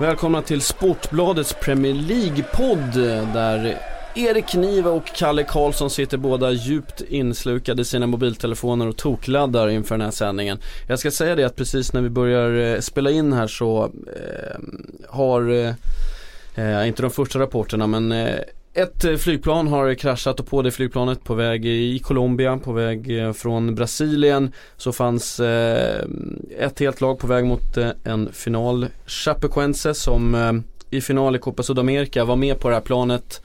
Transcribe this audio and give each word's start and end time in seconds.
Välkomna 0.00 0.42
till 0.42 0.60
Sportbladets 0.60 1.52
Premier 1.52 1.94
League-podd 1.94 2.92
där 3.34 3.78
Erik 4.14 4.46
Knive 4.46 4.90
och 4.90 5.06
Kalle 5.06 5.44
Karlsson 5.44 5.90
sitter 5.90 6.18
båda 6.18 6.50
djupt 6.50 7.00
inslukade 7.00 7.82
i 7.82 7.84
sina 7.84 8.06
mobiltelefoner 8.06 8.88
och 8.88 8.96
tokladdar 8.96 9.68
inför 9.68 9.94
den 9.94 10.04
här 10.04 10.10
sändningen. 10.10 10.58
Jag 10.86 10.98
ska 10.98 11.10
säga 11.10 11.36
det 11.36 11.44
att 11.44 11.56
precis 11.56 11.92
när 11.92 12.00
vi 12.00 12.08
börjar 12.08 12.74
eh, 12.74 12.80
spela 12.80 13.10
in 13.10 13.32
här 13.32 13.46
så 13.46 13.84
eh, 13.84 14.60
har, 15.08 15.50
eh, 15.50 15.74
eh, 16.54 16.88
inte 16.88 17.02
de 17.02 17.10
första 17.10 17.38
rapporterna 17.38 17.86
men 17.86 18.12
eh, 18.12 18.34
ett 18.74 19.04
eh, 19.04 19.16
flygplan 19.16 19.68
har 19.68 19.94
kraschat 19.94 20.40
och 20.40 20.46
på 20.46 20.62
det 20.62 20.70
flygplanet 20.70 21.24
på 21.24 21.34
väg 21.34 21.66
i 21.66 21.98
Colombia, 21.98 22.56
på 22.56 22.72
väg 22.72 23.36
från 23.36 23.74
Brasilien 23.74 24.52
så 24.76 24.92
fanns 24.92 25.40
ett 26.58 26.80
helt 26.80 27.00
lag 27.00 27.18
på 27.18 27.26
väg 27.26 27.44
mot 27.44 27.76
en 28.04 28.32
final. 28.32 28.86
Chapecoense 29.06 29.94
som 29.94 30.62
i 30.90 31.00
final 31.00 31.36
i 31.36 31.38
Copa 31.38 31.62
Sudamerika 31.62 32.24
var 32.24 32.36
med 32.36 32.60
på 32.60 32.68
det 32.68 32.74
här 32.74 32.82
planet 32.82 33.42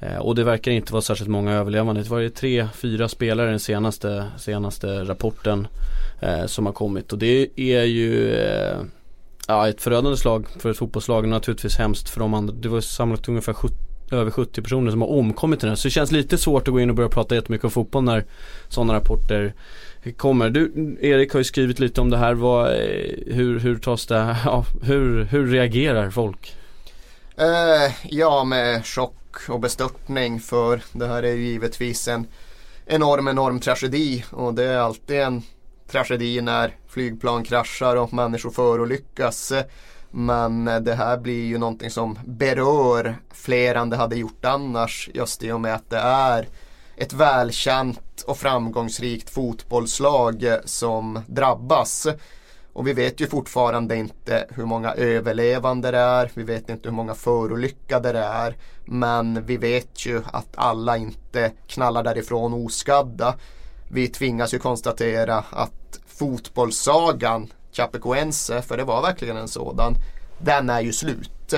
Eh, 0.00 0.16
och 0.16 0.34
det 0.34 0.44
verkar 0.44 0.72
inte 0.72 0.92
vara 0.92 1.02
särskilt 1.02 1.30
många 1.30 1.52
överlevande. 1.52 2.02
Det 2.02 2.10
var 2.10 2.18
ju 2.18 2.30
tre, 2.30 2.68
fyra 2.74 3.08
spelare 3.08 3.50
den 3.50 3.60
senaste, 3.60 4.26
senaste 4.38 5.04
rapporten 5.04 5.68
eh, 6.20 6.46
som 6.46 6.66
har 6.66 6.72
kommit 6.72 7.12
och 7.12 7.18
det 7.18 7.48
är 7.56 7.84
ju 7.84 8.34
eh, 8.34 8.78
Ja 9.50 9.68
ett 9.68 9.82
förödande 9.82 10.16
slag 10.16 10.46
för 10.58 10.70
ett 10.70 10.76
fotbollslag 10.76 11.28
naturligtvis 11.28 11.78
hemskt 11.78 12.08
för 12.08 12.20
de 12.20 12.34
andra. 12.34 12.54
Det 12.54 12.68
var 12.68 12.80
samlat 12.80 13.28
ungefär 13.28 13.52
70 13.52 13.74
över 14.10 14.30
70 14.30 14.62
personer 14.62 14.90
som 14.90 15.00
har 15.00 15.08
omkommit 15.08 15.58
i 15.58 15.60
den 15.60 15.68
här. 15.68 15.76
Så 15.76 15.88
det 15.88 15.92
känns 15.92 16.12
lite 16.12 16.38
svårt 16.38 16.68
att 16.68 16.74
gå 16.74 16.80
in 16.80 16.90
och 16.90 16.96
börja 16.96 17.08
prata 17.08 17.34
jättemycket 17.34 17.64
om 17.64 17.70
fotboll 17.70 18.04
när 18.04 18.24
sådana 18.68 18.94
rapporter 18.94 19.54
kommer. 20.16 20.50
Du 20.50 20.96
Erik 21.00 21.32
har 21.32 21.40
ju 21.40 21.44
skrivit 21.44 21.78
lite 21.78 22.00
om 22.00 22.10
det 22.10 22.16
här. 22.16 22.34
Vad, 22.34 22.66
eh, 22.66 23.34
hur, 23.34 23.58
hur 23.58 23.78
tas 23.78 24.06
det, 24.06 24.36
ja, 24.44 24.64
hur, 24.82 25.24
hur 25.24 25.46
reagerar 25.46 26.10
folk? 26.10 26.54
Uh, 27.40 27.94
ja, 28.02 28.44
med 28.44 28.86
chock 28.86 29.17
och 29.48 29.60
bestörtning 29.60 30.40
för 30.40 30.82
det 30.92 31.06
här 31.06 31.22
är 31.22 31.32
ju 31.32 31.46
givetvis 31.46 32.08
en 32.08 32.26
enorm, 32.86 33.28
enorm 33.28 33.60
tragedi 33.60 34.24
och 34.30 34.54
det 34.54 34.64
är 34.64 34.78
alltid 34.78 35.20
en 35.20 35.42
tragedi 35.90 36.40
när 36.40 36.76
flygplan 36.88 37.44
kraschar 37.44 37.96
och 37.96 38.12
människor 38.12 38.50
förolyckas. 38.50 39.52
Men 40.10 40.64
det 40.64 40.94
här 40.94 41.18
blir 41.18 41.44
ju 41.44 41.58
någonting 41.58 41.90
som 41.90 42.18
berör 42.26 43.16
fler 43.30 43.74
än 43.74 43.90
det 43.90 43.96
hade 43.96 44.16
gjort 44.16 44.44
annars 44.44 45.10
just 45.14 45.42
i 45.42 45.52
och 45.52 45.60
med 45.60 45.74
att 45.74 45.90
det 45.90 45.98
är 45.98 46.48
ett 46.96 47.12
välkänt 47.12 48.24
och 48.26 48.38
framgångsrikt 48.38 49.30
fotbollslag 49.30 50.58
som 50.64 51.20
drabbas. 51.26 52.06
Och 52.78 52.86
vi 52.86 52.92
vet 52.92 53.20
ju 53.20 53.26
fortfarande 53.26 53.96
inte 53.96 54.46
hur 54.50 54.64
många 54.64 54.92
överlevande 54.92 55.90
det 55.90 55.98
är. 55.98 56.30
Vi 56.34 56.42
vet 56.42 56.68
inte 56.68 56.88
hur 56.88 56.96
många 56.96 57.14
förolyckade 57.14 58.12
det 58.12 58.24
är. 58.24 58.56
Men 58.84 59.46
vi 59.46 59.56
vet 59.56 60.06
ju 60.06 60.22
att 60.32 60.48
alla 60.54 60.96
inte 60.96 61.52
knallar 61.66 62.02
därifrån 62.02 62.66
oskadda. 62.66 63.34
Vi 63.90 64.08
tvingas 64.08 64.54
ju 64.54 64.58
konstatera 64.58 65.44
att 65.50 66.00
fotbollssagan 66.06 67.52
Chapecoense, 67.72 68.62
för 68.62 68.76
det 68.76 68.84
var 68.84 69.02
verkligen 69.02 69.36
en 69.36 69.48
sådan, 69.48 69.94
den 70.38 70.70
är 70.70 70.80
ju 70.80 70.92
slut. 70.92 71.54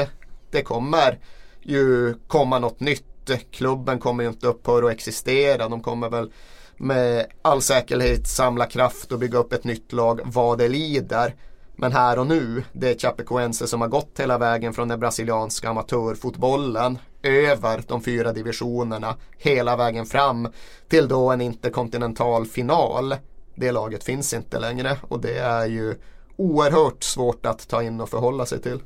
Det 0.51 0.63
kommer 0.63 1.19
ju 1.61 2.15
komma 2.27 2.59
något 2.59 2.81
nytt. 2.81 3.31
Klubben 3.51 3.99
kommer 3.99 4.23
ju 4.23 4.31
inte 4.31 4.47
upphöra 4.47 4.87
att 4.87 4.93
existera. 4.93 5.69
De 5.69 5.83
kommer 5.83 6.11
väl 6.11 6.33
med 6.81 7.27
all 7.43 7.63
säkerhet 7.63 8.29
samla 8.29 8.67
kraft 8.67 9.13
och 9.13 9.19
bygga 9.19 9.39
upp 9.39 9.53
ett 9.53 9.65
nytt 9.65 9.93
lag 9.93 10.21
vad 10.25 10.59
det 10.59 10.69
lider. 10.69 11.35
Men 11.77 11.93
här 11.93 12.19
och 12.19 12.27
nu, 12.27 12.65
det 12.73 12.91
är 12.91 12.99
Chapecoense 12.99 13.67
som 13.67 13.81
har 13.81 13.89
gått 13.89 14.21
hela 14.21 14.39
vägen 14.39 14.73
från 14.73 14.89
den 14.89 15.01
brasilianska 15.01 15.69
amatörfotbollen 15.69 16.99
över 17.23 17.83
de 17.89 18.03
fyra 18.03 18.33
divisionerna 18.33 19.17
hela 19.39 19.77
vägen 19.77 20.07
fram 20.07 20.49
till 20.89 21.09
då 21.09 21.31
en 21.31 21.41
interkontinental 21.41 22.47
final. 22.47 23.15
Det 23.55 23.73
laget 23.73 24.05
finns 24.05 24.35
inte 24.35 24.59
längre 24.59 24.97
och 25.09 25.21
det 25.21 25.39
är 25.39 25.67
ju 25.67 25.95
oerhört 26.37 27.03
svårt 27.03 27.47
att 27.47 27.69
ta 27.69 27.83
in 27.83 28.01
och 28.01 28.09
förhålla 28.09 28.47
sig 28.47 28.63
till. 28.63 28.81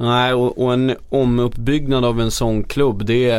Nej 0.00 0.34
och, 0.34 0.58
och 0.58 0.72
en 0.72 0.96
omuppbyggnad 1.08 2.04
av 2.04 2.20
en 2.20 2.30
sån 2.30 2.64
klubb 2.64 3.04
det, 3.06 3.30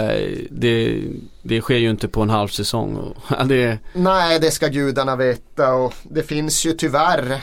det, 0.51 1.01
det 1.41 1.61
sker 1.61 1.77
ju 1.77 1.89
inte 1.89 2.07
på 2.07 2.21
en 2.21 2.29
halv 2.29 2.47
säsong. 2.47 3.13
Det, 3.45 3.79
Nej, 3.93 4.39
det 4.39 4.51
ska 4.51 4.67
gudarna 4.67 5.15
veta 5.15 5.73
och 5.73 5.93
det 6.03 6.23
finns 6.23 6.65
ju 6.65 6.71
tyvärr 6.71 7.41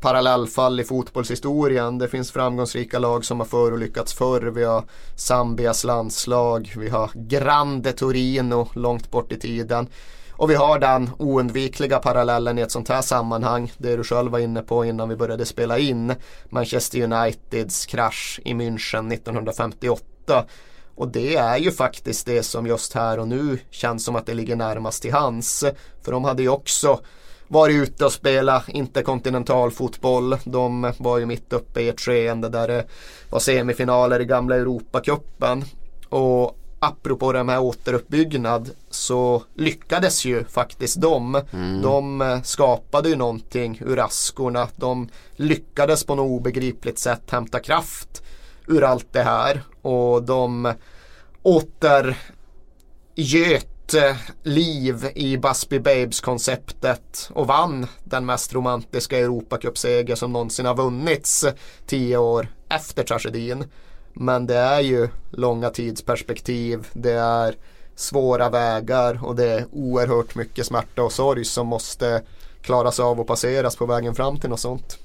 parallellfall 0.00 0.80
i 0.80 0.84
fotbollshistorien. 0.84 1.98
Det 1.98 2.08
finns 2.08 2.32
framgångsrika 2.32 2.98
lag 2.98 3.24
som 3.24 3.40
har 3.40 3.46
förolyckats 3.46 4.14
förr. 4.14 4.40
Vi 4.40 4.64
har 4.64 4.84
Zambias 5.16 5.84
landslag, 5.84 6.72
vi 6.76 6.88
har 6.88 7.10
Grande 7.14 7.92
Torino 7.92 8.68
långt 8.74 9.10
bort 9.10 9.32
i 9.32 9.36
tiden. 9.38 9.86
Och 10.40 10.50
vi 10.50 10.54
har 10.54 10.78
den 10.78 11.10
oundvikliga 11.18 11.98
parallellen 11.98 12.58
i 12.58 12.62
ett 12.62 12.70
sånt 12.70 12.88
här 12.88 13.02
sammanhang. 13.02 13.72
Det 13.78 13.96
du 13.96 14.04
själv 14.04 14.32
var 14.32 14.38
inne 14.38 14.62
på 14.62 14.84
innan 14.84 15.08
vi 15.08 15.16
började 15.16 15.46
spela 15.46 15.78
in. 15.78 16.14
Manchester 16.48 17.02
Uniteds 17.02 17.86
krasch 17.86 18.40
i 18.44 18.54
München 18.54 19.12
1958. 19.12 20.44
Och 20.94 21.08
det 21.08 21.36
är 21.36 21.56
ju 21.56 21.70
faktiskt 21.72 22.26
det 22.26 22.42
som 22.42 22.66
just 22.66 22.92
här 22.92 23.18
och 23.18 23.28
nu 23.28 23.58
känns 23.70 24.04
som 24.04 24.16
att 24.16 24.26
det 24.26 24.34
ligger 24.34 24.56
närmast 24.56 25.02
till 25.02 25.12
hands. 25.12 25.64
För 26.02 26.12
de 26.12 26.24
hade 26.24 26.42
ju 26.42 26.48
också 26.48 27.00
varit 27.48 27.76
ute 27.76 28.04
och 28.04 28.12
spela 28.12 28.62
interkontinental 28.68 29.70
fotboll. 29.70 30.36
De 30.44 30.92
var 30.98 31.18
ju 31.18 31.26
mitt 31.26 31.52
uppe 31.52 31.80
i 31.80 31.88
ett 31.88 32.00
skeende 32.00 32.48
där 32.48 32.68
det 32.68 32.84
var 33.30 33.38
semifinaler 33.40 34.20
i 34.20 34.24
gamla 34.24 34.56
Europacupen. 34.56 35.64
Och 36.08 36.59
apropå 36.80 37.32
det 37.32 37.44
med 37.44 37.60
återuppbyggnad 37.60 38.70
så 38.90 39.42
lyckades 39.54 40.24
ju 40.24 40.44
faktiskt 40.44 41.00
de. 41.00 41.34
Mm. 41.52 41.82
De 41.82 42.20
eh, 42.20 42.42
skapade 42.42 43.08
ju 43.08 43.16
någonting 43.16 43.78
ur 43.86 43.98
askorna. 43.98 44.68
De 44.76 45.08
lyckades 45.36 46.04
på 46.04 46.14
något 46.14 46.30
obegripligt 46.30 46.98
sätt 46.98 47.30
hämta 47.30 47.60
kraft 47.60 48.22
ur 48.66 48.84
allt 48.84 49.12
det 49.12 49.22
här. 49.22 49.62
Och 49.82 50.22
de 50.22 50.74
återgöt 51.42 52.16
eh, 53.94 54.16
liv 54.42 55.06
i 55.14 55.36
Busby 55.36 55.78
Babes 55.78 56.20
konceptet 56.20 57.30
och 57.32 57.46
vann 57.46 57.86
den 58.04 58.26
mest 58.26 58.54
romantiska 58.54 59.18
Europacupseger 59.18 60.14
som 60.14 60.32
någonsin 60.32 60.66
har 60.66 60.74
vunnits 60.74 61.44
tio 61.86 62.16
år 62.16 62.48
efter 62.68 63.02
tragedin. 63.02 63.64
Men 64.12 64.46
det 64.46 64.56
är 64.56 64.80
ju 64.80 65.08
långa 65.30 65.70
tidsperspektiv. 65.70 66.86
Det 66.92 67.12
är 67.12 67.54
svåra 67.94 68.50
vägar 68.50 69.20
och 69.24 69.36
det 69.36 69.50
är 69.50 69.66
oerhört 69.72 70.34
mycket 70.34 70.66
smärta 70.66 71.02
och 71.02 71.12
sorg 71.12 71.44
som 71.44 71.66
måste 71.66 72.22
klaras 72.62 73.00
av 73.00 73.20
och 73.20 73.26
passeras 73.26 73.76
på 73.76 73.86
vägen 73.86 74.14
fram 74.14 74.38
till 74.38 74.50
något 74.50 74.60
sånt. 74.60 74.98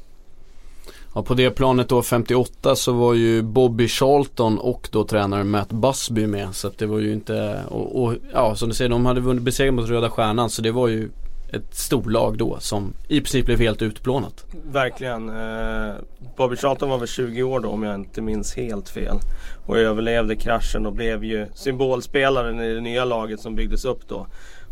Ja, 1.13 1.23
på 1.23 1.33
det 1.33 1.51
planet 1.51 1.89
då 1.89 2.01
58 2.01 2.75
så 2.75 2.93
var 2.93 3.13
ju 3.13 3.41
Bobby 3.41 3.87
Charlton 3.87 4.57
och 4.57 4.89
då 4.91 5.03
tränaren 5.03 5.49
Matt 5.49 5.69
Busby 5.69 6.27
med. 6.27 6.55
Så 6.55 6.67
att 6.67 6.77
det 6.77 6.85
var 6.85 6.99
ju 6.99 7.13
inte, 7.13 7.63
och, 7.67 8.03
och 8.03 8.13
ja 8.33 8.55
som 8.55 8.69
du 8.69 8.75
säger, 8.75 8.89
de 8.89 9.05
hade 9.05 9.21
vunnit 9.21 9.43
besegrat 9.43 9.73
mot 9.73 9.89
Röda 9.89 10.09
Stjärnan 10.09 10.49
så 10.49 10.61
det 10.61 10.71
var 10.71 10.87
ju 10.87 11.09
ett 11.55 11.75
storlag 11.75 12.37
då 12.37 12.59
som 12.59 12.93
i 13.07 13.21
princip 13.21 13.45
blev 13.45 13.59
helt 13.59 13.81
utplånat. 13.81 14.45
Verkligen. 14.65 15.29
Eh, 15.29 15.95
Bobby 16.37 16.55
Charlton 16.55 16.89
var 16.89 16.97
väl 16.97 17.07
20 17.07 17.43
år 17.43 17.59
då 17.59 17.69
om 17.69 17.83
jag 17.83 17.95
inte 17.95 18.21
minns 18.21 18.55
helt 18.55 18.89
fel. 18.89 19.17
Och 19.65 19.77
överlevde 19.77 20.35
kraschen 20.35 20.85
och 20.85 20.93
blev 20.93 21.23
ju 21.23 21.47
symbolspelaren 21.53 22.59
i 22.59 22.73
det 22.73 22.81
nya 22.81 23.05
laget 23.05 23.39
som 23.39 23.55
byggdes 23.55 23.85
upp 23.85 24.07
då. 24.07 24.27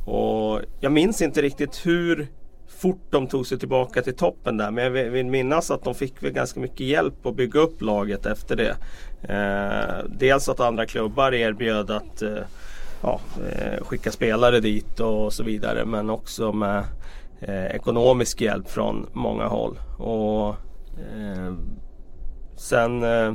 Och 0.06 0.62
jag 0.80 0.92
minns 0.92 1.22
inte 1.22 1.42
riktigt 1.42 1.86
hur 1.86 2.28
fort 2.78 3.08
de 3.10 3.28
tog 3.28 3.48
sig 3.48 3.60
tillbaka 3.60 4.02
till 4.02 4.16
toppen 4.16 4.58
där. 4.58 4.72
Men 4.72 4.84
jag 4.84 4.92
vill 4.92 5.26
minnas 5.26 5.72
att 5.72 5.84
de 5.84 5.96
fick 5.96 6.24
väl 6.24 6.32
ganska 6.32 6.60
mycket 6.60 6.80
hjälp 6.80 7.26
att 7.26 7.36
bygga 7.36 7.60
upp 7.60 7.82
laget 7.82 8.26
efter 8.26 8.56
det. 8.56 8.76
Eh, 9.34 10.06
dels 10.20 10.50
att 10.50 10.60
andra 10.60 10.86
klubbar 10.86 11.34
erbjöd 11.34 11.92
att 11.92 12.22
eh, 12.22 12.38
ja, 13.04 13.20
eh, 13.52 13.84
skicka 13.84 14.12
spelare 14.12 14.60
dit 14.60 15.00
och 15.00 15.34
så 15.34 15.44
vidare. 15.44 15.86
Men 15.86 16.10
också 16.10 16.52
med 16.52 16.84
eh, 17.42 17.66
ekonomisk 17.66 18.42
hjälp 18.42 18.70
från 18.70 19.10
många 19.14 19.48
håll. 19.48 19.80
Och 19.98 20.50
eh, 21.00 21.54
Sen 22.56 23.04
eh, 23.04 23.34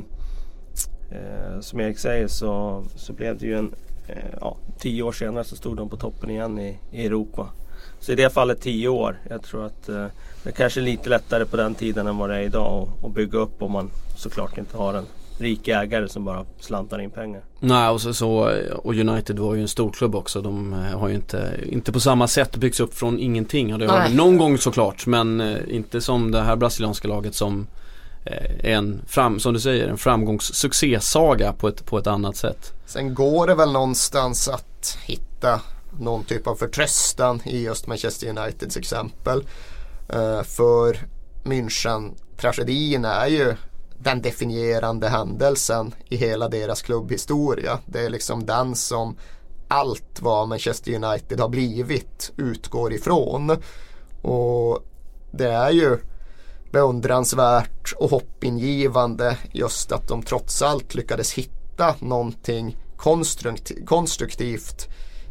eh 1.11 1.59
som 1.59 1.79
Erik 1.79 1.97
säger 1.97 2.27
så, 2.27 2.83
så 2.95 3.13
blev 3.13 3.37
det 3.37 3.45
ju 3.45 3.57
en 3.57 3.73
eh, 4.07 4.37
Ja, 4.41 4.57
tio 4.79 5.03
år 5.03 5.11
senare 5.11 5.43
så 5.43 5.55
stod 5.55 5.77
de 5.77 5.89
på 5.89 5.97
toppen 5.97 6.29
igen 6.29 6.59
i, 6.59 6.79
i 6.91 7.05
Europa. 7.05 7.49
Så 7.99 8.11
i 8.11 8.15
det 8.15 8.29
fallet 8.29 8.61
10 8.61 8.87
år. 8.87 9.19
Jag 9.29 9.43
tror 9.43 9.65
att 9.65 9.89
eh, 9.89 10.05
det 10.43 10.51
kanske 10.51 10.79
är 10.79 10.83
lite 10.83 11.09
lättare 11.09 11.45
på 11.45 11.57
den 11.57 11.75
tiden 11.75 12.07
än 12.07 12.17
vad 12.17 12.29
det 12.29 12.35
är 12.35 12.41
idag 12.41 12.87
att 13.03 13.13
bygga 13.13 13.39
upp 13.39 13.61
om 13.61 13.71
man 13.71 13.91
såklart 14.15 14.57
inte 14.57 14.77
har 14.77 14.93
en 14.93 15.05
rik 15.39 15.67
ägare 15.67 16.09
som 16.09 16.25
bara 16.25 16.45
slantar 16.59 17.01
in 17.01 17.11
pengar. 17.11 17.41
Nej 17.59 17.89
och 17.89 18.01
så, 18.01 18.13
så 18.13 18.51
och 18.83 18.95
United 18.95 19.39
var 19.39 19.55
ju 19.55 19.61
en 19.61 19.67
storklubb 19.67 20.15
också. 20.15 20.41
De 20.41 20.73
eh, 20.73 20.99
har 20.99 21.07
ju 21.07 21.15
inte, 21.15 21.59
inte 21.65 21.91
på 21.91 21.99
samma 21.99 22.27
sätt 22.27 22.57
byggts 22.57 22.79
upp 22.79 22.93
från 22.93 23.19
ingenting. 23.19 23.73
Och 23.73 23.79
det 23.79 23.87
har 23.87 24.03
de 24.03 24.15
någon 24.15 24.37
gång 24.37 24.57
såklart 24.57 25.05
men 25.05 25.41
eh, 25.41 25.57
inte 25.67 26.01
som 26.01 26.31
det 26.31 26.41
här 26.41 26.55
brasilianska 26.55 27.07
laget 27.07 27.35
som 27.35 27.67
eh, 28.25 28.71
är 28.71 28.75
en, 28.75 29.01
fram, 29.07 29.39
som 29.39 29.53
du 29.53 29.59
säger, 29.59 29.87
en 29.87 29.97
framgångssuccésaga 29.97 31.53
på 31.53 31.67
ett, 31.67 31.85
på 31.85 31.97
ett 31.97 32.07
annat 32.07 32.35
sätt. 32.35 32.73
Sen 32.85 33.13
går 33.13 33.47
det 33.47 33.55
väl 33.55 33.71
någonstans 33.71 34.47
att 34.47 34.97
hitta 35.05 35.61
någon 35.99 36.23
typ 36.23 36.47
av 36.47 36.55
förtröstan 36.55 37.41
i 37.45 37.63
just 37.63 37.87
Manchester 37.87 38.29
Uniteds 38.29 38.77
exempel. 38.77 39.43
För 40.43 40.97
München-tragedin 41.43 43.05
är 43.05 43.27
ju 43.27 43.55
den 43.99 44.21
definierande 44.21 45.07
händelsen 45.07 45.93
i 46.09 46.15
hela 46.15 46.49
deras 46.49 46.81
klubbhistoria. 46.81 47.79
Det 47.85 47.99
är 47.99 48.09
liksom 48.09 48.45
den 48.45 48.75
som 48.75 49.17
allt 49.67 50.21
vad 50.21 50.47
Manchester 50.47 51.03
United 51.03 51.39
har 51.39 51.49
blivit 51.49 52.31
utgår 52.37 52.93
ifrån. 52.93 53.57
Och 54.21 54.83
det 55.31 55.51
är 55.51 55.71
ju 55.71 55.97
beundransvärt 56.71 57.93
och 57.97 58.09
hoppingivande 58.09 59.37
just 59.51 59.91
att 59.91 60.07
de 60.07 60.23
trots 60.23 60.61
allt 60.61 60.95
lyckades 60.95 61.33
hitta 61.33 61.95
någonting 61.99 62.77
konstruktivt 63.85 64.87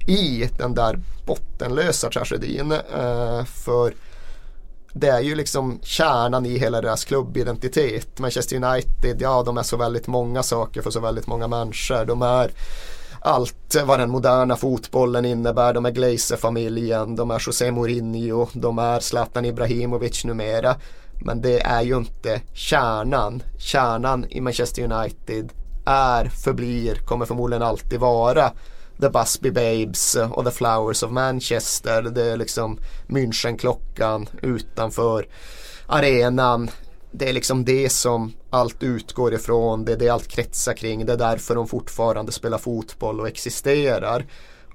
i 0.06 0.50
den 0.59 0.75
där 0.75 1.00
bottenlösa 1.26 2.11
tragedin. 2.11 2.73
Eh, 2.73 3.44
för 3.44 3.94
det 4.93 5.08
är 5.08 5.20
ju 5.20 5.35
liksom 5.35 5.79
kärnan 5.82 6.46
i 6.46 6.58
hela 6.58 6.81
deras 6.81 7.05
klubbidentitet. 7.05 8.19
Manchester 8.19 8.56
United, 8.56 9.23
ja 9.23 9.43
de 9.43 9.58
är 9.58 9.62
så 9.62 9.76
väldigt 9.76 10.06
många 10.06 10.43
saker 10.43 10.82
för 10.82 10.90
så 10.90 11.00
väldigt 11.00 11.26
många 11.26 11.49
människor. 11.49 12.05
De 12.05 12.23
är 12.23 12.50
allt 13.20 13.76
vad 13.85 14.00
den 14.00 14.11
moderna 14.11 14.56
fotbollen 14.56 15.25
innebär. 15.25 15.75
De 15.75 15.87
är 15.87 15.90
Glazer-familjen, 15.90 17.17
de 17.17 17.31
är 17.31 17.43
José 17.46 17.70
Mourinho, 17.70 18.49
de 18.52 18.79
är 18.79 19.00
Zlatan 19.00 19.44
Ibrahimovic 19.44 20.25
numera. 20.25 20.76
Men 21.25 21.43
det 21.43 21.61
är 21.61 21.82
ju 21.82 21.96
inte 21.96 22.41
kärnan. 22.52 23.43
Kärnan 23.58 24.26
i 24.31 24.41
Manchester 24.41 24.93
United 24.93 25.52
är, 25.87 26.25
förblir, 26.25 26.94
kommer 26.94 27.26
förmodligen 27.26 27.62
alltid 27.62 28.00
vara 28.00 28.52
The 29.00 29.09
Busby 29.09 29.50
Babes 29.50 30.17
och 30.31 30.45
The 30.45 30.50
Flowers 30.50 31.03
of 31.03 31.11
Manchester. 31.11 32.03
Det 32.03 32.25
är 32.25 32.37
liksom 32.37 32.79
Münchenklockan 33.06 34.29
utanför 34.43 35.29
arenan. 35.87 36.71
Det 37.11 37.29
är 37.29 37.33
liksom 37.33 37.65
det 37.65 37.93
som 37.93 38.33
allt 38.50 38.83
utgår 38.83 39.35
ifrån. 39.35 39.85
Det 39.85 39.93
är 39.93 39.97
det 39.97 40.09
allt 40.09 40.29
kretsar 40.29 40.73
kring. 40.73 41.06
Det 41.06 41.12
är 41.12 41.17
därför 41.17 41.55
de 41.55 41.69
fortfarande 41.69 42.33
spelar 42.33 42.59
fotboll 42.59 43.21
och 43.21 43.29
existerar. 43.29 44.27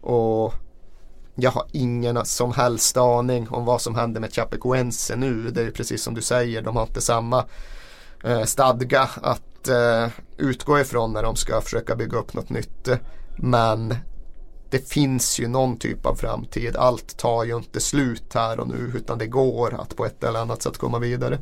Och 0.02 0.54
jag 1.36 1.52
har 1.52 1.66
ingen 1.72 2.26
som 2.26 2.54
helst 2.54 2.98
aning 2.98 3.50
om 3.50 3.66
vad 3.66 3.82
som 3.82 3.96
händer 3.96 4.22
med 4.22 4.34
Chapecoense 4.34 5.16
nu. 5.16 5.50
Det 5.50 5.62
är 5.62 5.72
precis 5.72 6.04
som 6.04 6.14
du 6.14 6.22
säger, 6.22 6.62
de 6.62 6.76
har 6.76 6.84
inte 6.84 7.02
samma 7.02 7.46
eh, 8.24 8.44
stadga 8.44 9.10
att 9.22 9.68
eh, 9.68 10.08
utgå 10.38 10.80
ifrån 10.80 11.14
när 11.14 11.24
de 11.24 11.36
ska 11.36 11.62
försöka 11.62 11.96
bygga 11.96 12.18
upp 12.18 12.34
något 12.34 12.50
nytt. 12.50 12.90
Men 13.38 13.96
det 14.74 14.90
finns 14.90 15.40
ju 15.40 15.48
någon 15.48 15.78
typ 15.78 16.06
av 16.06 16.16
framtid. 16.16 16.76
Allt 16.76 17.18
tar 17.18 17.44
ju 17.44 17.58
inte 17.58 17.80
slut 17.80 18.24
här 18.34 18.60
och 18.60 18.68
nu 18.68 18.92
utan 18.96 19.18
det 19.18 19.28
går 19.28 19.82
att 19.82 19.96
på 19.96 20.06
ett 20.06 20.24
eller 20.24 20.40
annat 20.40 20.62
sätt 20.62 20.78
komma 20.78 21.00
vidare. 21.00 21.38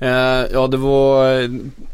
Eh, 0.00 0.08
ja 0.52 0.66
det 0.66 0.76
var 0.76 1.40
eh, 1.42 1.48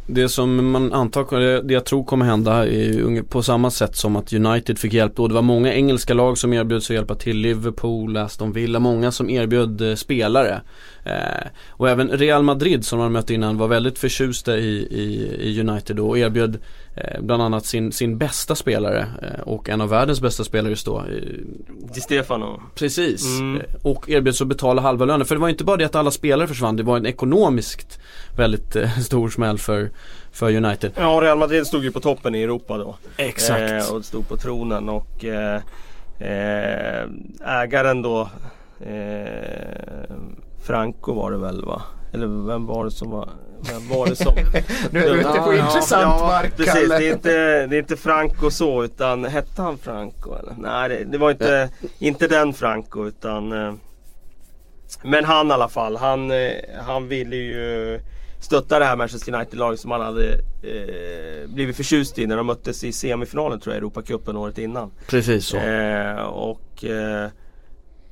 det 0.07 0.29
som 0.29 0.71
man 0.71 0.93
antar, 0.93 1.41
det- 1.41 1.63
det 1.63 1.75
jag 1.75 1.85
tror 1.85 2.05
kommer 2.05 2.27
hända 2.27 2.67
är 2.67 3.23
på 3.23 3.43
samma 3.43 3.71
sätt 3.71 3.97
som 3.97 4.17
att 4.17 4.33
United 4.33 4.79
fick 4.79 4.93
hjälp 4.93 5.17
då. 5.17 5.29
Det 5.29 5.35
var 5.35 5.43
många 5.43 5.75
engelska 5.75 6.15
lag 6.15 6.39
som 6.39 6.53
erbjöd 6.53 6.83
sig 6.83 6.95
att 6.97 6.99
hjälpa 7.01 7.15
till. 7.15 7.37
Liverpool, 7.37 8.17
Aston 8.17 8.53
Villa, 8.53 8.79
många 8.79 9.13
som 9.13 9.31
erbjöd 9.31 9.81
eh, 9.91 9.95
spelare. 9.95 10.61
Eh, 11.05 11.47
och 11.71 11.89
även 11.89 12.09
Real 12.09 12.43
Madrid 12.43 12.85
som 12.85 12.99
man 12.99 13.13
mötte 13.13 13.35
innan 13.35 13.59
var 13.59 13.69
väldigt 13.69 13.99
förtjusta 13.99 14.57
i, 14.59 14.77
i, 14.77 15.37
i 15.41 15.61
United 15.61 15.97
då 15.97 16.09
och 16.09 16.19
erbjöd 16.19 16.59
bland 17.21 17.43
annat 17.43 17.67
sin, 17.67 17.93
sin 17.93 18.19
bästa 18.19 18.55
spelare 18.55 19.07
eh, 19.23 19.41
och 19.41 19.69
en 19.69 19.81
av 19.81 19.89
världens 19.89 20.21
bästa 20.21 20.45
spelare 20.45 20.71
just 20.71 20.87
då. 20.87 20.99
Eh, 20.99 21.05
Di 21.95 22.01
Stefano. 22.01 22.63
Precis, 22.75 23.25
Mm. 23.39 23.61
Eh, 23.61 23.67
och 23.83 24.09
erbjöds 24.11 24.41
att 24.41 24.49
betala 24.49 24.83
halva 24.83 25.05
lönen. 25.05 25.27
För 25.27 25.35
det 25.35 25.41
var 25.41 25.49
inte 25.49 25.65
bara 25.65 25.77
det 25.77 25.85
att 25.85 25.95
alla 25.95 26.11
spelare 26.11 26.49
försvann, 26.49 26.77
det 26.77 26.83
var 26.83 26.97
en 26.97 27.07
ekonomiskt 27.07 27.99
väldigt 28.37 28.77
eh, 28.77 28.99
stor 28.99 29.29
smäll 29.29 29.59
för, 29.59 29.91
för 30.33 30.57
United. 30.57 30.93
Ja, 30.97 31.19
Real 31.23 31.39
Madrid 31.39 31.67
stod 31.67 31.85
ju 31.85 31.93
på 31.93 32.01
toppen 32.01 32.35
i 32.35 32.43
Europa 32.43 32.79
då. 32.79 32.97
Exakt. 33.17 33.89
Eh, 33.89 33.95
och 33.95 34.05
stod 34.05 34.29
på 34.29 34.37
tronen 34.37 34.89
och 34.89 35.25
eh, 35.25 35.61
eh, 36.19 37.09
ägaren 37.47 38.03
då 38.03 38.29
eh, 38.81 40.15
Franco 40.63 41.13
var 41.15 41.31
det 41.31 41.39
väl 41.39 41.65
va? 41.65 41.83
Eller 42.13 42.27
vem 42.47 42.67
var 42.67 42.85
det 42.85 42.91
som 42.91 43.11
var 43.11 43.29
vem 43.73 43.89
var 43.89 44.07
det 44.07 44.17
som? 44.17 44.35
Nu 44.91 45.05
är 45.05 45.11
du 45.15 45.21
ute 45.21 45.29
på 45.29 45.55
Ja, 45.55 45.67
intressant 45.67 46.21
ja, 46.21 46.27
mark 46.27 46.57
precis. 46.57 46.73
Kalle. 46.75 46.99
Det 46.99 47.09
är, 47.09 47.13
inte, 47.13 47.67
det 47.67 47.77
är 47.77 47.79
inte 47.79 47.97
Franco 47.97 48.51
så 48.51 48.85
utan 48.85 49.25
hette 49.25 49.63
han 49.63 49.79
Franco 49.79 50.35
eller? 50.39 50.55
Nej 50.59 50.89
det, 50.89 51.05
det 51.05 51.19
var 51.19 51.31
inte, 51.31 51.71
inte 51.99 52.29
den 52.29 52.53
Franco 52.55 53.07
utan 53.07 53.53
eh, 53.53 53.75
Men 55.03 55.25
han 55.25 55.49
i 55.49 55.53
alla 55.53 55.69
fall. 55.69 55.97
Han, 55.97 56.31
eh, 56.31 56.51
han 56.87 57.09
ville 57.09 57.37
ju 57.37 58.01
stötta 58.41 58.79
det 58.79 58.85
här 58.85 58.97
Manchester 58.97 59.35
United-laget 59.35 59.81
som 59.81 59.91
han 59.91 60.01
hade 60.01 60.33
eh, 60.63 61.49
blivit 61.49 61.77
förtjust 61.77 62.19
i 62.19 62.27
när 62.27 62.37
de 62.37 62.47
möttes 62.47 62.85
i 62.85 62.93
semifinalen 62.93 63.61
tror 63.61 63.75
jag, 63.75 63.79
Europacupen 63.79 64.37
året 64.37 64.59
innan. 64.59 64.91
Precis 65.07 65.47
så. 65.47 65.57
Eh, 65.57 66.23
och 66.23 66.85
eh, 66.85 67.29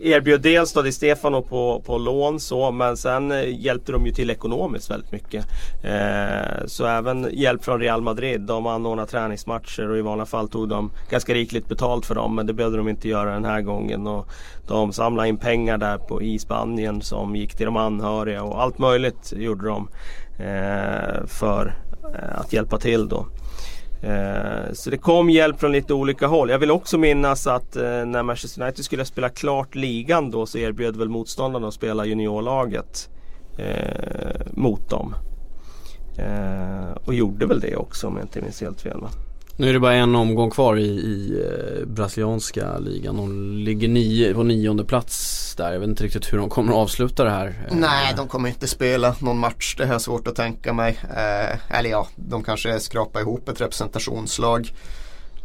erbjöd 0.03 0.41
dels 0.41 0.73
då 0.73 0.83
Di 0.83 0.93
Stefano 0.93 1.43
på, 1.43 1.83
på 1.87 1.99
lån 1.99 2.41
så 2.41 2.71
men 2.71 2.97
sen 2.97 3.33
eh, 3.33 3.61
hjälpte 3.61 3.93
de 3.93 4.07
ju 4.07 4.13
till 4.13 4.31
ekonomiskt 4.31 4.91
väldigt 4.91 5.13
mycket. 5.13 5.47
Eh, 5.83 6.67
så 6.67 6.87
även 6.87 7.29
hjälp 7.33 7.65
från 7.65 7.81
Real 7.81 8.03
Madrid. 8.03 8.41
De 8.41 8.67
anordnade 8.67 9.11
träningsmatcher 9.11 9.91
och 9.91 9.99
i 9.99 10.01
vanliga 10.01 10.27
fall 10.27 10.49
tog 10.49 10.69
de 10.69 10.91
ganska 11.11 11.35
rikligt 11.35 11.69
betalt 11.69 12.07
för 12.07 12.15
dem 12.15 12.35
men 12.35 12.47
det 12.47 12.53
behövde 12.53 12.79
de 12.79 12.89
inte 12.89 13.09
göra 13.09 13.33
den 13.33 13.45
här 13.45 13.61
gången. 13.61 14.07
Och 14.07 14.29
de 14.67 14.93
samlade 14.93 15.29
in 15.29 15.37
pengar 15.37 15.79
där 15.79 15.99
på, 15.99 16.23
i 16.23 16.39
Spanien 16.39 17.03
som 17.03 17.37
gick 17.37 17.55
till 17.55 17.67
de 17.67 17.77
anhöriga 17.77 18.43
och 18.43 18.63
allt 18.63 18.79
möjligt 18.79 19.32
gjorde 19.37 19.67
de 19.67 19.89
eh, 20.39 21.27
för 21.27 21.75
eh, 22.15 22.41
att 22.41 22.53
hjälpa 22.53 22.79
till 22.79 23.09
då. 23.09 23.27
Eh, 24.03 24.73
så 24.73 24.91
det 24.91 24.99
kom 24.99 25.31
hjälp 25.31 25.61
från 25.61 25.73
lite 25.73 25.94
olika 25.94 26.27
håll. 26.27 26.51
Jag 26.51 26.59
vill 26.59 26.71
också 26.71 26.99
minnas 26.99 27.47
att 27.47 27.77
eh, 27.77 27.82
när 27.82 28.23
Manchester 28.23 28.63
United 28.63 28.85
skulle 28.85 29.05
spela 29.05 29.29
klart 29.29 29.75
ligan 29.75 30.31
då 30.31 30.47
så 30.47 30.59
erbjöd 30.59 30.97
väl 30.97 31.09
motståndarna 31.09 31.69
att 31.69 31.75
spela 31.75 32.05
juniorlaget 32.05 33.11
eh, 33.59 34.47
mot 34.53 34.91
dem. 34.91 35.15
Och 37.05 37.15
gjorde 37.15 37.47
väl 37.47 37.61
det 37.61 37.77
också 37.77 38.06
om 38.06 38.17
jag 38.17 38.25
inte 38.25 38.41
minns 38.41 38.61
helt 38.61 38.81
fel 38.81 39.01
va? 39.01 39.09
Nu 39.56 39.69
är 39.69 39.73
det 39.73 39.81
bara 39.81 39.94
en 39.94 40.17
omgång 40.17 40.51
kvar 40.51 40.77
i, 40.77 40.82
i 40.82 41.44
eh, 41.47 41.87
brasilianska 41.87 42.79
ligan. 42.79 43.17
De 43.17 43.53
ligger 43.56 43.89
nio, 43.89 44.35
på 44.35 44.43
nionde 44.43 44.85
plats 44.85 45.55
där. 45.56 45.73
Jag 45.73 45.81
vet 45.81 45.89
inte 45.89 46.05
riktigt 46.05 46.32
hur 46.32 46.39
de 46.39 46.49
kommer 46.49 46.73
att 46.73 46.79
avsluta 46.79 47.25
det 47.25 47.31
här. 47.31 47.47
Eh, 47.47 47.77
Nej, 47.77 48.15
de 48.17 48.29
kommer 48.29 48.49
inte 48.49 48.67
spela 48.67 49.15
någon 49.19 49.39
match. 49.39 49.75
Det 49.79 49.87
har 49.87 49.93
jag 49.93 50.01
svårt 50.01 50.29
att 50.29 50.37
tänka 50.37 50.73
mig. 50.73 50.99
Eh, 51.03 51.79
eller 51.79 51.91
ja, 51.91 52.06
de 52.17 52.43
kanske 52.44 52.81
skrapar 52.81 53.21
ihop 53.21 53.49
ett 53.49 53.61
representationslag. 53.61 54.73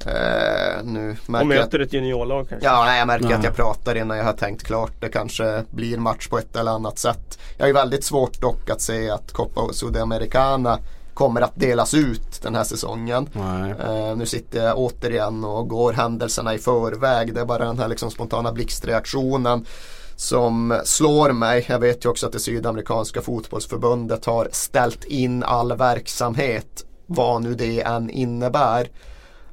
Eh, 0.05 0.83
nu 0.83 1.15
Och 1.23 1.29
märker 1.29 1.55
jag 1.55 1.59
möter 1.59 1.79
ett 1.79 1.93
juniorlag 1.93 2.49
kanske? 2.49 2.67
Ja, 2.67 2.83
nej, 2.85 2.99
jag 2.99 3.07
märker 3.07 3.25
Nej. 3.25 3.33
att 3.33 3.43
jag 3.43 3.55
pratar 3.55 3.95
innan 3.95 4.17
jag 4.17 4.25
har 4.25 4.33
tänkt 4.33 4.63
klart. 4.63 4.91
Det 4.99 5.09
kanske 5.09 5.63
blir 5.69 5.97
match 5.97 6.27
på 6.27 6.37
ett 6.37 6.55
eller 6.55 6.71
annat 6.71 6.99
sätt. 6.99 7.39
Jag 7.57 7.67
ju 7.67 7.73
väldigt 7.73 8.03
svårt 8.03 8.41
dock 8.41 8.69
att 8.69 8.81
se 8.81 9.09
att 9.09 9.33
Copa 9.33 9.73
Sudamericana 9.73 10.79
kommer 11.17 11.41
att 11.41 11.55
delas 11.55 11.93
ut 11.93 12.41
den 12.41 12.55
här 12.55 12.63
säsongen. 12.63 13.29
Eh, 13.79 14.15
nu 14.15 14.25
sitter 14.25 14.65
jag 14.65 14.77
återigen 14.77 15.43
och 15.43 15.67
går 15.67 15.93
händelserna 15.93 16.53
i 16.53 16.57
förväg. 16.57 17.33
Det 17.33 17.41
är 17.41 17.45
bara 17.45 17.65
den 17.65 17.79
här 17.79 17.87
liksom 17.87 18.11
spontana 18.11 18.51
blixtreaktionen 18.51 19.65
som 20.15 20.81
slår 20.85 21.31
mig. 21.31 21.65
Jag 21.69 21.79
vet 21.79 22.05
ju 22.05 22.09
också 22.09 22.25
att 22.25 22.31
det 22.31 22.39
sydamerikanska 22.39 23.21
fotbollsförbundet 23.21 24.25
har 24.25 24.47
ställt 24.51 25.03
in 25.03 25.43
all 25.43 25.77
verksamhet, 25.77 26.85
vad 27.05 27.41
nu 27.41 27.53
det 27.53 27.81
än 27.81 28.09
innebär. 28.09 28.89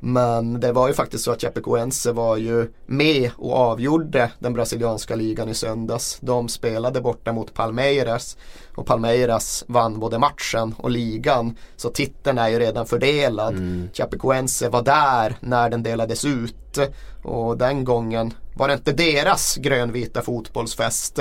Men 0.06 0.60
det 0.60 0.72
var 0.72 0.88
ju 0.88 0.94
faktiskt 0.94 1.24
så 1.24 1.32
att 1.32 1.40
Chapecoense 1.40 2.12
var 2.12 2.36
ju 2.36 2.72
med 2.86 3.30
och 3.36 3.52
avgjorde 3.52 4.30
den 4.38 4.52
brasilianska 4.52 5.16
ligan 5.16 5.48
i 5.48 5.54
söndags. 5.54 6.18
De 6.20 6.48
spelade 6.48 7.00
borta 7.00 7.32
mot 7.32 7.54
Palmeiras 7.54 8.36
och 8.74 8.86
Palmeiras 8.86 9.64
vann 9.68 10.00
både 10.00 10.18
matchen 10.18 10.74
och 10.78 10.90
ligan. 10.90 11.56
Så 11.76 11.90
titeln 11.90 12.38
är 12.38 12.48
ju 12.48 12.58
redan 12.58 12.86
fördelad. 12.86 13.54
Mm. 13.54 13.88
Chapecoense 13.94 14.68
var 14.68 14.82
där 14.82 15.36
när 15.40 15.70
den 15.70 15.82
delades 15.82 16.24
ut 16.24 16.78
och 17.22 17.58
den 17.58 17.84
gången 17.84 18.34
var 18.56 18.68
det 18.68 18.74
inte 18.74 18.92
deras 18.92 19.56
grönvita 19.56 20.22
fotbollsfest. 20.22 21.18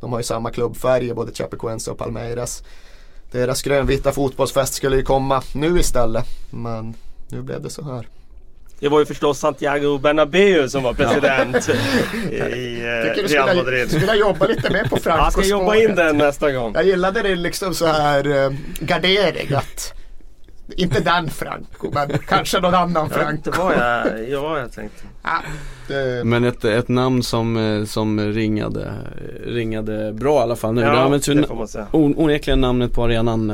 De 0.00 0.12
har 0.12 0.18
ju 0.18 0.24
samma 0.24 0.50
klubbfärger 0.50 1.14
både 1.14 1.32
Chapecoense 1.32 1.90
och 1.90 1.98
Palmeiras. 1.98 2.62
Deras 3.32 3.62
grönvita 3.62 4.12
fotbollsfest 4.12 4.74
skulle 4.74 4.96
ju 4.96 5.02
komma 5.02 5.42
nu 5.54 5.78
istället. 5.78 6.26
Men 6.50 6.94
nu 7.28 7.42
blev 7.42 7.62
det 7.62 7.70
så 7.70 7.82
här. 7.82 8.08
Det 8.80 8.88
var 8.88 8.98
ju 8.98 9.06
förstås 9.06 9.38
Santiago 9.38 9.98
Bernabéu 9.98 10.68
som 10.68 10.82
var 10.82 10.94
president 10.94 11.68
i 11.68 12.80
eh, 12.80 13.28
Real 13.28 13.56
Madrid. 13.56 13.88
Du 13.90 13.96
skulle 14.00 14.14
jobba 14.14 14.46
lite 14.46 14.72
mer 14.72 14.84
på 14.84 14.96
Franco 14.96 15.22
Jag 15.24 15.32
ska 15.32 15.44
jobba 15.44 15.76
in 15.76 15.94
den 15.94 16.18
nästa 16.18 16.52
gång. 16.52 16.72
Jag 16.74 16.84
gillade 16.84 17.22
det 17.22 17.36
liksom 17.36 17.74
så 17.74 17.86
här 17.86 18.44
eh, 18.44 18.52
gardering 18.80 19.54
att 19.54 19.92
inte 20.76 21.00
den 21.00 21.30
Franco, 21.30 21.90
men 21.92 22.18
kanske 22.18 22.60
någon 22.60 22.74
annan 22.74 23.10
Franco. 23.10 23.26
Jag 23.26 23.34
inte 23.34 23.50
vad 23.50 23.72
jag, 23.72 24.28
ja, 24.28 24.58
jag 24.58 24.72
tänkte. 24.72 25.02
Ja, 25.22 25.42
det... 25.88 26.24
Men 26.24 26.44
ett, 26.44 26.64
ett 26.64 26.88
namn 26.88 27.22
som, 27.22 27.56
eh, 27.56 27.84
som 27.84 28.20
ringade, 28.20 28.92
ringade 29.46 30.12
bra 30.12 30.38
i 30.38 30.42
alla 30.42 30.56
fall 30.56 30.74
nu. 30.74 30.80
Ja, 30.80 30.90
det 30.90 31.00
används 31.00 31.28
ju 31.28 31.44
onekligen 31.92 32.60
namnet 32.60 32.92
på 32.92 33.04
arenan 33.04 33.50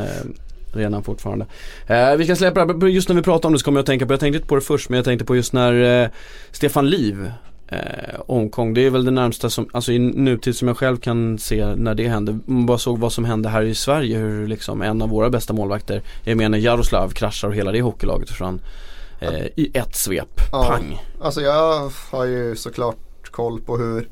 redan 0.73 1.03
fortfarande. 1.03 1.47
Eh, 1.87 2.17
vi 2.17 2.25
ska 2.25 2.37
släppa 2.37 2.65
det 2.65 2.91
just 2.91 3.09
när 3.09 3.17
vi 3.17 3.23
pratar 3.23 3.49
om 3.49 3.53
det 3.53 3.59
så 3.59 3.65
kommer 3.65 3.79
jag 3.79 3.83
att 3.83 3.87
tänka 3.87 4.07
på, 4.07 4.13
jag 4.13 4.21
tänkte 4.21 4.37
inte 4.37 4.49
på 4.49 4.55
det 4.55 4.61
först 4.61 4.89
men 4.89 4.97
jag 4.97 5.05
tänkte 5.05 5.25
på 5.25 5.37
just 5.37 5.53
när 5.53 6.03
eh, 6.03 6.09
Stefan 6.51 6.91
Liv 6.91 7.33
eh, 7.69 8.21
omkom. 8.27 8.75
Det 8.75 8.87
är 8.87 8.91
väl 8.91 9.05
det 9.05 9.11
närmsta 9.11 9.51
som, 9.51 9.69
alltså 9.73 9.93
i 9.93 9.99
nutid 9.99 10.57
som 10.57 10.69
jag 10.69 10.77
själv 10.77 10.97
kan 10.97 11.39
se 11.39 11.75
när 11.75 11.95
det 11.95 12.09
hände. 12.09 12.39
Man 12.47 12.67
bara 12.67 12.79
såg 12.79 12.99
vad 12.99 13.13
som 13.13 13.25
hände 13.25 13.49
här 13.49 13.63
i 13.63 13.75
Sverige, 13.75 14.19
hur 14.19 14.47
liksom 14.47 14.83
en 14.83 15.03
av 15.03 15.09
våra 15.09 15.31
bästa 15.31 15.53
målvakter, 15.53 16.03
jag 16.25 16.37
menar 16.37 16.59
Jaroslav, 16.59 17.11
kraschar 17.11 17.49
och 17.49 17.55
hela 17.55 17.73
det 17.73 17.83
hockeylaget 17.83 18.29
försvann 18.29 18.61
eh, 19.21 19.47
i 19.57 19.71
ett 19.75 19.97
svep. 19.97 20.41
Ja, 20.53 20.69
Pang! 20.69 21.03
Alltså 21.21 21.41
jag 21.41 21.91
har 22.11 22.25
ju 22.25 22.57
såklart 22.57 23.31
koll 23.31 23.61
på 23.61 23.77
hur 23.77 24.09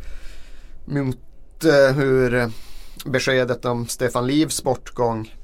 mot 0.84 1.16
eh, 1.64 1.96
hur 1.96 2.50
beskedet 3.04 3.64
om 3.64 3.86
Stefan 3.86 4.26
Livs 4.26 4.62
bortgång 4.62 5.34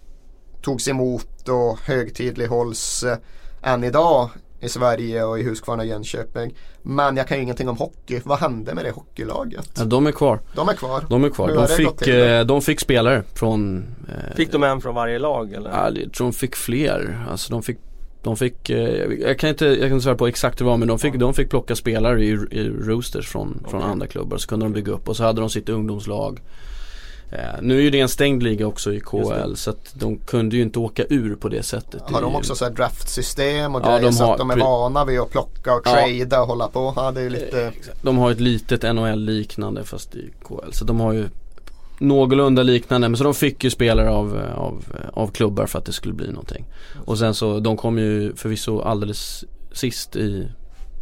togs 0.63 0.89
emot 0.89 1.49
och 1.49 1.79
högtidlighålls 1.85 3.03
eh, 3.03 3.19
än 3.63 3.85
idag 3.85 4.31
i 4.61 4.69
Sverige 4.69 5.25
och 5.25 5.39
i 5.39 5.43
Huskvarna 5.43 5.83
och 5.83 5.89
Jönköping. 5.89 6.55
Men 6.83 7.17
jag 7.17 7.29
kan 7.29 7.37
ju 7.37 7.43
ingenting 7.43 7.69
om 7.69 7.77
hockey. 7.77 8.21
Vad 8.25 8.39
hände 8.39 8.75
med 8.75 8.85
det 8.85 8.91
hockeylaget? 8.91 9.71
Ja, 9.77 9.85
de 9.85 10.07
är 10.07 10.13
kvar. 10.13 10.41
De 10.55 10.69
är 10.69 10.75
kvar. 10.75 11.05
De 11.11 11.25
är 11.25 11.31
kvar. 11.31 11.55
De 11.55 11.67
fick, 11.67 12.09
eh, 12.09 12.45
de 12.45 12.63
fick 12.63 12.81
spelare 12.81 13.23
från 13.35 13.85
eh, 14.09 14.37
Fick 14.37 14.53
de 14.53 14.63
en 14.63 14.81
från 14.81 14.95
varje 14.95 15.19
lag 15.19 15.53
eller? 15.53 15.71
Ja, 15.71 15.91
jag 15.95 16.13
tror 16.13 16.27
de 16.27 16.33
fick 16.33 16.57
fler. 16.57 17.27
Alltså 17.31 17.53
de 17.53 17.63
fick 17.63 17.79
de 18.23 18.37
fick, 18.37 18.71
eh, 18.71 19.13
jag 19.21 19.39
kan 19.39 19.51
inte, 19.51 19.67
jag 19.67 19.79
kan 19.79 19.93
inte 19.93 20.03
svara 20.03 20.17
på 20.17 20.27
exakt 20.27 20.61
hur 20.61 20.65
det 20.65 20.71
var 20.71 20.77
men 20.77 20.89
de 20.89 20.99
fick, 20.99 21.15
de 21.15 21.35
fick 21.35 21.51
plocka 21.51 21.77
spelare 21.77 22.25
i, 22.25 22.29
i 22.51 22.69
roosters 22.69 23.29
från, 23.29 23.51
okay. 23.51 23.71
från 23.71 23.83
andra 23.83 24.07
klubbar. 24.07 24.37
Så 24.37 24.49
kunde 24.49 24.67
de 24.67 24.73
bygga 24.73 24.93
upp 24.93 25.09
och 25.09 25.17
så 25.17 25.25
hade 25.25 25.41
de 25.41 25.51
sitt 25.51 25.69
ungdomslag. 25.69 26.41
Eh, 27.31 27.39
nu 27.63 27.79
är 27.79 27.83
ju 27.83 27.91
det 27.91 28.01
en 28.01 28.09
stängd 28.09 28.43
liga 28.43 28.67
också 28.67 28.93
i 28.93 29.01
KL 29.01 29.55
så 29.55 29.71
att 29.71 29.95
de 29.95 30.19
kunde 30.19 30.57
ju 30.57 30.63
inte 30.63 30.79
åka 30.79 31.05
ur 31.09 31.37
på 31.37 31.49
det 31.49 31.63
sättet. 31.63 32.03
Har 32.07 32.23
de 32.23 32.35
också 32.35 32.55
så 32.55 32.65
här 32.65 32.73
draftsystem 32.73 33.75
och 33.75 33.83
grejer 33.83 34.03
ja, 34.03 34.13
så 34.13 34.33
att 34.33 34.39
de 34.39 34.51
är 34.51 34.57
vana 34.57 35.05
vid 35.05 35.21
att 35.21 35.31
plocka 35.31 35.75
och 35.75 35.85
trada 35.85 36.41
och 36.41 36.47
hålla 36.47 36.69
på? 36.69 36.93
Ja, 36.97 37.11
det 37.11 37.21
är 37.21 37.31
lite... 37.31 37.65
Eh, 37.65 37.73
de 38.03 38.19
har 38.19 38.31
ett 38.31 38.41
litet 38.41 38.83
NHL 38.83 39.21
liknande 39.25 39.85
fast 39.85 40.15
i 40.15 40.31
KL. 40.45 40.73
Så 40.73 40.85
de 40.85 41.01
har 41.01 41.13
ju 41.13 41.29
någorlunda 41.99 42.63
liknande 42.63 43.09
men 43.09 43.17
så 43.17 43.25
de 43.25 43.35
fick 43.35 43.65
ju 43.65 43.71
spelare 43.71 44.11
av, 44.11 44.41
av, 44.57 44.85
av 45.13 45.29
klubbar 45.29 45.67
för 45.67 45.79
att 45.79 45.85
det 45.85 45.93
skulle 45.93 46.15
bli 46.15 46.29
någonting. 46.29 46.65
Och 47.05 47.19
sen 47.19 47.35
så 47.35 47.61
de 47.61 47.77
kom 47.77 47.99
ju 47.99 48.35
förvisso 48.37 48.81
alldeles 48.81 49.45
sist 49.73 50.17
i 50.17 50.49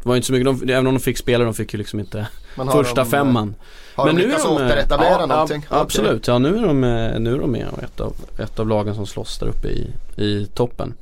det 0.05 0.09
var 0.09 0.17
inte 0.17 0.27
så 0.27 0.33
mycket, 0.33 0.61
de, 0.61 0.73
även 0.73 0.87
om 0.87 0.95
de 0.95 1.01
fick 1.01 1.19
spelare, 1.19 1.45
de 1.45 1.55
fick 1.55 1.75
ju 1.75 1.79
liksom 1.79 2.01
inte 2.01 2.27
första 2.73 3.05
de, 3.05 3.11
femman. 3.11 3.55
Har 3.95 4.07
men 4.07 4.17
de 4.17 4.23
lyckats 4.23 4.45
återetablera 4.45 5.11
ja, 5.21 5.27
någonting? 5.27 5.67
Ja, 5.71 5.81
absolut, 5.81 6.27
ja 6.27 6.39
nu 6.39 6.57
är 6.57 6.63
de, 6.63 6.81
nu 7.19 7.35
är 7.35 7.39
de 7.39 7.51
med 7.51 7.67
och 7.73 7.83
ett 7.83 8.01
av, 8.01 8.15
ett 8.39 8.59
av 8.59 8.69
lagen 8.69 8.95
som 8.95 9.07
slåss 9.07 9.39
där 9.39 9.47
uppe 9.47 9.69
i, 9.69 9.91
i 10.17 10.47
toppen. 10.55 10.95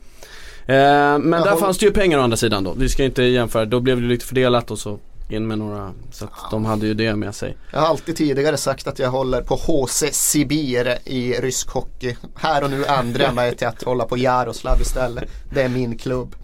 Eh, 0.66 0.74
men 1.18 1.32
jag 1.32 1.44
där 1.44 1.56
fanns 1.56 1.78
det 1.78 1.86
ju 1.86 1.92
pengar 1.92 2.18
å 2.18 2.22
andra 2.22 2.36
sidan 2.36 2.64
då. 2.64 2.72
Vi 2.76 2.88
ska 2.88 3.04
inte 3.04 3.22
jämföra, 3.22 3.64
då 3.64 3.80
blev 3.80 4.00
det 4.00 4.06
lite 4.06 4.26
fördelat 4.26 4.70
och 4.70 4.78
så 4.78 4.98
in 5.28 5.46
med 5.46 5.58
några, 5.58 5.92
så 6.10 6.24
att 6.24 6.30
ja. 6.42 6.48
de 6.50 6.64
hade 6.64 6.86
ju 6.86 6.94
det 6.94 7.16
med 7.16 7.34
sig. 7.34 7.56
Jag 7.72 7.80
har 7.80 7.86
alltid 7.86 8.16
tidigare 8.16 8.56
sagt 8.56 8.86
att 8.86 8.98
jag 8.98 9.10
håller 9.10 9.42
på 9.42 9.54
HC 9.54 10.04
Sibir 10.12 10.98
i 11.04 11.32
rysk 11.32 11.70
hockey. 11.70 12.16
Här 12.34 12.64
och 12.64 12.70
nu 12.70 12.84
ändrar 12.84 13.24
jag 13.24 13.34
mig 13.34 13.56
till 13.56 13.66
att 13.66 13.82
hålla 13.82 14.04
på 14.04 14.18
Jaroslav 14.18 14.80
istället. 14.80 15.24
Det 15.54 15.62
är 15.62 15.68
min 15.68 15.98
klubb. 15.98 16.34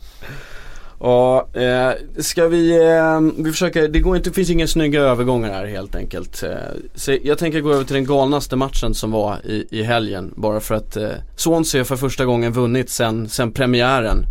Ja, 1.01 1.49
eh, 1.53 1.91
ska 2.23 2.49
vi, 2.49 2.87
eh, 2.87 3.21
vi 3.45 3.51
försöker, 3.51 3.89
det 3.89 4.01
går 4.01 4.17
inte, 4.17 4.31
det 4.31 4.35
finns 4.35 4.51
inga 4.51 4.67
snygga 4.67 5.01
övergångar 5.01 5.53
här 5.53 5.67
helt 5.67 5.95
enkelt. 5.95 6.43
Eh, 6.43 6.51
så 6.95 7.17
jag 7.23 7.39
tänker 7.39 7.61
gå 7.61 7.73
över 7.73 7.85
till 7.85 7.95
den 7.95 8.07
galnaste 8.07 8.57
matchen 8.57 8.95
som 8.95 9.11
var 9.11 9.39
i, 9.45 9.67
i 9.71 9.83
helgen. 9.83 10.35
Bara 10.37 10.61
för 10.61 10.75
att 10.75 10.97
eh, 10.97 11.09
Swansea 11.37 11.85
för 11.85 11.97
första 11.97 12.25
gången 12.25 12.53
vunnit 12.53 12.91
sen, 12.91 13.29
sen 13.29 13.53
premiären. 13.53 14.25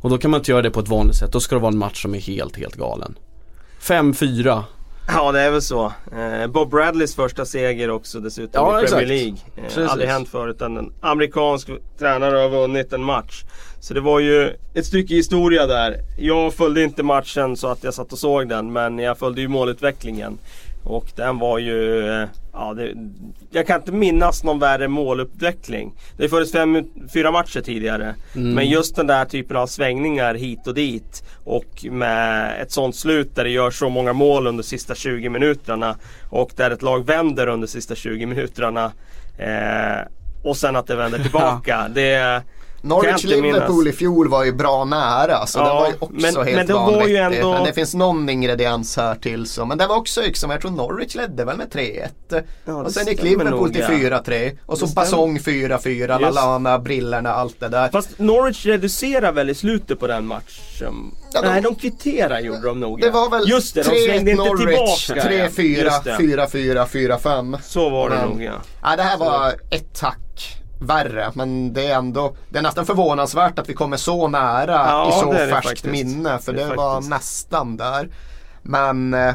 Och 0.00 0.10
då 0.10 0.18
kan 0.18 0.30
man 0.30 0.40
inte 0.40 0.50
göra 0.50 0.62
det 0.62 0.70
på 0.70 0.80
ett 0.80 0.88
vanligt 0.88 1.16
sätt, 1.16 1.32
då 1.32 1.40
ska 1.40 1.54
det 1.54 1.60
vara 1.60 1.72
en 1.72 1.78
match 1.78 2.02
som 2.02 2.14
är 2.14 2.18
helt, 2.18 2.56
helt 2.56 2.76
galen. 2.76 3.18
5-4 3.80 4.62
Ja 5.08 5.32
det 5.32 5.40
är 5.40 5.50
väl 5.50 5.62
så. 5.62 5.92
Eh, 6.12 6.46
Bob 6.46 6.70
Bradleys 6.70 7.14
första 7.14 7.44
seger 7.44 7.90
också 7.90 8.20
dessutom 8.20 8.66
ja, 8.66 8.82
i 8.82 8.86
Premier 8.86 9.06
League. 9.06 9.36
Eh, 9.56 9.90
aldrig 9.90 10.08
hänt 10.08 10.28
förut. 10.28 10.62
En 10.62 10.92
amerikansk 11.00 11.68
tränare 11.98 12.36
har 12.36 12.48
vunnit 12.48 12.92
en 12.92 13.04
match. 13.04 13.44
Så 13.80 13.94
det 13.94 14.00
var 14.00 14.20
ju 14.20 14.56
ett 14.74 14.86
stycke 14.86 15.14
historia 15.14 15.66
där. 15.66 15.96
Jag 16.18 16.54
följde 16.54 16.82
inte 16.82 17.02
matchen 17.02 17.56
så 17.56 17.68
att 17.68 17.84
jag 17.84 17.94
satt 17.94 18.12
och 18.12 18.18
såg 18.18 18.48
den 18.48 18.72
men 18.72 18.98
jag 18.98 19.18
följde 19.18 19.40
ju 19.40 19.48
målutvecklingen. 19.48 20.38
Och 20.86 21.12
den 21.16 21.38
var 21.38 21.58
ju... 21.58 22.06
Ja, 22.52 22.74
det, 22.74 22.94
jag 23.50 23.66
kan 23.66 23.80
inte 23.80 23.92
minnas 23.92 24.44
någon 24.44 24.58
värre 24.58 24.88
målutveckling. 24.88 25.94
Det 26.16 26.28
funnits 26.28 26.52
fem, 26.52 26.84
fyra 27.12 27.30
matcher 27.30 27.60
tidigare. 27.60 28.14
Mm. 28.34 28.54
Men 28.54 28.68
just 28.68 28.96
den 28.96 29.06
där 29.06 29.24
typen 29.24 29.56
av 29.56 29.66
svängningar 29.66 30.34
hit 30.34 30.66
och 30.66 30.74
dit. 30.74 31.24
Och 31.44 31.84
med 31.90 32.60
ett 32.62 32.72
sånt 32.72 32.96
slut 32.96 33.36
där 33.36 33.44
det 33.44 33.50
görs 33.50 33.78
så 33.78 33.88
många 33.88 34.12
mål 34.12 34.46
under 34.46 34.62
sista 34.62 34.94
20 34.94 35.28
minuterna. 35.28 35.96
Och 36.30 36.50
där 36.56 36.70
ett 36.70 36.82
lag 36.82 37.06
vänder 37.06 37.46
under 37.46 37.66
sista 37.66 37.94
20 37.94 38.26
minuterna. 38.26 38.92
Eh, 39.38 40.08
och 40.44 40.56
sen 40.56 40.76
att 40.76 40.86
det 40.86 40.96
vänder 40.96 41.18
tillbaka. 41.22 41.88
det 41.88 42.42
Norwich-Liverpool 42.86 43.88
i 43.88 43.92
fjol 43.92 44.28
var 44.28 44.44
ju 44.44 44.52
bra 44.52 44.84
nära 44.84 45.46
så 45.46 45.58
ja, 45.58 45.64
det 45.64 45.70
var 45.70 45.86
ju 45.86 45.94
också 45.98 46.40
men, 46.40 46.56
helt 46.56 46.68
men 46.68 46.76
vanvettigt. 46.76 47.18
Ändå... 47.18 47.52
Men 47.52 47.64
det 47.64 47.72
finns 47.72 47.94
någon 47.94 48.28
ingrediens 48.28 48.96
här 48.96 49.14
till 49.14 49.46
så. 49.46 49.64
Men 49.64 49.78
det 49.78 49.86
var 49.86 49.96
också 49.96 50.20
liksom, 50.20 50.50
jag 50.50 50.60
tror 50.60 50.70
Norwich 50.70 51.14
ledde 51.14 51.44
väl 51.44 51.56
med 51.56 51.68
3-1. 51.72 52.44
Ja, 52.64 52.74
och 52.74 52.92
sen 52.92 53.06
gick 53.06 53.22
Liverpool 53.22 53.72
till 53.72 53.82
4-3. 53.82 54.58
Och 54.66 54.78
så 54.78 54.86
Basong 54.86 55.38
4-4, 55.38 56.20
Lalana, 56.20 56.78
brillorna, 56.78 57.30
allt 57.30 57.60
det 57.60 57.68
där. 57.68 57.88
Fast 57.88 58.18
Norwich 58.18 58.66
reducerar 58.66 59.32
väl 59.32 59.50
i 59.50 59.54
slutet 59.54 60.00
på 60.00 60.06
den 60.06 60.26
matchen? 60.26 61.14
Ja, 61.32 61.42
de... 61.42 61.48
Nej, 61.48 61.62
de 61.62 61.74
kvitterar 61.74 62.40
gjorde 62.40 62.66
de 62.66 62.80
nog. 62.80 63.00
Det 63.00 63.10
var 63.10 63.30
väl 63.30 63.48
Just 63.48 63.74
det, 63.74 63.82
de 63.82 64.04
slängde 64.06 64.30
inte 64.30 64.44
Norwich, 64.44 65.06
tillbaka. 65.06 65.28
3-4, 65.28 65.90
4-4, 66.46 66.86
4-5. 67.18 67.58
Så 67.62 67.90
var 67.90 68.10
det 68.10 68.16
men, 68.16 68.28
nog 68.28 68.42
ja. 68.42 68.52
ja. 68.82 68.96
Det 68.96 69.02
här 69.02 69.18
var 69.18 69.54
ett 69.70 69.94
tack 69.94 70.18
värre. 70.78 71.30
Men 71.34 71.72
det 71.72 71.86
är 71.86 71.94
ändå 71.94 72.36
Det 72.48 72.58
är 72.58 72.62
nästan 72.62 72.86
förvånansvärt 72.86 73.58
att 73.58 73.68
vi 73.68 73.74
kommer 73.74 73.96
så 73.96 74.28
nära 74.28 74.72
ja, 74.72 75.08
i 75.08 75.12
så 75.12 75.32
färskt 75.32 75.84
minne. 75.84 76.38
För 76.38 76.52
det, 76.52 76.64
det 76.64 76.74
var 76.74 77.00
nästan 77.00 77.76
där. 77.76 78.08
Men 78.62 79.14
eh, 79.14 79.34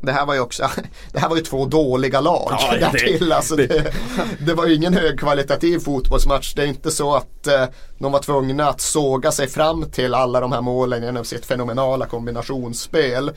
det 0.00 0.12
här 0.12 0.26
var 0.26 0.34
ju 0.34 0.40
också, 0.40 0.70
det 1.12 1.18
här 1.18 1.28
var 1.28 1.36
ju 1.36 1.42
två 1.42 1.66
dåliga 1.66 2.20
lag 2.20 2.56
ja, 2.60 2.76
därtill. 2.80 3.32
Alltså 3.32 3.56
det, 3.56 3.92
det, 4.38 4.54
var 4.54 4.66
ju 4.66 4.74
ingen 4.74 4.94
högkvalitativ 4.94 5.78
fotbollsmatch. 5.78 6.54
Det 6.54 6.62
är 6.62 6.66
inte 6.66 6.90
så 6.90 7.14
att 7.14 7.46
eh, 7.46 7.64
de 7.98 8.12
var 8.12 8.20
tvungna 8.20 8.68
att 8.68 8.80
såga 8.80 9.32
sig 9.32 9.48
fram 9.48 9.90
till 9.90 10.14
alla 10.14 10.40
de 10.40 10.52
här 10.52 10.60
målen 10.60 11.02
genom 11.02 11.24
sitt 11.24 11.46
fenomenala 11.46 12.06
kombinationsspel. 12.06 13.30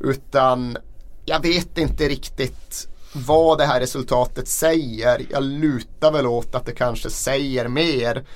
Utan 0.00 0.78
jag 1.24 1.42
vet 1.42 1.78
inte 1.78 2.08
riktigt 2.08 2.88
vad 3.24 3.58
det 3.58 3.64
här 3.64 3.80
resultatet 3.80 4.48
säger. 4.48 5.26
Jag 5.30 5.42
lutar 5.42 6.12
väl 6.12 6.26
åt 6.26 6.54
att 6.54 6.66
det 6.66 6.72
kanske 6.72 7.10
säger 7.10 7.68
mer 7.68 8.26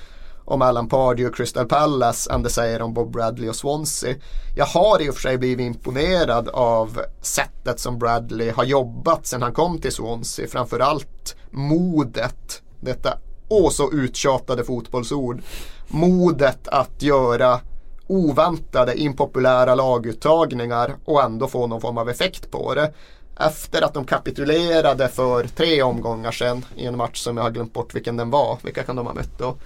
om 0.45 0.61
Alan 0.61 0.89
Pardew 0.89 1.29
och 1.29 1.35
Crystal 1.35 1.65
Palace 1.67 2.33
än 2.33 2.43
det 2.43 2.49
säger 2.49 2.81
om 2.81 2.93
Bob 2.93 3.11
Bradley 3.11 3.49
och 3.49 3.55
Swansea. 3.55 4.15
Jag 4.55 4.65
har 4.65 5.01
i 5.01 5.09
och 5.09 5.13
för 5.13 5.21
sig 5.21 5.37
blivit 5.37 5.65
imponerad 5.65 6.49
av 6.49 7.01
sättet 7.21 7.79
som 7.79 7.99
Bradley 7.99 8.51
har 8.51 8.63
jobbat 8.63 9.25
sedan 9.25 9.41
han 9.41 9.53
kom 9.53 9.77
till 9.77 9.91
Swansea. 9.91 10.47
Framförallt 10.47 11.35
modet. 11.51 12.61
Detta 12.79 13.17
åh 13.49 13.69
så 13.69 13.91
uttjatade 13.91 14.63
fotbollsord. 14.63 15.41
Modet 15.87 16.67
att 16.67 17.01
göra 17.01 17.59
oväntade, 18.07 19.01
impopulära 19.01 19.75
laguttagningar 19.75 20.95
och 21.05 21.23
ändå 21.23 21.47
få 21.47 21.67
någon 21.67 21.81
form 21.81 21.97
av 21.97 22.09
effekt 22.09 22.51
på 22.51 22.75
det. 22.75 22.93
Efter 23.39 23.81
att 23.81 23.93
de 23.93 24.05
kapitulerade 24.05 25.07
för 25.07 25.47
tre 25.47 25.81
omgångar 25.81 26.31
sedan 26.31 26.65
i 26.75 26.85
en 26.85 26.97
match 26.97 27.19
som 27.19 27.37
jag 27.37 27.43
har 27.43 27.51
glömt 27.51 27.73
bort 27.73 27.95
vilken 27.95 28.17
den 28.17 28.29
var. 28.29 28.57
Vilka 28.63 28.83
kan 28.83 28.95
de 28.95 29.05
ha 29.05 29.13
mött 29.13 29.37
då? 29.37 29.57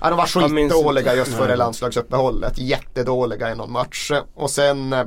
Ja, 0.00 0.10
de 0.10 0.16
var 0.16 0.26
skitdåliga 0.26 1.14
just 1.14 1.32
före 1.32 1.56
landslagsuppehållet. 1.56 2.58
Jättedåliga 2.58 3.52
i 3.52 3.54
någon 3.54 3.72
match. 3.72 4.12
Och 4.34 4.50
sen 4.50 4.92
eh, 4.92 5.06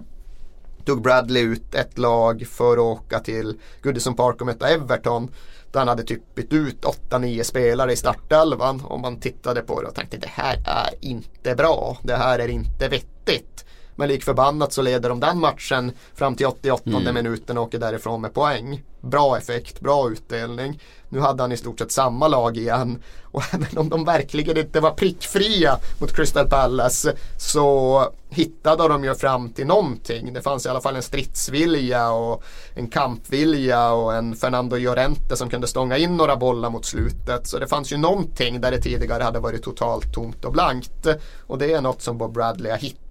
tog 0.86 1.02
Bradley 1.02 1.44
ut 1.44 1.76
ett 1.76 1.98
lag 1.98 2.48
för 2.52 2.74
att 2.74 2.80
åka 2.80 3.20
till 3.20 3.60
Goodison 3.84 4.16
Park 4.16 4.42
och 4.42 4.48
möta 4.48 4.70
Everton. 4.70 5.32
Där 5.72 5.80
han 5.80 5.88
hade 5.88 6.04
typ 6.04 6.36
bytt 6.36 6.54
ut 6.54 6.86
8-9 7.10 7.44
spelare 7.44 7.94
i 7.94 7.96
startelvan. 7.96 8.82
Och 8.82 9.00
man 9.00 9.20
tittade 9.20 9.62
på 9.62 9.82
det 9.82 9.88
och 9.88 9.96
tänkte 9.96 10.18
det 10.18 10.30
här 10.30 10.56
är 10.66 10.90
inte 11.02 11.56
bra. 11.56 11.98
Det 12.04 12.16
här 12.16 12.40
är 12.40 12.48
inte 12.48 12.88
vettigt. 12.88 13.66
Men 14.00 14.08
lik 14.08 14.24
förbannat 14.24 14.74
så 14.74 14.82
leder 14.82 15.10
de 15.10 15.20
den 15.20 15.40
matchen 15.40 15.92
fram 16.16 16.36
till 16.36 16.46
88 16.46 17.12
minuten 17.14 17.58
och 17.58 17.64
åker 17.64 17.80
därifrån 17.80 18.22
med 18.22 18.34
poäng. 18.34 18.84
Bra 19.02 19.38
effekt, 19.38 19.80
bra 19.80 20.10
utdelning. 20.12 20.82
Nu 21.10 21.20
hade 21.20 21.44
han 21.44 21.52
i 21.52 21.58
stort 21.58 21.80
sett 21.80 21.92
samma 21.92 22.28
lag 22.28 22.58
igen. 22.58 23.04
Och 23.32 23.44
även 23.54 23.78
om 23.78 23.90
de 23.90 24.06
verkligen 24.06 24.58
inte 24.58 24.80
var 24.80 24.92
prickfria 24.92 25.80
mot 26.02 26.16
Crystal 26.16 26.50
Palace 26.50 27.16
så 27.38 28.04
hittade 28.30 28.88
de 28.88 29.04
ju 29.04 29.16
fram 29.16 29.50
till 29.50 29.68
någonting. 29.68 30.34
Det 30.34 30.42
fanns 30.42 30.66
i 30.66 30.70
alla 30.70 30.82
fall 30.82 30.96
en 30.96 31.02
stridsvilja 31.02 32.12
och 32.12 32.44
en 32.74 32.88
kampvilja 32.88 33.92
och 33.92 34.16
en 34.16 34.36
Fernando 34.36 34.78
Llorente 34.78 35.36
som 35.36 35.50
kunde 35.50 35.68
stånga 35.68 35.98
in 35.98 36.18
några 36.18 36.36
bollar 36.36 36.70
mot 36.70 36.86
slutet. 36.86 37.48
Så 37.48 37.60
det 37.60 37.68
fanns 37.68 37.94
ju 37.94 37.98
någonting 37.98 38.62
där 38.62 38.72
det 38.72 38.82
tidigare 38.82 39.24
hade 39.24 39.40
varit 39.40 39.64
totalt 39.64 40.14
tomt 40.14 40.46
och 40.46 40.52
blankt. 40.52 41.08
Och 41.48 41.58
det 41.58 41.74
är 41.74 41.82
något 41.82 42.02
som 42.02 42.18
Bob 42.18 42.34
Bradley 42.34 42.72
har 42.72 42.78
hittat. 42.78 43.09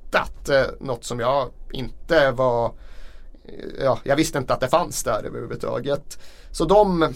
Eh, 0.48 0.66
Något 0.80 1.04
som 1.04 1.20
jag 1.20 1.50
inte 1.72 2.30
var 2.30 2.66
eh, 3.44 3.84
ja, 3.84 3.98
jag 4.02 4.16
visste 4.16 4.38
inte 4.38 4.54
att 4.54 4.60
det 4.60 4.68
fanns 4.68 5.04
där 5.04 5.22
överhuvudtaget. 5.26 6.18
Så 6.50 6.64
de, 6.64 7.14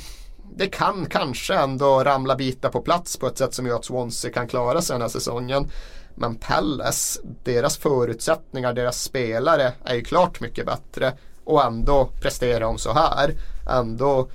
det 0.56 0.66
kan 0.66 1.06
kanske 1.06 1.54
ändå 1.54 2.04
ramla 2.04 2.36
bitar 2.36 2.68
på 2.68 2.80
plats 2.80 3.16
på 3.16 3.26
ett 3.26 3.38
sätt 3.38 3.54
som 3.54 3.66
gör 3.66 3.76
att 3.76 3.84
Swansea 3.84 4.32
kan 4.32 4.48
klara 4.48 4.82
sig 4.82 4.94
den 4.94 5.02
här 5.02 5.08
säsongen. 5.08 5.70
Men 6.14 6.34
Palace, 6.34 7.20
deras 7.44 7.76
förutsättningar, 7.76 8.72
deras 8.72 9.02
spelare 9.02 9.72
är 9.84 9.94
ju 9.94 10.04
klart 10.04 10.40
mycket 10.40 10.66
bättre. 10.66 11.12
Och 11.44 11.64
ändå 11.64 12.10
presterar 12.20 12.60
de 12.60 12.78
så 12.78 12.92
här. 12.92 13.34
Ändå 13.68 14.28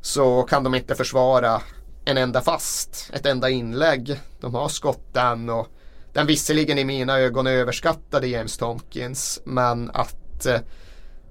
så 0.00 0.42
kan 0.42 0.64
de 0.64 0.74
inte 0.74 0.94
försvara 0.94 1.62
en 2.04 2.16
enda 2.16 2.40
fast, 2.40 3.10
ett 3.12 3.26
enda 3.26 3.50
inlägg. 3.50 4.20
De 4.40 4.54
har 4.54 4.68
skotten 4.68 5.50
och 5.50 5.66
den 6.12 6.26
visserligen 6.26 6.78
i 6.78 6.84
mina 6.84 7.18
ögon 7.18 7.46
överskattade 7.46 8.26
James 8.26 8.56
Tomkins. 8.56 9.40
Men 9.44 9.90
att 9.94 10.46
eh, 10.46 10.60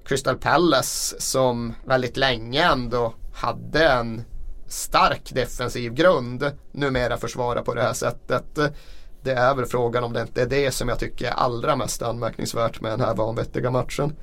Crystal 0.06 0.38
Palace 0.38 1.16
som 1.22 1.74
väldigt 1.86 2.18
länge 2.18 2.64
ändå 2.64 3.14
hade 3.34 3.90
en 3.90 4.24
stark 4.68 5.32
defensiv 5.34 5.94
grund 5.94 6.52
numera 6.72 7.18
försvara 7.18 7.62
på 7.62 7.74
det 7.74 7.82
här 7.82 7.94
sättet. 7.94 8.58
Eh, 8.58 8.68
det 9.24 9.32
är 9.32 9.56
väl 9.56 9.66
frågan 9.66 10.04
om 10.04 10.14
det 10.14 10.22
inte 10.22 10.42
är 10.42 10.46
det 10.46 10.72
som 10.72 10.90
jag 10.90 11.00
tycker 11.00 11.28
är 11.28 11.32
allra 11.32 11.76
mest 11.76 12.02
anmärkningsvärt 12.02 12.82
med 12.82 12.92
den 12.92 13.02
här 13.02 13.16
vanvettiga 13.16 13.72
matchen. 13.72 14.14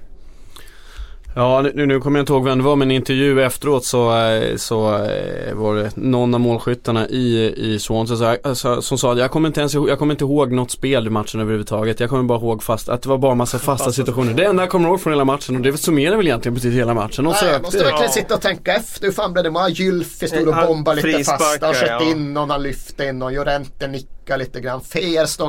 Ja 1.35 1.63
nu, 1.75 1.87
nu 1.87 2.01
kommer 2.01 2.19
jag 2.19 2.23
inte 2.23 2.33
ihåg 2.33 2.45
vem 2.45 2.59
det 2.59 2.65
var 2.65 2.77
men 2.77 2.91
i 2.91 2.95
en 2.95 3.01
intervju 3.01 3.43
efteråt 3.43 3.85
så, 3.85 4.17
eh, 4.27 4.57
så 4.57 4.95
eh, 4.95 5.55
var 5.55 5.75
det 5.77 5.97
någon 5.97 6.35
av 6.35 6.41
målskyttarna 6.41 7.09
i, 7.09 7.55
i 7.57 7.79
Swansea 7.79 8.17
så, 8.17 8.37
alltså, 8.49 8.83
som 8.83 8.99
sa 8.99 9.13
att 9.13 9.19
jag 9.19 9.31
kommer, 9.31 9.47
inte 9.49 9.61
ens, 9.61 9.75
ihåg- 9.75 9.89
jag 9.89 9.99
kommer 9.99 10.15
inte 10.15 10.25
ihåg 10.25 10.53
något 10.53 10.71
spel 10.71 11.07
i 11.07 11.11
matchen 11.11 11.41
överhuvudtaget. 11.41 12.01
Jag 12.01 12.11
kommer 12.11 12.23
bara 12.23 12.39
ihåg 12.39 12.63
fast, 12.63 12.89
att 12.89 13.03
det 13.03 13.09
var 13.09 13.19
bara 13.19 13.35
massa 13.35 13.59
fasta 13.59 13.85
Fasta 13.85 13.93
situationer. 13.93 14.35
Det 14.35 14.45
enda 14.45 14.63
jag 14.63 14.71
kommer 14.71 14.89
ihåg 14.89 15.01
från 15.01 15.13
hela 15.13 15.25
matchen 15.25 15.57
och 15.57 15.63
det 15.63 15.77
summerar 15.79 16.17
väl 16.17 16.27
egentligen 16.27 16.55
precis 16.55 16.75
hela 16.75 16.95
matchen. 16.95 17.27
Och 17.27 17.35
Nej, 17.43 17.53
jag 17.53 17.63
måste 17.63 17.79
verkligen 17.79 18.03
Ja. 18.03 18.09
sitta 18.09 18.35
och 18.35 18.41
tänka 18.43 18.75
efter. 18.75 19.07
Hur 19.07 19.13
fan 19.13 19.33
blev 19.33 19.45
det? 19.45 19.71
Gylfi 19.71 20.29
stod 20.29 20.49
och 20.49 20.55
bombade 20.67 21.03
lite 21.03 21.25
fast. 21.25 21.63
Han 21.63 21.75
sköt 21.75 21.89
ja. 21.89 22.03
in 22.11 22.35
någon, 22.35 22.51
han 22.51 22.63
lyfte 22.63 23.05
in 23.05 23.19
någon. 23.19 23.35
Llorente 23.35 23.87
nickade 23.89 24.18
lite 24.37 24.61
grann. 24.61 24.81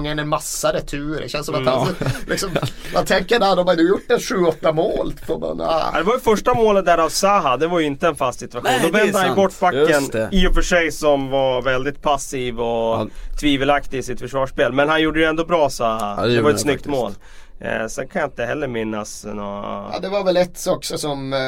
In 0.05 0.19
en 0.19 0.27
massa 0.29 0.73
returer. 0.73 1.21
Det 1.21 1.29
känns 1.29 1.45
som 1.45 1.55
att 1.55 1.61
Mm. 1.61 1.73
han, 1.73 1.87
liksom, 2.27 2.49
man 2.93 3.05
tänker 3.05 3.39
där, 3.39 3.55
de 3.55 3.67
har 3.67 3.75
ju 3.75 3.87
gjort 3.89 4.11
en 4.11 4.19
7-8 4.19 4.73
mål. 4.73 5.13
Man, 5.39 5.61
ah. 5.61 5.91
Det 5.97 6.03
var 6.03 6.13
ju 6.13 6.19
första 6.19 6.53
målet 6.53 6.85
där 6.85 6.97
av 6.97 7.09
Zaha, 7.09 7.57
det 7.57 7.67
var 7.67 7.79
ju 7.79 7.85
inte 7.85 8.07
en 8.07 8.15
fast 8.15 8.39
situation. 8.39 8.63
Nej, 8.71 8.79
Då 8.83 8.89
det 8.91 8.99
är 8.99 9.03
vände 9.03 9.19
han 9.19 9.35
bort 9.35 9.59
backen, 9.59 10.29
i 10.31 10.47
och 10.47 10.53
för 10.53 10.61
sig 10.61 10.91
som 10.91 11.29
var 11.29 11.61
väldigt 11.61 12.01
passiv 12.01 12.59
och 12.59 12.65
Ja. 12.99 13.07
tvivelaktig 13.39 13.97
i 13.97 14.03
sitt 14.03 14.19
försvarsspel. 14.19 14.73
Men 14.73 14.89
han 14.89 15.01
gjorde 15.01 15.19
ju 15.19 15.25
ändå 15.25 15.45
bra 15.45 15.69
Zaha. 15.69 16.15
Ja, 16.17 16.25
det 16.27 16.35
det, 16.35 16.41
var 16.41 16.49
ett 16.49 16.53
han 16.53 16.59
snyggt 16.59 16.85
faktiskt. 16.85 17.01
mål. 17.01 17.11
Eh, 17.61 17.87
sen 17.87 18.07
kan 18.07 18.19
jag 18.21 18.27
inte 18.29 18.45
heller 18.45 18.67
minnas 18.67 19.25
några... 19.25 19.89
Ja, 19.93 19.99
det 20.01 20.09
var 20.09 20.23
väl 20.23 20.37
ett 20.37 20.67
också 20.67 20.97
som 20.97 21.33
eh, 21.33 21.39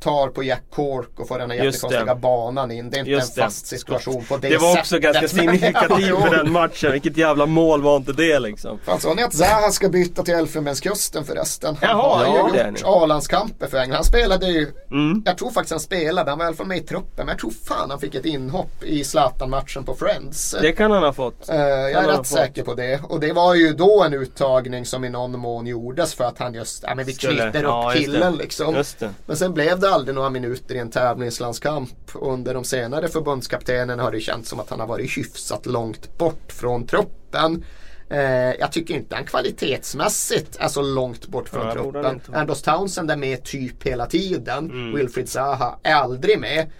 tar 0.00 0.28
på 0.28 0.42
Jack 0.42 0.62
Cork 0.74 1.08
och 1.20 1.28
får 1.28 1.38
den 1.38 1.50
här 1.50 1.58
jättekonstiga 1.64 2.04
det. 2.04 2.20
banan 2.20 2.70
in. 2.70 2.90
Det 2.90 2.96
är 2.96 2.98
inte 2.98 3.10
Just 3.10 3.36
en 3.36 3.40
det. 3.40 3.42
fast 3.46 3.66
situation 3.66 4.24
på 4.28 4.36
det, 4.36 4.48
Det 4.48 4.56
var 4.58 4.72
också 4.72 4.84
sättet. 4.84 5.02
ganska 5.02 5.28
signifikativt 5.28 6.18
för 6.22 6.36
den 6.36 6.52
matchen. 6.52 6.92
Vilket 6.92 7.16
jävla 7.16 7.46
mål 7.46 7.82
var 7.82 7.96
inte 7.96 8.12
det 8.12 8.38
liksom? 8.38 8.78
Fan, 8.84 9.00
sa 9.00 9.14
ni 9.14 9.22
att 9.22 9.34
Zaha 9.34 9.70
ska 9.70 9.88
byta 9.88 10.22
till 10.22 10.34
Elfenbenskusten 10.34 11.24
förresten? 11.24 11.76
Han 11.80 11.90
Jaha, 11.90 12.16
har 12.16 12.24
ja, 12.24 12.46
ju 12.48 12.52
det 12.52 12.60
är 12.62 12.68
gjort. 12.70 12.80
A-landskamper 12.84 13.66
för 13.66 13.78
England. 13.78 13.96
Han 13.96 14.04
spelade 14.04 14.46
ju, 14.46 14.72
Mm. 14.90 15.22
jag 15.26 15.38
tror 15.38 15.50
faktiskt 15.50 15.70
han 15.70 15.80
spelade, 15.80 16.30
han 16.30 16.38
var 16.38 16.44
i 16.44 16.48
alla 16.48 16.56
fall 16.56 16.66
med 16.66 16.78
i 16.78 16.80
truppen. 16.80 17.26
Men 17.26 17.28
jag 17.28 17.38
tror 17.38 17.50
fan 17.50 17.90
han 17.90 18.00
fick 18.00 18.14
ett 18.14 18.24
inhopp 18.24 18.84
i 18.84 19.04
Zlatan-matchen 19.04 19.84
på 19.84 19.94
Friends. 19.94 20.56
Det 20.62 20.72
kan 20.72 20.90
han 20.90 21.02
ha 21.02 21.12
fått. 21.12 21.48
Eh, 21.48 21.56
jag 21.56 21.92
är 22.04 22.08
rätt 22.08 22.26
säker 22.26 22.62
på 22.62 22.74
det. 22.74 23.00
Och 23.08 23.20
det 23.20 23.32
var 23.32 23.54
ju 23.54 23.72
då 23.72 24.02
en 24.04 24.14
uttagning 24.14 24.86
som 24.86 25.04
i 25.04 25.08
någon 25.10 25.38
mån 25.38 25.51
gjordes 25.60 26.14
för 26.14 26.24
att 26.24 26.38
han 26.38 26.54
just, 26.54 26.84
ja 26.86 26.94
men 26.94 27.04
vi 27.06 27.12
Skulle- 27.12 27.42
knyter 27.42 27.62
ja, 27.62 27.88
upp 27.90 27.96
just 27.96 28.06
killen 28.06 28.36
liksom. 28.36 28.84
Men 29.26 29.36
sen 29.36 29.52
blev 29.54 29.78
det 29.80 29.90
aldrig 29.90 30.14
några 30.14 30.30
minuter 30.30 30.74
i 30.74 30.78
en 30.78 30.90
tävlingslandskamp. 30.90 31.90
Och 32.14 32.32
under 32.32 32.54
de 32.54 32.64
senare 32.64 33.08
förbundskaptenen 33.08 33.98
har 33.98 34.12
det 34.12 34.20
känts 34.20 34.48
som 34.50 34.60
att 34.60 34.70
han 34.70 34.80
har 34.80 34.86
varit 34.86 35.18
hyfsat 35.18 35.66
långt 35.66 36.18
bort 36.18 36.52
från 36.52 36.86
truppen. 36.86 37.64
Eh, 38.12 38.54
jag 38.60 38.72
tycker 38.72 38.94
inte 38.94 39.14
han 39.14 39.24
kvalitetsmässigt 39.24 40.56
är 40.60 40.68
så 40.68 40.82
långt 40.82 41.26
bort 41.26 41.48
från 41.48 41.66
Ja, 41.66 41.72
truppen. 41.72 42.20
Anders 42.34 42.62
Townsend 42.62 43.10
är 43.10 43.16
med 43.16 43.44
typ 43.44 43.82
hela 43.82 44.06
tiden. 44.06 44.70
Mm. 44.70 44.94
Wilfried 44.94 45.28
Zaha 45.28 45.78
är 45.82 45.94
aldrig 45.94 46.40
med. 46.40 46.70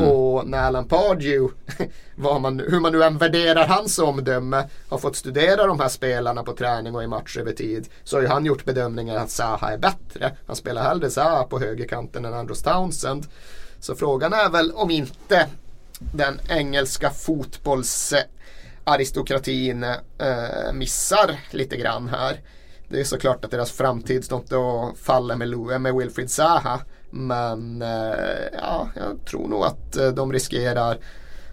Och 0.00 0.48
när 0.48 0.58
Alan 0.58 0.88
Pardew, 0.88 1.54
vad 2.14 2.40
man, 2.40 2.60
hur 2.60 2.80
man 2.80 2.92
nu 2.92 3.02
än 3.02 3.18
värderar 3.18 3.66
hans 3.66 3.98
omdöme, 3.98 4.68
har 4.88 4.98
fått 4.98 5.16
studera 5.16 5.66
de 5.66 5.80
här 5.80 5.88
spelarna 5.88 6.42
på 6.42 6.52
träning 6.52 6.94
och 6.94 7.02
i 7.02 7.06
match 7.06 7.36
över 7.36 7.52
tid. 7.52 7.88
Så 8.04 8.16
har 8.16 8.22
ju 8.22 8.28
han 8.28 8.46
gjort 8.46 8.64
bedömningen 8.64 9.16
att 9.16 9.30
Zaha 9.30 9.70
är 9.70 9.78
bättre. 9.78 10.36
Han 10.46 10.56
spelar 10.56 10.82
hellre 10.82 11.10
Zaha 11.10 11.44
på 11.44 11.58
högerkanten 11.58 12.24
än 12.24 12.34
Anders 12.34 12.62
Townsend. 12.62 13.26
Så 13.80 13.94
frågan 13.94 14.32
är 14.32 14.50
väl 14.50 14.72
om 14.72 14.90
inte 14.90 15.46
den 16.00 16.40
engelska 16.48 17.10
aristokratin 18.90 19.84
eh, 19.84 20.72
missar 20.72 21.40
lite 21.50 21.76
grann 21.76 22.08
här. 22.08 22.40
Det 22.88 23.00
är 23.00 23.04
såklart 23.04 23.44
att 23.44 23.50
deras 23.50 23.72
framtid 23.72 24.24
står 24.24 24.38
inte 24.38 24.56
och 24.56 24.98
faller 24.98 25.36
med, 25.36 25.48
Lu- 25.48 25.78
med 25.78 25.94
Wilfried 25.94 26.30
Zaha. 26.30 26.80
Men 27.10 27.82
eh, 27.82 28.48
ja, 28.52 28.88
jag 28.96 29.26
tror 29.26 29.48
nog 29.48 29.64
att 29.64 29.96
eh, 29.96 30.08
de 30.08 30.32
riskerar 30.32 30.98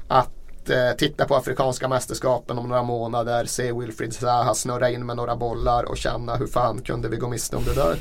att 0.08 0.70
eh, 0.70 0.92
titta 0.98 1.26
på 1.26 1.36
Afrikanska 1.36 1.88
mästerskapen 1.88 2.58
om 2.58 2.70
några 2.70 2.84
månader, 2.84 3.46
se 3.46 3.72
Wilfried 3.72 4.14
Zaha 4.14 4.54
snurra 4.54 4.90
in 4.90 5.06
med 5.06 5.16
några 5.16 5.36
bollar 5.36 5.84
och 5.84 5.98
känna 5.98 6.36
hur 6.36 6.48
fan 6.48 6.82
kunde 6.82 7.10
vi 7.10 7.18
gå 7.18 7.28
miste 7.28 7.56
om 7.56 7.64
det 7.64 7.74
där. 7.76 7.98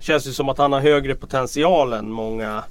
Känns 0.00 0.26
ju 0.26 0.32
som 0.32 0.48
att 0.48 0.58
han 0.58 0.72
har 0.72 0.80
högre 0.80 1.14
potential 1.14 1.92
än 1.92 2.10
många 2.10 2.64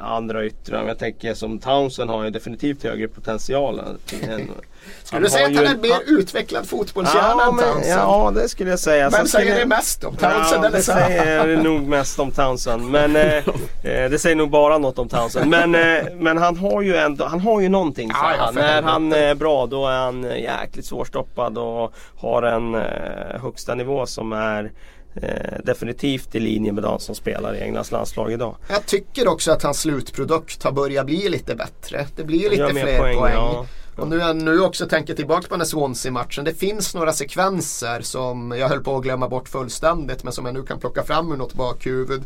andra 0.00 0.44
yttrar. 0.44 0.86
Jag 0.88 0.98
tänker 0.98 1.34
som 1.34 1.58
Townsend 1.58 2.10
har 2.10 2.24
ju 2.24 2.30
definitivt 2.30 2.82
högre 2.84 3.08
potential. 3.08 3.78
än- 3.78 4.50
Skulle 5.04 5.22
du 5.22 5.30
säga 5.30 5.46
att 5.46 5.56
han 5.56 5.64
är 5.66 5.70
en- 5.74 5.80
mer 5.80 6.00
utvecklad 6.06 6.66
fotbollshjärna 6.66 7.34
Ja, 7.38 7.48
än 7.48 7.58
Townsend? 7.58 8.00
ja, 8.00 8.32
det 8.34 8.48
skulle 8.48 8.70
jag 8.70 8.78
säga. 8.78 9.10
Vem 9.10 9.26
säger 9.26 9.46
skulle- 9.46 9.60
det 9.60 9.66
mest 9.66 10.04
om? 10.04 10.16
Townsend 10.16 10.64
ja, 10.64 10.66
eller 10.68 10.70
det 10.76 10.82
Zaha? 10.82 11.06
säger 11.06 11.46
det 11.46 11.62
nog 11.62 11.82
mest 11.88 12.18
om 12.18 12.30
Townsend. 12.30 12.90
Men 12.90 13.16
eh, 13.16 13.34
eh, 13.82 14.10
det 14.10 14.18
säger 14.20 14.36
nog 14.36 14.50
bara 14.50 14.78
något 14.78 14.98
om 14.98 15.08
Townsend. 15.08 15.50
Men, 15.50 15.74
eh, 15.74 16.04
men 16.14 16.38
han 16.38 16.56
har 16.56 16.82
ju 16.82 16.96
ändå, 16.96 17.24
han 17.24 17.40
har 17.40 17.60
ju 17.60 17.68
någonting 17.68 18.08
Ja, 18.08 18.14
Zaha. 18.14 18.34
ja, 18.38 18.50
När 18.50 18.82
han 18.82 19.12
är 19.12 19.34
bra 19.34 19.66
då 19.66 19.86
är 19.86 19.96
han 19.98 20.24
eh, 20.24 20.42
jäkligt 20.42 20.86
svårstoppad 20.86 21.58
och 21.58 21.92
har 22.16 22.42
en 22.42 22.74
eh, 22.74 23.40
högsta 23.42 23.74
nivå 23.74 24.06
som 24.06 24.32
är 24.32 24.72
eh, 25.22 25.58
definitivt 25.64 26.34
i 26.34 26.40
linje 26.40 26.72
med 26.72 26.82
de 26.82 27.00
som 27.00 27.14
spelar 27.14 27.54
i 27.54 27.60
Englands 27.60 27.92
landslag 27.92 28.32
idag. 28.32 28.56
Jag 28.68 28.86
tycker 28.86 29.28
också 29.28 29.52
att 29.52 29.62
hans 29.62 29.80
slutprodukt 29.80 30.62
har 30.62 30.72
börjat 30.72 31.06
bli 31.06 31.28
lite 31.28 31.54
bättre. 31.54 32.06
Det 32.16 32.24
blir 32.24 32.50
lite 32.50 32.68
fler 32.68 32.98
poäng. 32.98 33.34
ja. 33.34 33.66
Och 33.96 34.08
nu 34.08 34.32
nu 34.34 34.60
också 34.60 34.86
tänker 34.86 35.14
tillbaka 35.14 35.42
på 35.42 35.54
den 35.54 35.60
här 35.60 35.66
Swansea-matchen. 35.66 36.44
Det 36.44 36.54
finns 36.54 36.94
några 36.94 37.12
sekvenser 37.12 38.00
som 38.00 38.54
jag 38.58 38.68
höll 38.68 38.80
på 38.80 38.96
att 38.96 39.02
glömma 39.02 39.28
bort 39.28 39.48
fullständigt 39.48 40.24
men 40.24 40.32
som 40.32 40.44
jag 40.46 40.54
nu 40.54 40.62
kan 40.62 40.80
plocka 40.80 41.02
fram 41.02 41.32
ur 41.32 41.36
något 41.36 41.54
bakhuvud. 41.54 42.22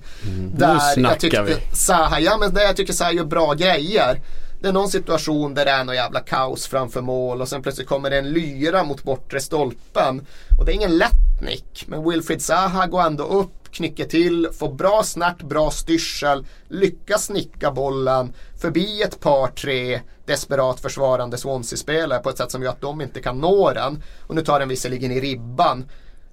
Där 0.57 0.79
snackar 0.79 1.11
jag 1.11 1.20
tyckte 1.20 1.42
vi. 1.42 1.77
Zaha, 1.77 2.20
ja 2.20 2.37
men 2.40 2.55
där 2.55 2.62
jag 2.62 2.77
tycker 2.77 2.92
Zaha 2.92 3.12
gör 3.12 3.24
bra 3.24 3.55
grejer. 3.55 4.20
Det 4.61 4.68
är 4.68 4.73
någon 4.73 4.88
situation 4.88 5.55
där 5.55 5.64
det 5.64 5.71
är 5.71 5.85
något 5.85 5.94
jävla 5.94 6.21
kaos 6.21 6.66
framför 6.66 7.01
mål 7.01 7.40
och 7.40 7.49
sen 7.49 7.62
plötsligt 7.62 7.88
kommer 7.88 8.11
det 8.11 8.18
en 8.18 8.31
lyra 8.31 8.85
mot 8.85 9.03
bortre 9.03 9.40
stolpen. 9.40 10.27
Och 10.59 10.64
det 10.64 10.73
är 10.73 10.75
ingen 10.75 10.99
lätt 10.99 11.42
nick. 11.42 11.85
Men 11.87 12.09
Wilfried 12.11 12.42
Zaha 12.42 12.87
går 12.87 13.03
ändå 13.03 13.25
upp, 13.25 13.73
knycker 13.73 14.05
till, 14.05 14.49
får 14.53 14.73
bra 14.73 15.03
snärt, 15.05 15.42
bra 15.42 15.71
styrsel, 15.71 16.47
lyckas 16.68 17.31
nicka 17.31 17.71
bollen 17.71 18.33
förbi 18.61 19.03
ett 19.03 19.21
par, 19.21 19.47
tre 19.49 20.01
desperat 20.27 20.81
försvarande 20.81 21.38
Swansea-spelare 21.38 22.18
på 22.23 22.31
ett 22.31 22.38
sätt 22.38 22.51
som 22.51 22.62
gör 22.62 22.71
att 22.71 22.81
de 22.81 23.01
inte 23.01 23.21
kan 23.21 23.38
nå 23.38 23.73
den. 23.73 24.03
Och 24.27 24.35
nu 24.35 24.42
tar 24.44 24.61
den 24.61 24.68
visserligen 24.68 25.12
i 25.12 25.21
ribban. 25.21 25.85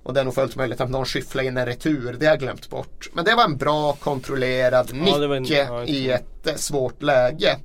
Och 0.04 0.14
det 0.14 0.20
är 0.20 0.24
nog 0.24 0.36
fullt 0.36 0.56
möjligt 0.56 0.82
att 0.82 0.90
någon 0.90 1.06
skyfflar 1.06 1.44
in 1.44 1.58
en 1.58 1.66
retur. 1.66 2.16
Det 2.20 2.26
har 2.26 2.34
jag 2.34 2.40
glömt 2.40 2.70
bort. 2.70 3.10
Men 3.14 3.26
det 3.26 3.36
var 3.36 3.44
en 3.44 3.58
bra 3.58 3.94
kontrollerad 3.94 4.94
nick 4.94 5.16
Ja, 5.16 5.36
en- 5.36 5.46
ja, 5.68 5.84
i 5.84 6.12
ett 6.12 6.48
eh, 6.48 6.56
svårt 6.56 7.02
läge. 7.02 7.58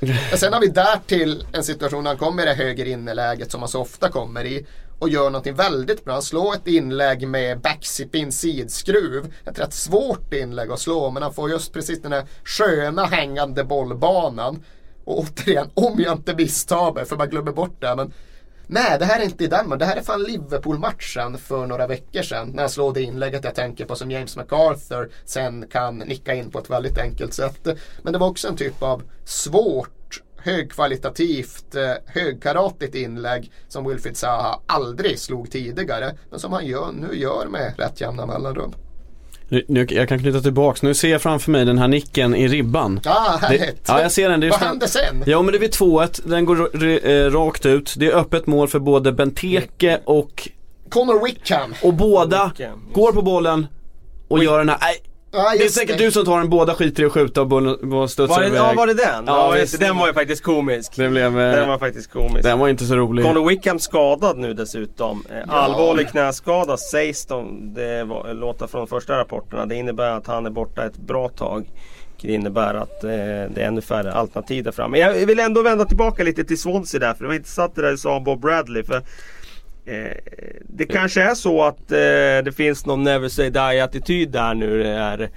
Men 0.30 0.38
sen 0.38 0.52
har 0.52 0.60
vi 0.60 0.66
därtill 0.66 1.46
en 1.52 1.64
situation 1.64 2.04
när 2.04 2.10
han 2.10 2.18
kommer 2.18 2.42
i 2.42 2.46
det 2.46 2.54
höger 2.54 2.84
inneläget 2.84 3.50
som 3.50 3.60
han 3.60 3.68
så 3.68 3.80
ofta 3.80 4.08
kommer 4.08 4.44
i 4.44 4.66
och 4.98 5.08
gör 5.08 5.24
någonting 5.24 5.54
väldigt 5.54 6.04
bra. 6.04 6.12
Han 6.12 6.22
slår 6.22 6.54
ett 6.54 6.66
inlägg 6.66 7.28
med 7.28 7.60
backspin 7.60 8.32
sidskruv. 8.32 9.34
Ett 9.44 9.58
rätt 9.58 9.74
svårt 9.74 10.34
inlägg 10.34 10.70
att 10.70 10.80
slå 10.80 11.10
men 11.10 11.22
han 11.22 11.34
får 11.34 11.50
just 11.50 11.72
precis 11.72 12.02
den 12.02 12.12
här 12.12 12.26
sköna 12.44 13.04
hängande 13.04 13.64
bollbanan. 13.64 14.64
Och 15.04 15.18
återigen, 15.18 15.70
om 15.74 16.00
jag 16.00 16.12
inte 16.12 16.34
misstar 16.34 16.92
mig, 16.92 17.04
för 17.04 17.16
man 17.16 17.30
glömmer 17.30 17.52
bort 17.52 17.80
det. 17.80 17.96
Men 17.96 18.12
nej, 18.68 18.98
det 18.98 19.04
här 19.04 19.20
är 19.20 19.24
inte 19.24 19.44
i 19.44 19.46
Danmark. 19.46 19.80
Det 19.80 19.86
här 19.86 19.96
är 19.96 20.02
fan 20.02 20.22
Liverpool-matchen 20.22 21.38
för 21.38 21.66
några 21.66 21.86
veckor 21.86 22.22
sedan. 22.22 22.50
När 22.54 22.62
han 22.62 22.70
slår 22.70 22.94
det 22.94 23.02
inlägget 23.02 23.44
jag 23.44 23.54
tänker 23.54 23.84
på 23.84 23.94
som 23.94 24.10
James 24.10 24.36
MacArthur 24.36 25.10
sen 25.24 25.66
kan 25.70 25.98
nicka 25.98 26.34
in 26.34 26.50
på 26.50 26.58
ett 26.58 26.70
väldigt 26.70 26.98
enkelt 26.98 27.34
sätt. 27.34 27.68
Men 28.02 28.12
det 28.12 28.18
var 28.18 28.28
också 28.28 28.48
en 28.48 28.56
typ 28.56 28.82
av 28.82 29.02
svårt 29.24 30.22
högkvalitativt, 30.36 31.74
eh, 31.74 31.92
högkaratigt 32.06 32.94
inlägg 32.94 33.52
som 33.68 33.88
Wilfried 33.88 34.16
Zaha 34.16 34.60
aldrig 34.66 35.18
slog 35.18 35.50
tidigare. 35.50 36.14
Men 36.30 36.40
som 36.40 36.52
han 36.52 36.66
gör, 36.66 36.92
nu 36.92 37.18
gör 37.18 37.46
med 37.46 37.74
rätt 37.78 38.00
jämna 38.00 38.26
mellanrum. 38.26 38.74
Nu, 39.48 39.86
jag 39.90 40.08
kan 40.08 40.18
knyta 40.18 40.40
tillbaks, 40.40 40.82
nu 40.82 40.94
ser 40.94 41.08
jag 41.08 41.22
framför 41.22 41.50
mig 41.50 41.64
den 41.64 41.78
här 41.78 41.88
nicken 41.88 42.34
i 42.34 42.48
ribban. 42.48 43.00
Ah, 43.04 43.48
Det, 43.48 43.74
ja 43.86 44.02
jag 44.02 44.12
ser 44.12 44.28
den. 44.28 44.40
Det 44.40 44.46
är 44.46 44.50
Vad 44.50 44.60
hände 44.60 44.88
sen? 44.88 45.22
Ja 45.26 45.42
men 45.42 45.52
det 45.52 45.58
är 45.58 45.60
vid 45.60 45.70
2-1, 45.74 46.20
den 46.28 46.44
går 46.44 46.84
eh, 47.08 47.30
rakt 47.30 47.66
ut. 47.66 47.94
Det 47.96 48.06
är 48.06 48.12
öppet 48.16 48.46
mål 48.46 48.68
för 48.68 48.78
både 48.78 49.12
Benteke 49.12 50.00
och, 50.04 50.48
Connor 50.88 51.24
Wickham. 51.24 51.74
och 51.82 51.94
båda 51.94 52.52
Wickham, 52.58 52.80
går 52.92 53.12
på 53.12 53.22
bollen 53.22 53.66
och 54.28 54.44
gör 54.44 54.58
den 54.58 54.68
här, 54.68 54.78
nej, 54.80 54.96
Ja, 55.30 55.52
det 55.58 55.64
är 55.64 55.68
säkert 55.68 55.98
du 55.98 56.10
som 56.12 56.24
tar 56.24 56.38
den, 56.38 56.48
båda 56.48 56.74
skiter 56.74 57.02
i 57.02 57.06
att 57.06 57.12
skjuta 57.12 57.40
och 57.40 57.46
bollen 57.46 58.08
studsar 58.08 58.34
Var 58.34 58.40
det, 58.40 58.46
iväg. 58.46 58.58
ja, 58.60 58.72
var 58.76 58.86
det 58.86 58.94
den? 58.94 59.24
Ja, 59.26 59.52
Ja, 59.54 59.58
just, 59.58 59.78
det. 59.78 59.86
den 59.86 59.96
var 59.96 60.06
ju 60.06 60.12
faktiskt 60.12 60.42
komisk. 60.42 60.92
Det 60.96 61.08
blev, 61.08 61.40
eh, 61.40 61.52
Den 61.56 61.68
var 61.68 61.78
faktiskt 61.78 62.10
komisk. 62.12 62.42
den 62.42 62.58
var 62.58 62.68
inte 62.68 62.84
så 62.84 62.96
rolig. 62.96 63.24
Conor 63.24 63.48
Wickham 63.48 63.78
skadad 63.78 64.38
nu 64.38 64.54
dessutom. 64.54 65.24
Eh, 65.30 65.54
Allvarlig 65.54 66.08
knäskada 66.08 66.76
sägs 66.76 67.26
de, 67.26 67.74
det 67.74 68.04
var, 68.04 68.34
låter 68.34 68.66
från 68.66 68.86
första 68.86 69.18
rapporterna. 69.18 69.66
Det 69.66 69.74
innebär 69.74 70.10
att 70.10 70.26
han 70.26 70.46
är 70.46 70.50
borta 70.50 70.84
ett 70.84 70.96
bra 70.96 71.28
tag. 71.28 71.70
Det 72.22 72.32
innebär 72.32 72.74
att 72.74 73.04
eh, 73.04 73.10
det 73.10 73.52
är 73.56 73.66
ännu 73.66 73.80
färre 73.80 74.12
alternativ 74.12 74.64
där 74.64 74.72
framme. 74.72 74.90
Men 74.90 75.00
jag 75.18 75.26
vill 75.26 75.40
ändå 75.40 75.62
vända 75.62 75.84
tillbaka 75.84 76.24
lite 76.24 76.44
till 76.44 76.58
Swansea 76.60 77.00
där. 77.00 77.14
För 77.14 77.24
det 77.24 77.28
var 77.28 77.34
intressant 77.34 77.74
det 77.74 77.82
där 77.82 77.90
du 77.90 77.98
sa 77.98 78.16
om 78.16 78.24
Bob 78.24 78.40
Bradley. 78.40 78.82
För 78.82 79.02
Eh, 79.88 80.16
det 80.62 80.86
kanske 80.86 81.22
är 81.22 81.34
så 81.34 81.62
att 81.62 81.92
eh, 81.92 82.44
det 82.44 82.56
finns 82.56 82.86
någon 82.86 83.04
never 83.04 83.28
say 83.28 83.50
die 83.50 83.80
attityd 83.80 84.30
där 84.30 84.54
nu. 84.54 84.82
Det 84.82 84.88
är 84.88 85.30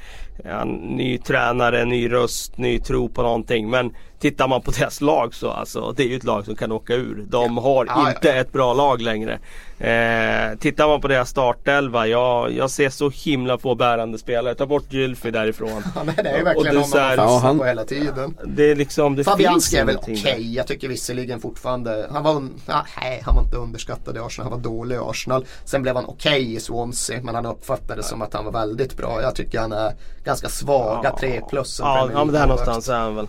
ja, 0.43 0.65
ny 0.65 1.17
tränare, 1.17 1.85
ny 1.85 2.11
röst, 2.11 2.57
ny 2.57 2.79
tro 2.79 3.09
på 3.09 3.21
någonting. 3.21 3.69
Men 3.69 3.93
tittar 4.21 4.47
man 4.47 4.61
på 4.61 4.71
deras 4.71 5.01
lag 5.01 5.33
så 5.33 5.49
alltså, 5.51 5.91
det 5.97 6.03
är 6.03 6.07
ju 6.07 6.15
ett 6.15 6.23
lag 6.23 6.45
som 6.45 6.55
kan 6.55 6.71
åka 6.71 6.93
ur. 6.93 7.25
De 7.29 7.57
har 7.57 7.85
Ja, 7.85 7.91
ja, 7.95 8.09
inte 8.09 8.27
ja. 8.27 8.33
ett 8.33 8.51
bra 8.53 8.73
lag 8.73 9.01
längre. 9.01 9.39
Eh, 9.79 10.57
tittar 10.59 10.87
man 10.87 11.01
på 11.01 11.07
deras 11.07 11.29
startelva, 11.29 12.07
jag, 12.07 12.51
jag 12.51 12.69
ser 12.71 12.89
så 12.89 13.09
himla 13.09 13.57
få 13.57 13.75
bärande 13.75 14.17
spelare. 14.17 14.55
Ta 14.55 14.65
bort 14.65 14.93
Gylfi 14.93 15.31
därifrån. 15.31 15.83
Ja, 15.95 16.01
nej, 16.03 16.15
det 16.23 16.29
är 16.29 16.37
ju 16.37 16.43
verkligen 16.43 16.75
någon 16.75 16.89
man 16.89 16.99
Ja, 17.01 17.09
lyssnar 17.09 17.39
han- 17.39 17.57
på 17.59 17.65
hela 17.65 17.83
tiden. 17.85 18.37
Det 18.45 18.71
är 18.71 18.75
liksom, 18.75 19.15
det 19.15 19.23
Fabianski 19.23 19.77
är 19.77 19.85
väl 19.85 19.97
okej. 19.97 20.21
där. 20.25 20.35
Jag 20.39 20.67
tycker 20.67 20.87
visserligen 20.87 21.39
fortfarande, 21.41 22.07
han 22.11 22.23
var, 22.23 22.47
ja, 22.65 22.85
nej, 23.01 23.21
han 23.25 23.35
var 23.35 23.43
inte 23.43 23.55
underskattad 23.57 24.15
i 24.17 24.19
Arsenal, 24.19 24.51
han 24.51 24.61
var 24.61 24.69
dålig 24.69 24.95
i 24.95 24.99
Arsenal. 25.01 25.45
Sen 25.65 25.81
blev 25.81 25.95
han 25.95 26.05
okej 26.05 26.53
i 26.55 26.59
Swansea, 26.59 27.19
men 27.23 27.35
han 27.35 27.45
uppfattades 27.45 28.07
som 28.09 28.21
att 28.21 28.33
han 28.33 28.45
var 28.45 28.51
väldigt 28.51 28.97
bra. 28.97 29.19
Jag 29.21 29.35
tycker 29.35 29.59
han 29.59 29.71
är 29.71 29.93
ganska 30.23 30.49
svaga 30.49 31.15
3 31.19 31.41
plus. 31.49 31.79
Ja, 31.83 32.09
ja 32.13 32.25
men 32.25 32.33
där 32.33 32.47
någonstans 32.47 32.89
är 32.89 32.97
han 32.97 33.15
väl. 33.15 33.27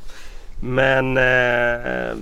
Men 0.63 1.17
eh, 1.17 2.17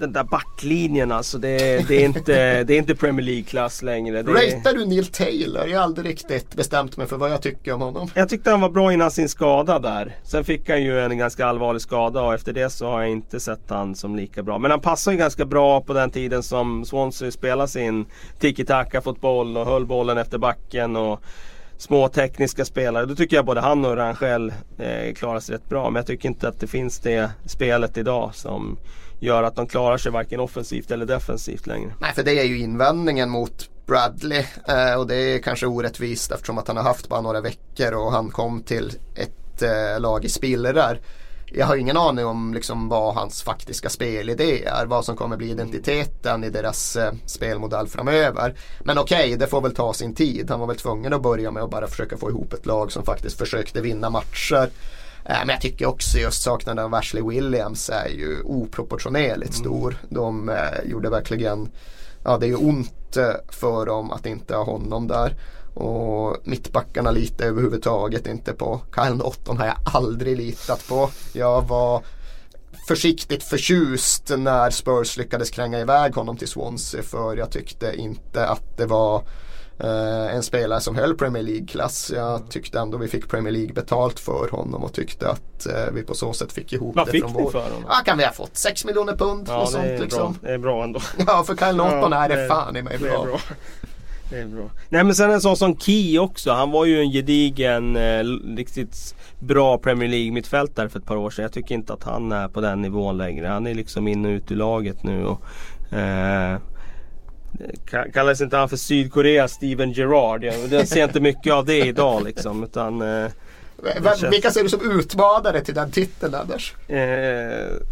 den 0.00 0.12
där 0.12 0.24
backlinjen 0.24 1.12
alltså. 1.12 1.38
Det, 1.38 1.88
det, 1.88 1.96
är, 1.96 2.04
inte, 2.04 2.64
det 2.64 2.74
är 2.74 2.78
inte 2.78 2.94
Premier 2.94 3.26
League-klass 3.26 3.82
längre. 3.82 4.22
Det 4.22 4.32
Ratear 4.32 4.74
du 4.74 4.86
Neil 4.86 5.06
Taylor? 5.06 5.68
Jag 5.68 5.78
har 5.78 5.84
aldrig 5.84 6.06
riktigt 6.06 6.54
bestämt 6.54 6.96
mig 6.96 7.06
för 7.06 7.16
vad 7.16 7.30
jag 7.30 7.42
tycker 7.42 7.72
om 7.72 7.80
honom. 7.80 8.10
jag 8.14 8.28
tyckte 8.28 8.50
han 8.50 8.60
var 8.60 8.70
bra 8.70 8.92
innan 8.92 9.10
sin 9.10 9.28
skada 9.28 9.78
där. 9.78 10.16
Sen 10.24 10.44
fick 10.44 10.68
han 10.68 10.82
ju 10.82 11.00
en 11.00 11.18
ganska 11.18 11.46
allvarlig 11.46 11.82
skada 11.82 12.22
och 12.22 12.34
efter 12.34 12.52
det 12.52 12.70
så 12.70 12.86
har 12.86 13.00
jag 13.00 13.10
inte 13.10 13.40
sett 13.40 13.70
han 13.70 13.94
som 13.94 14.16
lika 14.16 14.42
bra. 14.42 14.58
Men 14.58 14.70
han 14.70 14.80
passar 14.80 15.12
ju 15.12 15.18
ganska 15.18 15.44
bra 15.44 15.80
på 15.80 15.92
den 15.92 16.10
tiden 16.10 16.42
som 16.42 16.84
Swansea 16.84 17.30
spelade 17.30 17.68
sin 17.68 18.06
tiki-taka 18.40 19.00
fotboll 19.00 19.56
och 19.56 19.66
höll 19.66 19.86
bollen 19.86 20.18
efter 20.18 20.38
backen. 20.38 20.96
Och 20.96 21.22
små 21.80 22.08
tekniska 22.08 22.64
spelare. 22.64 23.06
Då 23.06 23.14
tycker 23.14 23.36
jag 23.36 23.46
både 23.46 23.60
han 23.60 23.84
och 23.84 23.96
Rangel 23.96 24.52
eh, 24.78 25.14
klarar 25.14 25.40
sig 25.40 25.54
rätt 25.54 25.68
bra. 25.68 25.90
Men 25.90 26.00
jag 26.00 26.06
tycker 26.06 26.28
inte 26.28 26.48
att 26.48 26.60
det 26.60 26.66
finns 26.66 26.98
det 26.98 27.30
spelet 27.46 27.96
idag 27.96 28.34
som 28.34 28.78
gör 29.20 29.42
att 29.42 29.56
de 29.56 29.66
klarar 29.66 29.96
sig 29.96 30.12
varken 30.12 30.40
offensivt 30.40 30.90
eller 30.90 31.06
defensivt 31.06 31.66
längre. 31.66 31.94
Nej, 32.00 32.12
för 32.14 32.22
det 32.22 32.40
är 32.40 32.44
ju 32.44 32.58
invändningen 32.58 33.30
mot 33.30 33.70
Bradley 33.86 34.44
eh, 34.68 34.94
och 34.98 35.06
det 35.06 35.16
är 35.16 35.38
kanske 35.38 35.66
orättvist 35.66 36.32
eftersom 36.32 36.58
att 36.58 36.68
han 36.68 36.76
har 36.76 36.84
haft 36.84 37.08
bara 37.08 37.20
några 37.20 37.40
veckor 37.40 37.92
och 37.92 38.12
han 38.12 38.30
kom 38.30 38.62
till 38.62 38.92
ett 39.14 39.62
eh, 39.62 40.00
lag 40.00 40.24
i 40.24 40.28
spillror. 40.28 40.98
Jag 41.52 41.66
har 41.66 41.76
ingen 41.76 41.96
aning 41.96 42.26
om 42.26 42.54
liksom 42.54 42.88
vad 42.88 43.14
hans 43.14 43.42
faktiska 43.42 43.88
spelidé 43.88 44.64
är, 44.64 44.86
vad 44.86 45.04
som 45.04 45.16
kommer 45.16 45.36
bli 45.36 45.50
identiteten 45.50 46.44
i 46.44 46.50
deras 46.50 46.96
eh, 46.96 47.12
spelmodell 47.26 47.88
framöver. 47.88 48.54
Men 48.84 48.98
okej, 48.98 49.36
det 49.36 49.46
får 49.46 49.60
väl 49.60 49.74
ta 49.74 49.92
sin 49.92 50.14
tid. 50.14 50.50
Han 50.50 50.60
var 50.60 50.66
väl 50.66 50.76
tvungen 50.76 51.12
att 51.12 51.22
börja 51.22 51.50
med 51.50 51.62
att 51.62 51.70
bara 51.70 51.88
försöka 51.88 52.16
få 52.16 52.30
ihop 52.30 52.52
ett 52.52 52.66
lag 52.66 52.92
som 52.92 53.04
faktiskt 53.04 53.38
försökte 53.38 53.80
vinna 53.80 54.10
matcher. 54.10 54.70
Eh, 55.24 55.38
Men 55.38 55.48
jag 55.48 55.60
tycker 55.60 55.86
också 55.86 56.18
just 56.18 56.42
saknaden 56.42 56.84
av 56.84 56.94
Ashley 56.94 57.22
Williams 57.22 57.90
är 57.90 58.08
ju 58.08 58.42
oproportionerligt 58.42 59.54
stor. 59.54 59.96
De 60.08 60.48
eh, 60.48 60.56
gjorde 60.84 61.10
verkligen, 61.10 61.68
ja 62.24 62.38
det 62.38 62.46
är 62.46 62.48
ju 62.48 62.56
ont 62.56 63.16
eh, 63.16 63.32
för 63.48 63.86
dem 63.86 64.10
att 64.10 64.26
inte 64.26 64.56
ha 64.56 64.64
honom 64.64 65.06
där. 65.06 65.36
Och 65.74 66.36
mittbackarna 66.44 67.10
litar 67.10 67.44
överhuvudtaget 67.44 68.26
inte 68.26 68.52
på. 68.52 68.80
Kyle 68.94 69.16
Norton 69.16 69.58
har 69.58 69.66
jag 69.66 69.76
aldrig 69.84 70.36
litat 70.36 70.88
på. 70.88 71.10
Jag 71.32 71.68
var 71.68 72.02
försiktigt 72.88 73.42
förtjust 73.42 74.32
när 74.38 74.70
Spurs 74.70 75.16
lyckades 75.16 75.50
kränga 75.50 75.80
iväg 75.80 76.14
honom 76.14 76.36
till 76.36 76.48
Swansea 76.48 77.02
för 77.02 77.36
jag 77.36 77.50
tyckte 77.50 77.96
inte 77.96 78.46
att 78.46 78.76
det 78.76 78.86
var 78.86 79.22
eh, 79.80 80.34
en 80.34 80.42
spelare 80.42 80.80
som 80.80 80.96
höll 80.96 81.14
Premier 81.14 81.42
League-klass. 81.42 82.12
Jag 82.14 82.50
tyckte 82.50 82.78
ändå 82.78 82.98
vi 82.98 83.08
fick 83.08 83.28
Premier 83.28 83.52
League 83.52 83.72
betalt 83.72 84.20
för 84.20 84.48
honom 84.50 84.84
och 84.84 84.92
tyckte 84.92 85.28
att 85.28 85.66
eh, 85.66 85.92
vi 85.92 86.02
på 86.02 86.14
så 86.14 86.32
sätt 86.32 86.52
fick 86.52 86.72
ihop 86.72 86.96
Vad 86.96 87.06
det 87.06 87.10
fick 87.12 87.22
från 87.24 87.32
ni 87.32 87.42
vår... 87.42 87.50
för 87.50 87.58
honom? 87.62 87.84
Ja, 87.88 87.94
kan 88.04 88.18
vi 88.18 88.24
ha 88.24 88.32
fått 88.32 88.56
6 88.56 88.84
miljoner 88.84 89.16
pund 89.16 89.46
Ja, 89.48 89.58
och 89.58 89.66
det 89.66 89.72
sånt 89.72 89.84
är, 89.84 89.98
liksom. 89.98 90.32
bra. 90.32 90.48
det 90.48 90.54
är 90.54 90.58
bra 90.58 90.84
ändå. 90.84 91.00
Ja, 91.26 91.42
för 91.46 91.56
Kyle 91.56 91.76
Norton 91.76 92.12
Ja, 92.12 92.24
är 92.24 92.28
det 92.28 92.36
det- 92.36 92.48
fan 92.48 92.76
i 92.76 92.82
mig 92.82 92.96
Det 93.00 93.06
är 93.06 93.10
bra. 93.10 93.24
bra. 93.24 93.38
Det 94.30 94.38
är 94.38 94.46
bra. 94.46 94.70
Nej 94.88 95.04
men 95.04 95.14
sen 95.14 95.30
en 95.30 95.40
sån 95.40 95.56
som 95.56 95.76
Key 95.76 96.18
också. 96.18 96.50
Han 96.52 96.70
var 96.70 96.84
ju 96.84 97.00
en 97.00 97.10
gedigen, 97.10 97.96
eh, 97.96 98.24
riktigt 98.56 99.14
bra 99.38 99.78
Premier 99.78 100.08
League 100.08 100.32
mittfältare 100.32 100.88
för 100.88 100.98
ett 100.98 101.06
par 101.06 101.16
år 101.16 101.30
sedan. 101.30 101.42
Jag 101.42 101.52
tycker 101.52 101.74
inte 101.74 101.92
att 101.92 102.02
han 102.04 102.32
är 102.32 102.48
på 102.48 102.60
den 102.60 102.82
nivån 102.82 103.18
längre. 103.18 103.46
Han 103.46 103.66
är 103.66 103.74
liksom 103.74 104.08
in 104.08 104.24
och 104.24 104.28
ut 104.30 104.50
ur 104.52 104.56
laget 104.56 105.02
nu. 105.02 105.24
Och, 105.24 105.42
eh, 105.98 106.58
Kallades 107.84 108.14
Kallas 108.14 108.40
inte 108.40 108.56
han 108.56 108.68
för 108.68 108.76
Sydkoreas 108.76 109.52
Steven 109.52 109.92
Gerrard? 109.92 110.44
Jag, 110.44 110.54
jag 110.70 110.88
ser 110.88 111.04
inte 111.04 111.20
mycket 111.20 111.52
av 111.52 111.64
det 111.64 111.78
idag 111.78 112.24
liksom. 112.24 112.64
Utan, 112.64 113.02
eh, 113.02 113.30
känns- 114.04 114.22
Vilka 114.34 114.50
ser 114.50 114.62
du 114.62 114.68
som 114.68 114.98
utmanare 115.00 115.60
till 115.60 115.74
den 115.74 115.90
titeln 115.90 116.34
Anders? 116.34 116.74
Eh, 116.88 116.98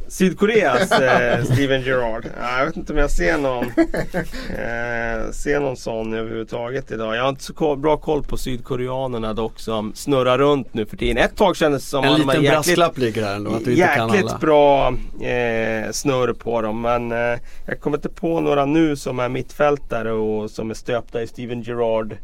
Sydkoreas 0.09 0.93
eh, 0.93 1.45
Steven 1.45 1.83
Gerrard. 1.83 2.27
Ja, 2.41 2.59
jag 2.59 2.67
vet 2.67 2.77
inte 2.77 2.93
om 2.93 2.99
jag 2.99 3.11
ser 3.11 3.39
någon, 3.39 3.65
eh, 4.49 5.31
ser 5.33 5.61
någon 5.61 5.77
sån 5.77 6.15
överhuvudtaget 6.15 6.91
idag. 6.91 7.17
Jag 7.17 7.23
har 7.23 7.29
inte 7.29 7.45
så 7.45 7.77
bra 7.77 7.97
koll 7.97 8.23
på 8.23 8.37
sydkoreanerna 8.37 9.35
dock 9.35 9.61
som 9.61 9.93
snurrar 9.95 10.39
runt 10.39 10.75
nu 10.75 10.87
för 10.87 10.97
tiden. 10.97 11.17
Ett 11.19 11.37
tag 11.37 11.57
kändes 11.57 11.83
det 11.85 11.89
som 11.91 12.05
En 12.05 12.11
att 12.13 12.19
de 12.19 12.23
liten 12.27 12.43
jäkligt, 12.43 12.53
brasklapp 12.77 12.99
ligger 12.99 13.25
här 13.25 13.35
ändå, 13.35 13.51
att 13.51 13.65
du 13.65 13.71
inte 13.71 13.95
kan 13.97 14.09
jäkligt 14.09 14.41
bra 14.41 14.89
eh, 15.21 15.91
snurr 15.93 16.33
på 16.33 16.63
dem. 16.63 16.81
Men 16.81 17.13
eh, 17.13 17.39
jag 17.67 17.81
kommer 17.81 17.97
inte 17.97 18.09
på 18.09 18.41
några 18.41 18.65
nu 18.65 18.97
som 18.97 19.19
är 19.19 19.29
mittfältare 19.29 20.13
och 20.13 20.51
som 20.51 20.71
är 20.71 20.75
stöpta 20.75 21.23
i 21.23 21.27
Steven 21.27 21.63
Gerrard 21.63 22.17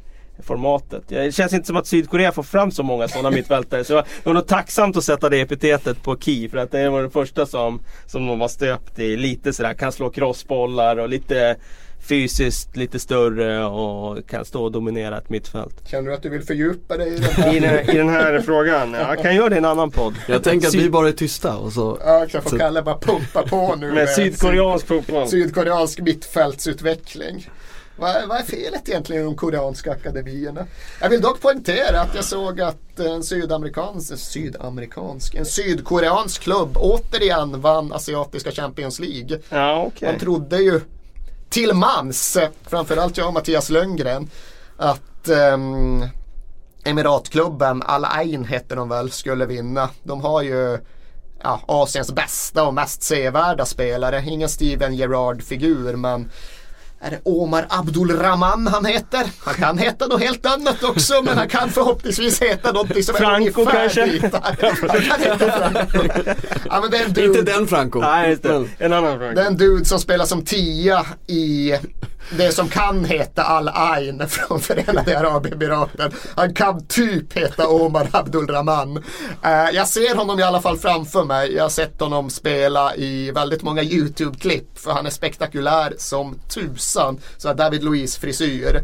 formatet. 0.42 1.03
Det 1.09 1.35
känns 1.35 1.53
inte 1.53 1.66
som 1.66 1.77
att 1.77 1.87
Sydkorea 1.87 2.33
får 2.33 2.42
fram 2.42 2.70
så 2.70 2.83
många 2.83 3.09
sådana 3.09 3.31
mittfältare. 3.31 3.85
Så 3.85 3.94
det 3.94 4.05
var 4.25 4.35
nog 4.35 4.47
tacksamt 4.47 4.97
att 4.97 5.05
sätta 5.05 5.29
det 5.29 5.40
epitetet 5.40 6.03
på 6.03 6.16
Ki. 6.16 6.49
För 6.49 6.59
att 6.59 6.70
det 6.70 6.88
var 6.90 7.01
den 7.03 7.11
första 7.11 7.47
som, 7.47 7.81
som 8.07 8.27
de 8.27 8.38
var 8.38 8.49
stöpt 8.49 8.99
i. 8.99 9.16
Lite 9.16 9.53
sådär, 9.53 9.75
kan 9.75 9.92
slå 9.92 10.11
crossbollar 10.11 10.97
och 10.97 11.09
lite 11.09 11.57
fysiskt 12.09 12.77
lite 12.77 12.99
större 12.99 13.64
och 13.64 14.29
kan 14.29 14.44
stå 14.44 14.64
och 14.64 14.73
dominera 14.73 15.18
ett 15.18 15.31
mittfält. 15.31 15.88
Känner 15.90 16.09
du 16.09 16.14
att 16.14 16.23
du 16.23 16.29
vill 16.29 16.42
fördjupa 16.42 16.97
dig 16.97 17.09
i 17.14 17.18
den 17.18 17.25
här? 17.25 17.55
I 17.57 17.61
den, 17.61 17.90
i 17.90 17.97
den 17.99 18.09
här 18.09 18.40
frågan? 18.40 18.92
Jag 18.92 19.23
kan 19.23 19.35
göra 19.37 19.49
det 19.49 19.55
i 19.55 19.59
en 19.59 19.64
annan 19.64 19.90
podd. 19.90 20.14
Jag 20.29 20.44
tänker 20.44 20.68
att 20.68 20.75
vi 20.75 20.90
bara 20.90 21.09
är 21.09 21.12
tysta 21.12 21.57
och 21.57 21.73
så 21.73 21.99
Ja, 22.05 22.27
jag 22.31 22.42
får 22.42 22.59
Kalle 22.59 22.83
bara 22.83 22.99
pumpa 22.99 23.42
på 23.42 23.77
nu 23.77 23.92
Med 23.92 24.09
sydkoreansk 24.09 24.87
fotboll. 24.87 25.29
sydkoreansk 25.29 26.01
mittfältsutveckling. 26.01 27.49
Vad, 27.96 28.28
vad 28.28 28.38
är 28.38 28.42
felet 28.42 28.88
egentligen 28.88 29.22
i 29.22 29.24
de 29.24 29.37
koreanska 29.37 29.92
akademierna? 29.92 30.66
Jag 31.00 31.09
vill 31.09 31.20
dock 31.20 31.40
poängtera 31.40 32.00
att 32.00 32.14
jag 32.14 32.24
såg 32.24 32.61
att 32.61 32.98
en 32.98 33.22
sydamerikansk, 33.22 34.11
en 34.11 34.18
sydamerikansk, 34.18 35.35
en 35.35 35.46
sydkoreansk 35.46 36.42
klubb 36.42 36.76
återigen 36.76 37.61
vann 37.61 37.92
Asiatiska 37.92 38.50
Champions 38.50 39.00
League. 39.00 39.40
Ja, 39.48 39.85
okej. 39.87 40.09
Man 40.11 40.20
trodde 40.20 40.59
ju 40.59 40.80
till 41.48 41.74
mans, 41.74 42.38
framförallt 42.66 43.16
jag 43.16 43.26
och 43.26 43.35
Mattias 43.35 43.70
Lönngren, 43.70 44.30
att 44.76 45.28
um, 45.52 46.09
Emiratklubben 46.85 47.83
Al 47.83 48.04
Ain 48.04 48.44
hette 48.44 48.74
de 48.74 48.88
väl, 48.88 49.11
skulle 49.11 49.46
vinna. 49.46 49.90
De 50.02 50.20
har 50.20 50.42
ju 50.42 50.78
ja, 51.42 51.61
Asiens 51.66 52.12
bästa 52.12 52.66
och 52.66 52.74
mest 52.74 53.02
sevärda 53.02 53.64
spelare. 53.64 54.24
Ingen 54.26 54.48
Steven 54.48 54.94
Gerrard-figur 54.94 55.96
men 55.96 56.30
är 57.05 57.11
det 57.11 57.21
Omar 57.25 57.67
Abdulrahman 57.69 58.67
han 58.67 58.85
heter? 58.85 59.23
Han 59.45 59.55
kan 59.55 59.79
heta 59.79 60.07
något 60.07 60.21
helt 60.21 60.47
annat 60.47 60.83
också 60.85 61.23
men 61.23 61.38
han 61.38 61.49
kan 61.49 61.71
förhoppningsvis 61.71 62.43
heta 62.43 62.73
någonting 62.73 63.03
som 63.03 63.14
Franco 63.14 63.61
är 63.61 63.64
ungefär 63.64 63.81
kanske? 63.81 64.07
dit. 64.07 64.23
Han 64.43 64.57
kan 64.57 65.21
heta 65.21 65.51
Franco. 65.51 65.99
Ja, 66.71 66.81
men 66.81 66.90
det 66.90 66.97
är 66.99 67.05
en 67.05 67.12
dude. 67.12 67.38
Inte 67.38 67.53
den 67.53 67.67
Franco. 67.67 68.01
Nej, 68.01 68.38
En 68.79 68.93
annan 68.93 69.19
Det 69.19 69.27
är 69.27 69.33
fråga. 69.35 69.47
en 69.47 69.57
dude 69.57 69.85
som 69.85 69.99
spelar 70.01 70.25
som 70.25 70.45
tia 70.45 71.07
i 71.27 71.75
det 72.30 72.52
som 72.52 72.68
kan 72.68 73.04
heta 73.04 73.44
Al 73.44 73.68
Ain 73.68 74.28
från 74.28 74.60
Förenade 74.60 75.18
Arabemiraten. 75.18 76.12
Han 76.37 76.54
kan 76.54 76.87
typ 76.87 77.32
heta 77.32 77.68
Omar 77.68 78.08
Abdulrahman. 78.12 78.96
Eh, 79.42 79.70
jag 79.72 79.88
ser 79.88 80.16
honom 80.16 80.40
i 80.40 80.42
alla 80.42 80.60
fall 80.60 80.78
framför 80.78 81.24
mig. 81.24 81.54
Jag 81.54 81.62
har 81.62 81.68
sett 81.68 82.00
honom 82.00 82.30
spela 82.30 82.96
i 82.96 83.30
väldigt 83.30 83.62
många 83.62 83.82
YouTube-klipp 83.82 84.78
för 84.78 84.90
han 84.90 85.06
är 85.06 85.10
spektakulär 85.10 85.94
som 85.98 86.38
tusan. 86.54 87.20
Så 87.37 87.48
har 87.48 87.54
David 87.54 87.84
Luiz 87.84 88.16
frisyr. 88.16 88.80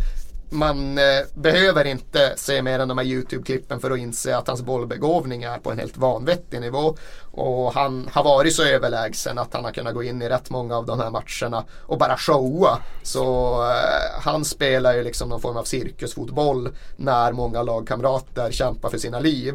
Man 0.53 0.99
eh, 0.99 1.05
behöver 1.35 1.85
inte 1.85 2.33
se 2.37 2.63
mer 2.63 2.79
än 2.79 2.89
de 2.89 2.99
här 2.99 3.05
YouTube-klippen 3.05 3.81
för 3.81 3.91
att 3.91 3.99
inse 3.99 4.37
att 4.37 4.49
hans 4.49 4.63
bollbegåvning 4.63 5.43
är 5.43 5.59
på 5.59 5.71
en 5.71 5.79
helt 5.79 5.97
vanvettig 5.97 6.61
nivå. 6.61 6.97
Och 7.33 7.73
han 7.73 8.11
har 8.13 8.25
varit 8.25 8.55
så 8.55 8.65
överlägsen 8.65 9.39
att 9.39 9.55
han 9.55 9.65
har 9.65 9.73
kunnat 9.73 9.95
gå 9.95 10.03
in 10.03 10.23
i 10.23 10.29
rätt 10.29 10.51
många 10.51 10.77
av 10.77 10.87
de 10.87 11.01
här 11.01 11.11
matcherna 11.11 11.65
och 11.83 11.99
bara 11.99 12.17
showa. 12.17 12.79
Så 13.03 13.55
eh, 13.63 14.23
han 14.23 14.45
spelar 14.45 14.95
ju 14.95 15.05
liksom 15.05 15.29
någon 15.29 15.41
form 15.41 15.57
av 15.57 15.65
cirkusfotboll 15.65 16.69
när 16.97 17.33
många 17.33 17.63
lagkamrater 17.63 18.51
kämpar 18.51 18.89
för 18.89 18.99
sina 18.99 19.21
liv. 19.21 19.55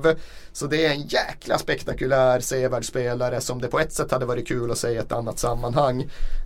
Så 0.53 0.67
det 0.67 0.85
är 0.85 0.91
en 0.91 1.01
jäkla 1.01 1.57
spektakulär 1.57 2.39
sevärd 2.39 2.85
spelare 2.85 3.41
som 3.41 3.61
det 3.61 3.67
på 3.67 3.79
ett 3.79 3.93
sätt 3.93 4.11
hade 4.11 4.25
varit 4.25 4.47
kul 4.47 4.71
att 4.71 4.77
se 4.77 4.89
i 4.89 4.97
ett 4.97 5.11
annat 5.11 5.39
sammanhang. 5.39 6.01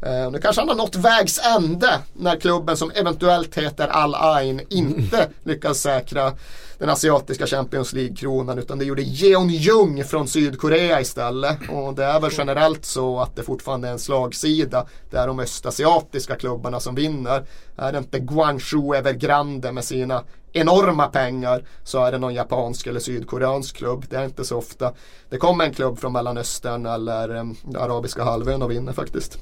Eh, 0.06 0.32
nu 0.32 0.40
kanske 0.42 0.62
han 0.62 0.70
har 0.70 0.76
nått 0.76 0.96
vägs 0.96 1.40
ände 1.58 2.00
när 2.14 2.36
klubben 2.36 2.78
som 2.78 2.92
eventuellt 2.96 3.58
heter 3.58 3.88
Al 3.88 4.16
Ain 4.16 4.62
inte 4.70 5.30
lyckas 5.44 5.80
säkra 5.80 6.34
den 6.80 6.90
asiatiska 6.90 7.48
Champions 7.48 7.94
League-kronan 7.94 8.60
utan 8.60 8.80
det 8.80 8.86
gjorde 8.86 9.02
Jeonjung 9.02 10.04
från 10.04 10.28
Sydkorea 10.28 11.02
istället. 11.02 11.58
Och 11.70 11.94
det 11.94 12.04
är 12.04 12.20
väl 12.20 12.32
generellt 12.34 12.86
så 12.86 13.20
att 13.20 13.36
det 13.36 13.44
fortfarande 13.44 13.88
är 13.88 13.92
en 13.92 14.00
slagsida. 14.00 14.86
Det 15.12 15.18
är 15.18 15.28
de 15.28 15.40
östasiatiska 15.40 16.36
klubbarna 16.36 16.80
som 16.80 16.96
vinner. 16.96 17.46
Är 17.76 17.92
det 17.92 17.98
inte 17.98 18.20
Guangzhou 18.20 18.96
Evergrande 18.96 19.72
med 19.72 19.84
sina 19.84 20.24
enorma 20.54 21.08
pengar 21.08 21.64
så 21.84 22.06
är 22.06 22.12
det 22.12 22.18
någon 22.18 22.34
japansk 22.34 22.88
eller 22.88 23.00
sydkoreansk 23.00 23.76
klubb. 23.76 24.06
Det 24.10 24.16
är 24.16 24.26
inte 24.26 24.46
så 24.46 24.58
ofta. 24.58 24.94
Det 25.30 25.38
kommer 25.38 25.66
en 25.66 25.74
klubb 25.74 26.00
från 26.00 26.14
Mellanöstern 26.14 26.86
eller 26.86 27.36
um, 27.36 27.56
arabiska 27.76 28.24
halvön 28.24 28.62
och 28.62 28.72
vinner 28.72 28.94
faktiskt. 28.94 29.40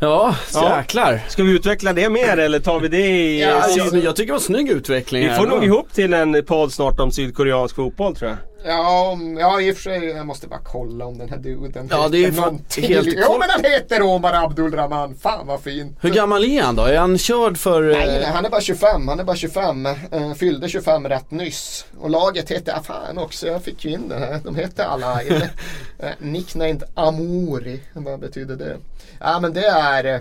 Ja, 0.00 0.34
Ja. 0.54 0.76
jäklar. 0.78 1.20
Ska 1.28 1.42
vi 1.42 1.52
utveckla 1.54 1.92
det 1.92 2.08
mer 2.10 2.36
eller 2.36 2.58
tar 2.60 2.80
vi 2.80 2.88
det 2.88 2.96
i... 3.06 3.40
Ja, 3.42 3.48
Ja, 3.48 3.54
alltså- 3.62 3.96
jag 3.96 4.16
tycker 4.16 4.26
det 4.26 4.32
var 4.32 4.40
snygg 4.40 4.70
utveckling 4.70 5.22
vi 5.22 5.28
här 5.28 5.36
får 5.38 5.46
då. 5.46 5.54
nog 5.54 5.64
ihop 5.64 5.92
till 5.92 6.12
en 6.14 6.44
podd 6.44 6.72
snart 6.72 7.00
om 7.00 7.10
sydkoreansk 7.12 7.76
fotboll 7.76 8.16
tror 8.16 8.30
jag. 8.30 8.38
Ja, 8.64 9.10
om- 9.12 9.36
ja 9.40 9.60
i 9.60 9.72
och 9.72 9.76
för 9.76 9.82
sig. 9.82 10.04
Jag 10.04 10.26
måste 10.26 10.46
bara 10.48 10.60
kolla 10.64 11.04
om 11.06 11.18
den 11.18 11.28
här 11.28 11.36
duden 11.36 11.88
Ja, 11.90 12.08
det 12.08 12.24
är 12.24 12.32
någonting. 12.32 12.84
helt- 12.84 13.08
Jo 13.12 13.36
men 13.38 13.50
han 13.50 13.64
heter 13.64 14.02
Omar 14.02 14.44
Abdulrahman. 14.44 15.14
Fan 15.14 15.46
vad 15.46 15.60
fint. 15.60 15.98
Hur 16.00 16.10
gammal 16.10 16.44
är 16.44 16.62
han 16.62 16.76
då? 16.76 16.82
Är 16.82 16.96
han 16.98 17.18
körd 17.18 17.56
för... 17.58 17.82
Nej, 17.82 18.08
eh, 18.08 18.12
nej, 18.20 18.24
han 18.24 18.44
är 18.44 18.50
bara 18.50 18.60
25. 18.60 19.08
Han 19.08 19.20
är 19.20 19.24
bara 19.24 19.36
25. 19.36 19.86
Eh, 19.86 20.34
fyllde 20.36 20.68
25 20.68 21.08
rätt 21.08 21.30
nyss. 21.30 21.84
Och 22.00 22.10
laget 22.10 22.50
heter, 22.50 22.74
ah, 22.78 22.82
fan 22.82 23.18
också, 23.18 23.46
jag 23.46 23.62
fick 23.62 23.84
ju 23.84 23.90
in 23.90 24.08
den 24.08 24.22
här. 24.22 24.40
De 24.44 24.56
heter 24.56 24.84
Alain. 24.84 25.32
eh, 25.98 26.10
nicknamed 26.18 26.82
Amori. 26.94 27.80
Vad 27.92 28.20
betyder 28.20 28.56
det? 28.56 28.76
Ja 29.20 29.40
men 29.40 29.52
det 29.52 29.66
är 29.66 30.04
eh, 30.04 30.20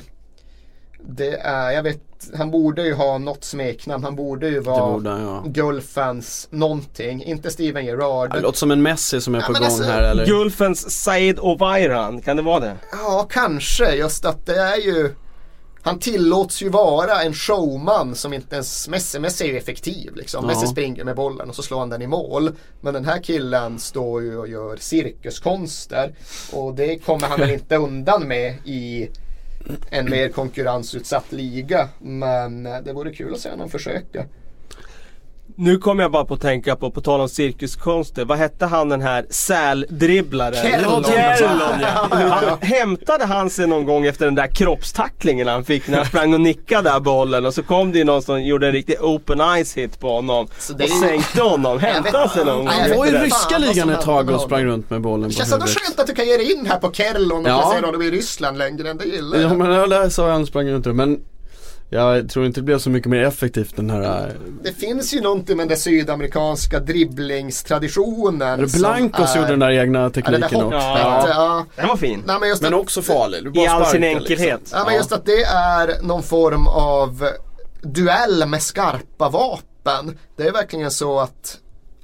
det 1.02 1.34
är, 1.42 1.72
jag 1.72 1.84
vet, 1.84 2.02
han 2.38 2.52
borde 2.52 2.84
ju 2.84 2.94
ha 2.94 3.18
något 3.18 3.44
smeknamn. 3.44 4.04
Han 4.04 4.16
borde 4.16 4.50
ju 4.50 4.60
vara 4.60 4.92
borde 4.94 5.10
ja. 5.10 5.44
Gulfens 5.46 6.48
någonting. 6.52 7.24
Inte 7.24 7.52
Steven 7.52 7.86
Gerrard. 7.86 8.32
Det 8.34 8.40
låter 8.40 8.58
som 8.58 8.72
en 8.72 8.82
Messi 8.82 9.22
som 9.22 9.36
är 9.36 9.40
Ja, 9.40 9.46
på 9.46 9.54
gång 9.54 9.64
alltså, 9.64 9.84
här 9.84 10.04
eller? 10.04 10.26
Gulfens 10.26 11.04
Said 11.04 11.40
Ovairan, 11.40 12.22
kan 12.22 12.38
det 12.38 12.44
vara 12.44 12.60
det? 12.60 12.78
Ja, 12.92 13.28
kanske. 13.30 13.96
Just 13.96 14.26
att 14.26 14.46
det 14.46 14.60
är 14.60 14.78
ju... 14.78 15.16
Han 15.82 16.00
tillåts 16.00 16.62
ju 16.62 16.70
vara 16.70 17.22
en 17.24 17.34
showman 17.34 18.16
som 18.16 18.34
inte 18.34 18.56
ens... 18.56 18.88
Messi, 18.88 19.20
Messi 19.20 19.44
är 19.44 19.48
ju 19.48 19.58
effektiv 19.58 20.16
liksom. 20.16 20.44
Ja. 20.44 20.48
Messi 20.48 20.68
springer 20.68 21.04
med 21.04 21.16
bollen 21.16 21.50
och 21.50 21.56
så 21.56 21.64
slår 21.64 21.80
han 21.80 21.90
den 21.90 22.02
i 22.02 22.08
mål. 22.08 22.52
Men 22.82 22.94
den 22.94 23.06
här 23.06 23.24
killen 23.24 23.80
står 23.80 24.22
ju 24.22 24.38
och 24.38 24.48
gör 24.48 24.78
cirkuskonster. 24.78 26.14
Och 26.52 26.74
det 26.74 27.00
kommer 27.00 27.28
han 27.28 27.40
väl 27.40 27.50
inte 27.60 27.76
undan 27.76 28.28
med 28.28 28.56
i 28.66 29.10
en 29.90 30.10
mer 30.10 30.30
konkurrensutsatt 30.30 31.32
liga. 31.32 31.90
Men 32.00 32.66
eh, 32.66 32.82
det 32.86 32.94
vore 32.94 33.14
kul 33.14 33.34
att 33.34 33.40
se 33.40 33.50
honom 33.50 33.70
försöka. 33.70 34.26
Nu 35.62 35.78
kommer 35.78 36.04
jag 36.04 36.12
bara 36.12 36.26
på 36.26 36.34
att 36.34 36.42
tänka 36.42 36.76
på, 36.76 36.92
på 36.92 37.02
tal 37.02 37.22
om 37.22 37.30
cirkuskonster, 37.30 38.26
vad 38.26 38.38
hette 38.38 38.66
han 38.66 38.90
den 38.90 39.02
här 39.02 39.26
säldribblaren? 39.30 40.54
Kerlon 40.54 41.04
ja. 41.82 42.08
Han, 42.12 42.58
hämtade 42.62 43.26
han 43.26 43.50
sig 43.50 43.68
någon 43.68 43.86
gång 43.86 44.06
efter 44.06 44.26
den 44.26 44.36
där 44.36 44.48
kroppstacklingen 44.48 45.48
han 45.48 45.64
fick 45.66 45.88
när 45.88 45.98
han 45.98 46.06
sprang 46.06 46.34
och 46.34 46.42
nickade 46.42 46.90
där 46.90 47.00
bollen 47.00 47.46
och 47.46 47.54
så 47.54 47.64
kom 47.64 47.92
det 47.92 47.98
ju 47.98 48.04
någon 48.04 48.22
som 48.22 48.44
gjorde 48.44 48.68
en 48.68 48.74
riktig 48.74 48.96
open 49.02 49.42
eyes 49.42 49.78
hit 49.78 50.00
på 50.00 50.10
honom 50.16 50.48
Så 50.60 50.74
det 50.74 50.84
och 50.84 50.90
är- 50.90 51.08
sänkte 51.08 51.42
honom. 51.42 51.80
Hämtade 51.80 52.18
han 52.18 52.30
sig 52.30 52.46
någon 52.46 52.58
gång? 52.58 52.66
Jag 52.68 52.74
Han 52.90 52.98
var 52.98 53.06
i 53.06 53.12
ryska 53.12 53.58
ligan 53.58 53.90
ett 53.90 54.02
tag 54.02 54.30
och 54.30 54.42
sprang 54.42 54.64
runt 54.66 54.90
med 54.90 55.02
bollen 55.02 55.22
Det 55.30 55.36
på 55.36 55.38
känns 55.38 55.54
ändå 55.54 55.66
huvudet. 55.66 55.84
skönt 55.84 56.00
att 56.00 56.08
du 56.08 56.14
kan 56.14 56.26
ge 56.28 56.38
dig 56.38 56.52
in 56.54 56.66
här 56.66 56.78
på 56.80 56.92
Kerlon 56.92 57.46
och 57.46 57.52
Ja. 57.52 57.62
placera 57.62 57.86
honom 57.86 58.02
i 58.02 58.12
Ryssland 58.12 58.58
längre 58.58 58.90
än 58.90 58.98
det 58.98 59.06
gillar 59.06 59.38
Ja 59.38 59.42
jag. 59.48 59.58
men 59.58 59.70
det 59.70 59.88
där 59.88 60.10
sa 60.10 60.32
han 60.32 60.46
sprang 60.46 60.68
runt 60.70 60.86
men 60.86 61.20
jag 61.90 62.30
tror 62.30 62.46
inte 62.46 62.60
det 62.60 62.64
blev 62.66 62.80
så 62.80 62.90
mycket 62.90 63.10
mer 63.10 63.24
effektivt 63.24 63.76
den 63.76 63.90
här 63.90 64.28
eh, 64.28 64.34
Det 64.64 64.74
finns 64.74 65.14
ju 65.14 65.22
någonting 65.22 65.58
med 65.58 65.68
den 65.68 65.78
dribblingstraditionen 65.78 66.80
dribblingstraditionen. 66.80 68.68
Blancos 68.78 69.36
är- 69.36 69.40
gjorde 69.40 69.50
den 69.52 69.60
där 69.60 69.70
egna 69.72 70.00
Ja, 70.00 70.06
det 70.08 70.14
tekniken 70.14 70.42
där 70.42 70.50
hoppet. 70.50 70.66
också. 70.66 70.78
Ja. 70.88 71.26
Ja. 71.30 71.66
Den 71.76 71.88
var 71.88 71.96
fin. 71.98 72.24
Nej, 72.26 72.38
men 72.40 72.50
just 72.50 72.62
Men 72.62 72.74
att, 72.74 72.80
också 72.80 73.02
farlig, 73.02 73.44
du 73.44 73.50
bara 73.52 73.64
I 73.66 73.68
all 73.68 73.86
sin 73.86 73.90
sparkar, 74.02 74.08
enkelhet. 74.20 74.60
Liksom. 74.60 74.80
ja, 74.80 74.86
men 74.86 74.96
just 74.96 75.12
att 75.12 75.26
det 75.26 75.44
är 75.44 76.02
någon 76.02 76.24
form 76.24 76.68
av 76.68 77.30
duell 77.82 78.46
med 78.48 78.62
skarpa 78.62 79.30
vapen. 79.30 80.18
Det 80.38 80.44
är 80.44 80.52
verkligen 80.52 80.92
så 80.92 81.20
att 81.20 81.58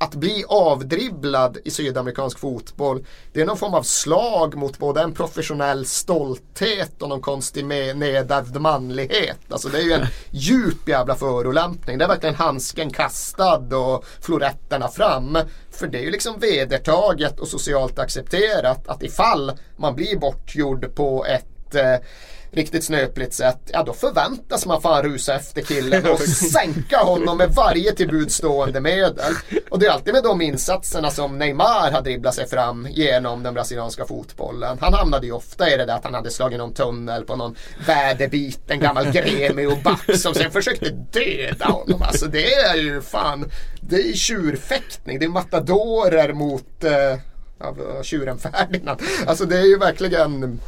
att 0.06 0.16
bli 0.16 0.44
avdribblad 0.48 1.58
i 1.66 1.72
sydamerikansk 1.72 2.40
fotboll 2.40 3.06
Det 3.34 3.42
är 3.42 3.46
någon 3.46 3.58
form 3.58 3.74
av 3.74 3.84
slag 3.84 4.56
mot 4.56 4.78
både 4.78 5.02
en 5.02 5.14
professionell 5.14 5.86
stolthet 5.86 7.02
och 7.02 7.10
någon 7.10 7.22
konstig 7.22 7.66
nedärvd 7.66 8.58
manlighet. 8.62 9.40
Alltså 9.50 9.70
det 9.70 9.78
är 9.78 9.82
ju 9.82 9.94
en 9.94 10.08
djup 10.32 10.90
jävla 10.90 11.16
förolämpning. 11.16 11.98
Det 11.98 12.04
är 12.04 12.10
verkligen 12.10 12.36
handsken 12.36 12.90
kastad 12.90 13.78
och 13.78 14.06
floretterna 14.22 14.88
fram. 14.88 15.38
För 15.72 15.88
det 15.88 15.98
är 15.98 16.04
ju 16.04 16.12
liksom 16.12 16.40
vedertaget 16.40 17.40
och 17.40 17.48
socialt 17.48 18.00
accepterat 18.00 18.88
att 18.88 19.04
ifall 19.04 19.52
man 19.78 19.96
blir 19.96 20.18
bortgjord 20.18 20.96
på 20.96 21.26
ett 21.26 21.46
ett 21.66 21.76
eh, 21.76 22.08
riktigt 22.56 22.84
snöpligt 22.84 23.34
sätt, 23.34 23.70
ja 23.74 23.84
då 23.84 23.94
förväntas 23.94 24.66
man 24.66 24.82
fan 24.82 25.04
rusa 25.04 25.36
efter 25.36 25.62
killen 25.62 26.06
och 26.12 26.20
sänka 26.52 26.98
honom 26.98 27.38
med 27.38 27.50
varje 27.50 27.92
tillbudstående 27.92 28.82
medel. 28.82 29.34
Och 29.70 29.80
det 29.80 29.86
är 29.86 29.92
alltid 29.92 30.14
med 30.14 30.24
de 30.24 30.42
insatserna 30.42 31.12
som 31.12 31.38
Neymar 31.38 31.92
har 31.92 32.02
dribblat 32.02 32.36
sig 32.36 32.48
fram 32.48 32.88
genom 32.92 33.44
den 33.44 33.54
brasilianska 33.54 34.06
fotbollen. 34.06 34.78
Han 34.82 34.94
hamnade 34.94 35.26
ju 35.26 35.32
ofta 35.32 35.74
i 35.74 35.78
det 35.78 35.86
där 35.86 35.96
att 35.96 36.04
han 36.04 36.14
hade 36.14 36.32
slagit 36.32 36.58
någon 36.58 36.74
tunnel 36.74 37.26
på 37.26 37.36
någon 37.36 37.56
väderbit, 37.88 38.62
en 38.68 38.80
gammal 38.80 39.06
Gremio-back 39.06 40.18
som 40.18 40.34
sen 40.34 40.52
försökte 40.52 40.90
döda 40.90 41.66
honom. 41.66 42.02
Alltså 42.02 42.26
det 42.26 42.54
är 42.54 42.76
ju 42.76 43.02
fan, 43.02 43.52
det 43.82 43.96
är 43.96 44.14
tjurfäktning, 44.14 45.20
det 45.20 45.26
är 45.26 45.30
matadorer 45.30 46.34
mot 46.34 46.84
eh, 46.84 47.20
av 47.60 48.04
tjuren 48.04 48.38
Ferdinand. 48.38 49.00
Alltså 49.28 49.46
det 49.46 49.58
är 49.58 49.66
ju 49.66 49.78
verkligen 49.78 50.60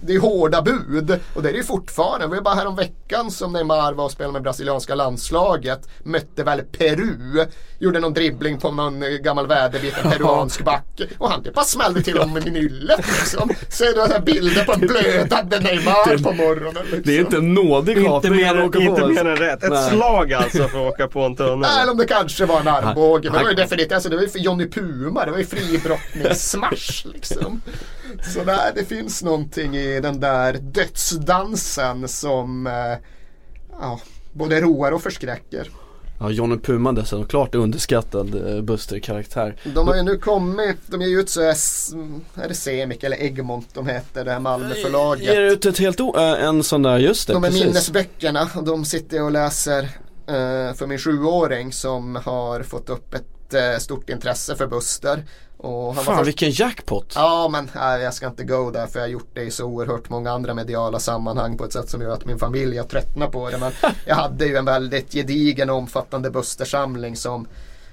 det 0.00 0.14
är 0.14 0.20
hårda 0.20 0.62
bud 0.62 1.20
och 1.34 1.42
det 1.42 1.48
är 1.48 1.52
det 1.52 1.58
ju 1.58 1.64
fortfarande. 1.64 2.24
Det 2.24 2.28
var 2.28 2.36
ju 2.36 2.42
bara 2.42 2.54
häromveckan 2.54 3.30
som 3.30 3.52
Neymar 3.52 3.92
var 3.92 4.04
och 4.04 4.10
spelade 4.10 4.32
med 4.32 4.42
brasilianska 4.42 4.94
landslaget. 4.94 5.88
Mötte 6.02 6.44
väl 6.44 6.60
Peru. 6.62 7.46
Gjorde 7.78 8.00
någon 8.00 8.14
dribbling 8.14 8.58
på 8.58 8.70
någon 8.70 9.04
gammal 9.22 9.46
väderbit, 9.46 9.94
en 10.04 10.10
peruansk 10.10 10.64
back. 10.64 11.00
Och 11.18 11.30
han 11.30 11.42
typ 11.42 11.54
bara 11.54 11.64
smällde 11.64 12.02
till 12.02 12.18
honom 12.18 12.34
med 12.34 12.52
nyllet 12.52 12.98
liksom. 12.98 13.50
Ser 13.68 13.94
du 13.94 14.12
här 14.12 14.20
bilder 14.20 14.64
på 14.64 14.72
en 14.72 14.80
blödande 14.80 15.60
Neymar 15.60 16.22
på 16.22 16.32
morgonen. 16.32 16.82
Liksom. 16.82 17.02
Det 17.04 17.16
är 17.16 17.20
inte 17.20 17.36
en 17.36 17.54
nådig 17.54 17.96
Inte 17.96 18.08
kapning 18.08 18.36
mer, 18.36 18.64
inte 18.64 19.06
mer 19.06 19.24
än 19.24 19.36
rätt. 19.36 19.64
Ett 19.64 19.70
Nej. 19.70 19.90
slag 19.90 20.32
alltså 20.32 20.68
för 20.68 20.86
att 20.86 20.94
åka 20.94 21.08
på 21.08 21.22
en 21.22 21.36
tunnel. 21.36 21.70
Eller 21.82 21.92
om 21.92 21.98
det 21.98 22.06
kanske 22.06 22.46
var 22.46 22.60
en 22.60 22.68
armbåge. 22.68 23.30
Men 23.30 23.38
det 23.38 23.44
var 23.44 23.50
ju 23.50 23.56
definitivt, 23.56 23.92
alltså 23.92 24.08
det 24.08 24.16
var 24.16 24.22
ju 24.22 24.28
för 24.28 24.38
Johnny 24.38 24.68
Puma. 24.68 25.24
Det 25.24 25.30
var 25.30 25.38
ju 25.38 25.44
fribrottningssmash 25.44 27.06
liksom. 27.12 27.62
Så 28.34 28.44
där, 28.44 28.72
det 28.74 28.84
finns 28.84 29.22
någonting 29.22 29.76
i 29.76 30.00
den 30.00 30.20
där 30.20 30.52
dödsdansen 30.52 32.08
som 32.08 32.66
eh, 32.66 32.72
ja, 33.80 34.00
både 34.32 34.60
roar 34.60 34.92
och 34.92 35.02
förskräcker. 35.02 35.70
Ja, 36.20 36.30
Johnny 36.30 36.58
Puma 36.58 36.92
dessutom, 36.92 37.26
klart 37.26 37.54
underskattad 37.54 38.54
eh, 38.56 38.62
Buster-karaktär. 38.62 39.56
De 39.74 39.88
har 39.88 39.96
ju 39.96 40.02
nu 40.02 40.16
kommit, 40.18 40.76
de 40.86 41.02
ger 41.02 41.18
ut 41.20 41.30
så 41.30 41.40
är, 41.42 41.50
s- 41.50 41.90
är 42.34 42.48
det 42.48 42.54
Semik 42.54 43.02
eller 43.04 43.16
Egmont 43.22 43.68
de 43.74 43.86
heter, 43.86 44.24
det 44.24 44.30
här 44.32 44.40
Malmöförlaget. 44.40 45.24
Ger 45.26 45.40
ut 45.42 45.66
ett 45.66 45.78
helt 45.78 46.00
o- 46.00 46.14
äh, 46.16 46.44
en 46.44 46.62
sån 46.62 46.82
där, 46.82 46.98
just 46.98 47.26
det, 47.26 47.32
De 47.32 47.44
är 47.44 47.48
precis. 47.48 47.64
minnesböckerna 47.64 48.48
och 48.56 48.64
de 48.64 48.84
sitter 48.84 49.22
och 49.22 49.30
läser 49.32 49.82
eh, 50.26 50.74
för 50.74 50.86
min 50.86 50.98
sjuåring 50.98 51.72
som 51.72 52.16
har 52.16 52.62
fått 52.62 52.90
upp 52.90 53.14
ett 53.14 53.54
eh, 53.54 53.78
stort 53.78 54.10
intresse 54.10 54.56
för 54.56 54.66
Buster. 54.66 55.24
Och 55.58 55.96
Fan 55.96 56.04
först- 56.04 56.26
vilken 56.28 56.50
jackpot! 56.50 57.12
Ja 57.14 57.48
men 57.48 57.70
nej, 57.74 58.02
jag 58.02 58.14
ska 58.14 58.26
inte 58.26 58.44
go 58.44 58.70
där 58.70 58.86
för 58.86 58.98
jag 58.98 59.06
har 59.06 59.10
gjort 59.10 59.30
det 59.34 59.42
i 59.42 59.50
så 59.50 59.64
oerhört 59.64 60.08
många 60.10 60.30
andra 60.32 60.54
mediala 60.54 60.98
sammanhang 60.98 61.56
på 61.58 61.64
ett 61.64 61.72
sätt 61.72 61.90
som 61.90 62.00
gör 62.02 62.10
att 62.10 62.24
min 62.24 62.38
familj 62.38 62.78
har 62.78 62.84
tröttnat 62.84 63.32
på 63.32 63.50
det. 63.50 63.58
Men 63.58 63.72
jag 64.06 64.14
hade 64.14 64.46
ju 64.46 64.56
en 64.56 64.64
väldigt 64.64 65.12
gedigen 65.12 65.70
och 65.70 65.76
omfattande 65.76 66.30
Buster-samling 66.30 67.16
som 67.16 67.46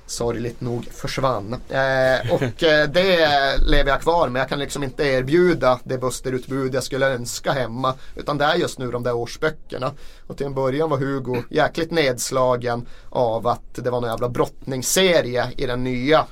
sorgligt 0.08 0.62
nog 0.62 0.86
försvann. 0.92 1.54
Eh, 1.70 2.34
och 2.34 2.64
eh, 2.64 2.90
det 2.90 3.58
lever 3.58 3.90
jag 3.92 4.02
kvar 4.02 4.30
med. 4.30 4.40
Jag 4.40 4.50
kan 4.50 4.60
liksom 4.60 4.84
inte 4.84 5.04
erbjuda 5.04 5.80
det 5.84 5.98
Buster-utbud 5.98 6.76
jag 6.76 6.84
skulle 6.84 7.14
önska 7.14 7.52
hemma. 7.52 7.94
Utan 8.16 8.38
det 8.38 8.46
är 8.46 8.56
just 8.56 8.80
nu 8.80 8.92
de 8.92 9.04
där 9.04 9.16
årsböckerna. 9.16 9.92
Och 10.28 10.38
till 10.38 10.46
en 10.46 10.54
början 10.54 10.90
var 10.90 10.98
Hugo 10.98 11.44
jäkligt 11.50 11.92
nedslagen 11.92 12.86
av 13.10 13.48
att 13.48 13.76
det 13.76 13.90
var 13.90 14.02
någon 14.02 14.10
jävla 14.10 14.30
brottningsserie 14.30 15.48
i 15.58 15.66
den 15.66 15.84
nya 15.84 16.26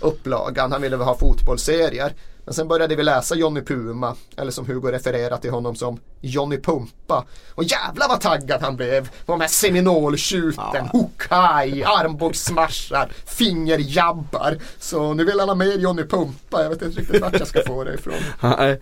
upplagan. 0.00 0.72
Han 0.72 0.82
ville 0.82 0.96
ha 0.96 1.18
fotbollsserier. 1.18 2.14
Men 2.44 2.54
sen 2.54 2.68
började 2.68 2.96
vi 2.96 3.02
läsa 3.02 3.34
Johnny 3.34 3.60
Puma, 3.62 4.16
eller 4.36 4.50
som 4.50 4.66
Hugo 4.66 4.88
refererar 4.90 5.36
till 5.36 5.50
honom 5.50 5.74
som 5.76 6.00
Johnny 6.20 6.56
Pumpa. 6.60 7.24
Och 7.54 7.64
jävlar 7.64 8.08
vad 8.08 8.20
taggad 8.20 8.62
han 8.62 8.76
blev 8.76 9.08
på 9.26 9.32
de 9.32 9.40
här 9.40 9.48
seminoltjuten, 9.48 10.86
hookaj, 10.92 11.84
armbågssmashar, 11.84 13.12
fingerjabbar. 13.26 14.58
Så 14.78 15.14
nu 15.14 15.24
vill 15.24 15.40
han 15.40 15.48
ha 15.48 15.56
mer 15.56 15.78
Johnny 15.78 16.02
Pumpa, 16.04 16.62
jag 16.62 16.70
vet 16.70 16.82
inte 16.82 17.00
riktigt 17.00 17.22
vart 17.22 17.38
jag 17.38 17.48
ska 17.48 17.62
få 17.66 17.84
det 17.84 17.94
ifrån. 17.94 18.14
Nej. 18.58 18.80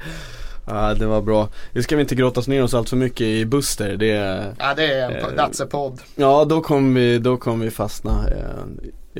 Ja, 0.66 0.94
det 0.94 1.07
var 1.07 1.22
bra. 1.22 1.48
Nu 1.72 1.83
ska 1.83 1.96
vi 1.96 2.02
inte 2.02 2.14
grottas 2.14 2.48
ner 2.48 2.62
oss 2.62 2.74
allt 2.74 2.88
för 2.88 2.96
mycket 2.96 3.20
i 3.20 3.44
Buster. 3.44 3.96
Det 3.96 4.07
Ja 4.59 4.74
det 4.76 4.85
är 4.92 5.11
en 5.11 5.16
Eh, 5.16 5.22
podd. 5.66 6.00
ja 6.14 6.44
då 6.44 6.61
kommer 6.61 7.00
vi, 7.00 7.18
då 7.18 7.37
kommer 7.37 7.64
vi 7.64 7.70
fastna. 7.70 8.28
Eh, 8.28 8.64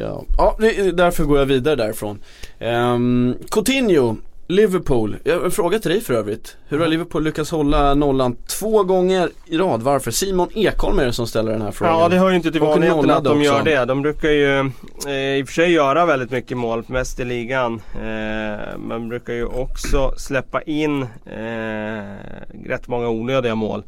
ja, 0.01 0.25
ja 0.39 0.57
därför 0.93 1.25
går 1.25 1.39
jag 1.39 1.47
vidare 1.47 1.77
därifrån. 1.77 2.19
Um, 2.61 3.35
Coutinho, 3.51 4.17
Liverpool. 4.51 5.17
Jag 5.25 5.37
har 5.37 5.45
en 5.45 5.51
fråga 5.51 5.79
till 5.79 5.91
dig 5.91 6.01
för 6.01 6.15
övrigt. 6.15 6.57
Hur 6.69 6.79
har 6.79 6.87
Liverpool 6.87 7.25
lyckats 7.25 7.51
hålla 7.51 7.95
nollan 7.95 8.37
två 8.59 8.83
gånger 8.83 9.31
i 9.47 9.59
rad? 9.59 9.83
Varför? 9.83 10.11
Simon 10.11 10.49
Ekholm 10.55 10.99
är 10.99 11.07
det 11.07 11.13
som 11.13 11.27
ställer 11.27 11.53
den 11.53 11.63
här 11.63 11.71
frågan. 11.71 11.99
Ja 11.99 12.09
det 12.09 12.17
hör 12.17 12.31
ju 12.31 12.37
inte 12.37 12.53
till 12.53 12.61
vanligheten 12.61 13.11
att 13.11 13.25
de 13.25 13.43
gör 13.43 13.53
också. 13.53 13.65
det. 13.65 13.85
De 13.85 14.03
brukar 14.03 14.29
ju 14.29 14.59
eh, 15.07 15.39
i 15.39 15.43
och 15.43 15.47
för 15.47 15.55
sig 15.55 15.73
göra 15.73 16.07
väldigt 16.07 16.31
mycket 16.31 16.57
mål, 16.57 16.85
mest 16.87 17.21
i 17.21 17.25
ligan. 17.25 17.81
Eh, 17.95 18.79
men 18.79 19.09
brukar 19.09 19.33
ju 19.33 19.45
också 19.45 20.13
släppa 20.17 20.63
in 20.63 21.03
eh, 21.27 22.69
rätt 22.69 22.89
många 22.89 23.09
onödiga 23.09 23.55
mål. 23.55 23.83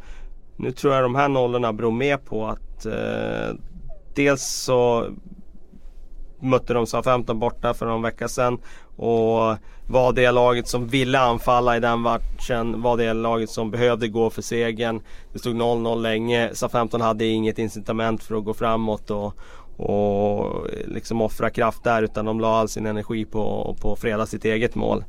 Nu 0.57 0.73
tror 0.73 0.95
jag 0.95 1.03
de 1.03 1.15
här 1.15 1.29
nollorna 1.29 1.73
beror 1.73 1.93
mer 1.93 2.17
på 2.17 2.47
att 2.47 2.87
eh, 2.87 3.57
dels 4.15 4.43
så 4.43 5.07
mötte 6.41 6.75
de 6.75 6.87
SA-15 6.87 7.35
borta 7.35 7.75
för 7.75 7.87
någon 7.87 8.03
vecka 8.03 8.29
sedan. 8.29 8.59
Och 8.97 9.57
var 9.87 10.13
det 10.13 10.31
laget 10.31 10.69
som 10.69 10.87
ville 10.87 11.19
anfalla 11.19 11.77
i 11.77 11.81
den 11.81 12.01
matchen. 12.01 12.83
Var 12.83 12.97
det 12.97 13.13
laget 13.13 13.51
som 13.51 13.71
behövde 13.71 14.09
gå 14.09 14.31
för 14.31 14.43
segern. 14.43 15.01
Det 15.33 15.39
stod 15.39 15.57
0-0 15.57 16.01
länge. 16.01 16.51
SA-15 16.55 17.03
hade 17.03 17.27
inget 17.27 17.59
incitament 17.59 18.23
för 18.23 18.35
att 18.35 18.45
gå 18.45 18.55
framåt 18.55 19.11
och, 19.11 19.35
och 19.77 20.67
liksom 20.87 21.21
offra 21.21 21.51
kraft 21.51 21.85
där. 21.85 22.03
Utan 22.03 22.25
de 22.25 22.41
la 22.41 22.59
all 22.59 22.69
sin 22.69 22.87
energi 22.87 23.25
på, 23.25 23.77
på 23.81 23.93
att 23.93 24.01
freda 24.01 24.27
sitt 24.27 24.45
eget 24.45 24.75
mål. 24.75 25.05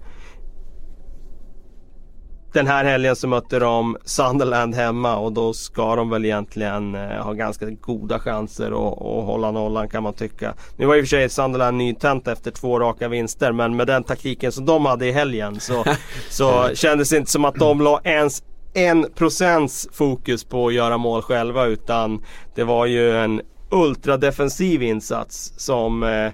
Den 2.53 2.67
här 2.67 2.85
helgen 2.85 3.15
så 3.15 3.27
mötte 3.27 3.59
de 3.59 3.97
Sunderland 4.05 4.75
hemma 4.75 5.17
och 5.17 5.31
då 5.33 5.53
ska 5.53 5.95
de 5.95 6.09
väl 6.09 6.25
egentligen 6.25 6.95
eh, 6.95 7.23
ha 7.23 7.33
ganska 7.33 7.65
goda 7.69 8.19
chanser 8.19 8.65
att, 8.65 9.01
att 9.01 9.25
hålla 9.25 9.51
nollan 9.51 9.89
kan 9.89 10.03
man 10.03 10.13
tycka. 10.13 10.53
Nu 10.77 10.85
var 10.85 10.95
i 10.95 10.99
och 10.99 11.03
för 11.03 11.09
sig 11.09 11.29
Sunderland 11.29 11.77
nytänt 11.77 12.27
efter 12.27 12.51
två 12.51 12.79
raka 12.79 13.07
vinster 13.07 13.51
men 13.51 13.75
med 13.75 13.87
den 13.87 14.03
taktiken 14.03 14.51
som 14.51 14.65
de 14.65 14.85
hade 14.85 15.07
i 15.07 15.11
helgen 15.11 15.59
så, 15.59 15.85
så 16.29 16.69
kändes 16.75 17.09
det 17.09 17.17
inte 17.17 17.31
som 17.31 17.45
att 17.45 17.55
de 17.55 17.81
la 17.81 18.01
ens 18.03 18.43
en 18.73 19.05
procents 19.15 19.87
fokus 19.91 20.43
på 20.43 20.67
att 20.67 20.73
göra 20.73 20.97
mål 20.97 21.21
själva 21.21 21.65
utan 21.65 22.21
det 22.55 22.63
var 22.63 22.85
ju 22.85 23.17
en 23.17 23.41
ultradefensiv 23.71 24.83
insats 24.83 25.53
som 25.57 26.03
eh, 26.03 26.31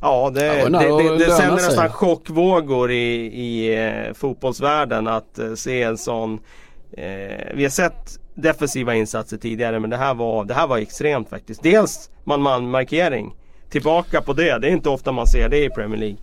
Ja 0.00 0.30
det, 0.34 0.58
Ja, 0.58 0.68
det, 0.68 0.78
det 0.78 1.18
det, 1.18 1.30
sänder 1.30 1.56
sig. 1.56 1.66
nästan 1.68 1.88
chockvågor 1.92 2.90
i, 2.90 3.14
i 3.26 3.74
eh, 3.86 4.14
fotbollsvärlden 4.14 5.06
att 5.08 5.38
eh, 5.38 5.54
se 5.54 5.82
en 5.82 5.98
sån 5.98 6.40
eh, 6.96 7.54
Vi 7.54 7.62
har 7.62 7.70
sett 7.70 8.18
defensiva 8.34 8.94
insatser 8.94 9.36
tidigare 9.36 9.80
men 9.80 9.90
det 9.90 9.96
här 9.96 10.14
var, 10.14 10.44
det 10.44 10.54
här 10.54 10.66
var 10.66 10.78
extremt 10.78 11.28
faktiskt. 11.30 11.62
Dels 11.62 12.10
man-man 12.24 12.70
markering. 12.70 13.34
Tillbaka 13.70 14.20
på 14.20 14.32
det, 14.32 14.58
det 14.58 14.68
är 14.68 14.72
inte 14.72 14.88
ofta 14.88 15.12
man 15.12 15.26
ser 15.26 15.48
det 15.48 15.64
i 15.64 15.70
Premier 15.70 16.00
League. 16.00 16.16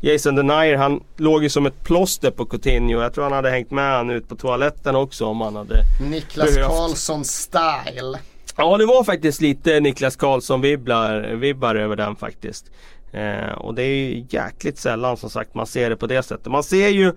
Jason 0.00 0.34
Denier 0.34 0.76
han 0.76 1.02
låg 1.16 1.42
ju 1.42 1.48
som 1.48 1.66
ett 1.66 1.84
plåster 1.84 2.30
på 2.30 2.44
Coutinho. 2.44 3.00
Jag 3.02 3.14
tror 3.14 3.24
han 3.24 3.32
hade 3.32 3.50
hängt 3.50 3.70
med 3.70 3.96
han 3.96 4.10
ut 4.10 4.28
på 4.28 4.36
toaletten 4.36 4.96
också 4.96 5.26
om 5.26 5.40
han 5.40 5.56
hade 5.56 5.82
Niklas 6.10 6.54
Behövt. 6.54 6.70
Karlsson 6.70 7.24
style. 7.24 8.18
Ja 8.56 8.76
det 8.76 8.86
var 8.86 9.04
faktiskt 9.04 9.40
lite 9.40 9.80
Niklas 9.80 10.16
Karlsson 10.16 10.60
vibbar, 10.60 11.20
vibbar 11.34 11.74
över 11.74 11.96
den 11.96 12.16
faktiskt. 12.16 12.64
Eh, 13.12 13.52
och 13.52 13.74
det 13.74 13.82
är 13.82 14.10
ju 14.10 14.26
jäkligt 14.28 14.78
sällan 14.78 15.16
som 15.16 15.30
sagt 15.30 15.54
man 15.54 15.66
ser 15.66 15.90
det 15.90 15.96
på 15.96 16.06
det 16.06 16.22
sättet. 16.22 16.46
Man 16.46 16.62
ser 16.62 16.88
ju 16.88 17.12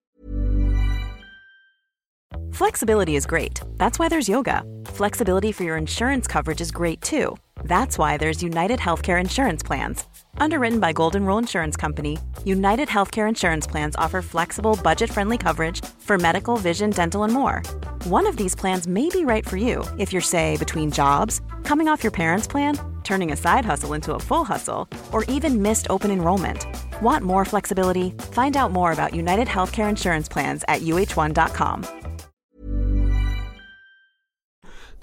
Flexibility 2.53 3.15
is 3.15 3.25
great. 3.25 3.61
That's 3.77 3.97
why 3.97 4.09
there's 4.09 4.29
yoga. 4.29 4.63
Flexibility 4.85 5.51
for 5.51 5.63
your 5.63 5.77
insurance 5.77 6.27
coverage 6.27 6.61
is 6.61 6.71
great 6.71 7.01
too. 7.01 7.35
That's 7.63 7.97
why 7.97 8.17
there's 8.17 8.43
United 8.43 8.79
Healthcare 8.79 9.19
Insurance 9.19 9.63
Plans. 9.63 10.05
Underwritten 10.37 10.79
by 10.79 10.93
Golden 10.93 11.25
Rule 11.25 11.39
Insurance 11.39 11.75
Company, 11.75 12.19
United 12.45 12.89
Healthcare 12.89 13.27
Insurance 13.27 13.65
Plans 13.65 13.95
offer 13.95 14.21
flexible, 14.21 14.77
budget 14.83 15.09
friendly 15.09 15.37
coverage 15.37 15.83
for 15.99 16.17
medical, 16.17 16.57
vision, 16.57 16.91
dental, 16.91 17.23
and 17.23 17.33
more. 17.33 17.63
One 18.03 18.27
of 18.27 18.37
these 18.37 18.55
plans 18.55 18.87
may 18.87 19.09
be 19.09 19.25
right 19.25 19.47
for 19.47 19.57
you 19.57 19.83
if 19.97 20.11
you're, 20.13 20.21
say, 20.21 20.57
between 20.57 20.91
jobs, 20.91 21.41
coming 21.63 21.87
off 21.87 22.03
your 22.03 22.11
parents' 22.11 22.47
plan, 22.47 22.77
turning 23.03 23.31
a 23.31 23.35
side 23.35 23.65
hustle 23.65 23.93
into 23.93 24.13
a 24.15 24.19
full 24.19 24.43
hustle, 24.43 24.87
or 25.11 25.23
even 25.27 25.61
missed 25.61 25.87
open 25.89 26.11
enrollment. 26.11 26.65
Want 27.01 27.23
more 27.23 27.45
flexibility? 27.45 28.11
Find 28.31 28.55
out 28.55 28.71
more 28.71 28.91
about 28.91 29.13
United 29.15 29.47
Healthcare 29.47 29.89
Insurance 29.89 30.31
Plans 30.31 30.63
at 30.67 30.81
uh1.com. 30.81 31.83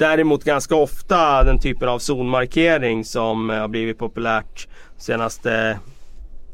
Däremot 0.00 0.44
ganska 0.44 0.74
ofta 0.74 1.44
den 1.44 1.58
typen 1.58 1.88
av 1.88 1.98
zonmarkering 1.98 3.04
som 3.04 3.50
eh, 3.50 3.60
har 3.60 3.68
blivit 3.68 3.98
populärt 3.98 4.68
senaste, 4.96 5.78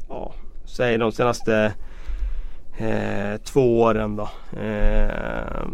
ja, 0.09 0.33
säg 0.65 0.97
de 0.97 1.11
senaste 1.11 1.73
eh, 2.77 3.37
två 3.43 3.81
åren 3.81 4.15
då. 4.15 4.29
Eh, 4.59 5.67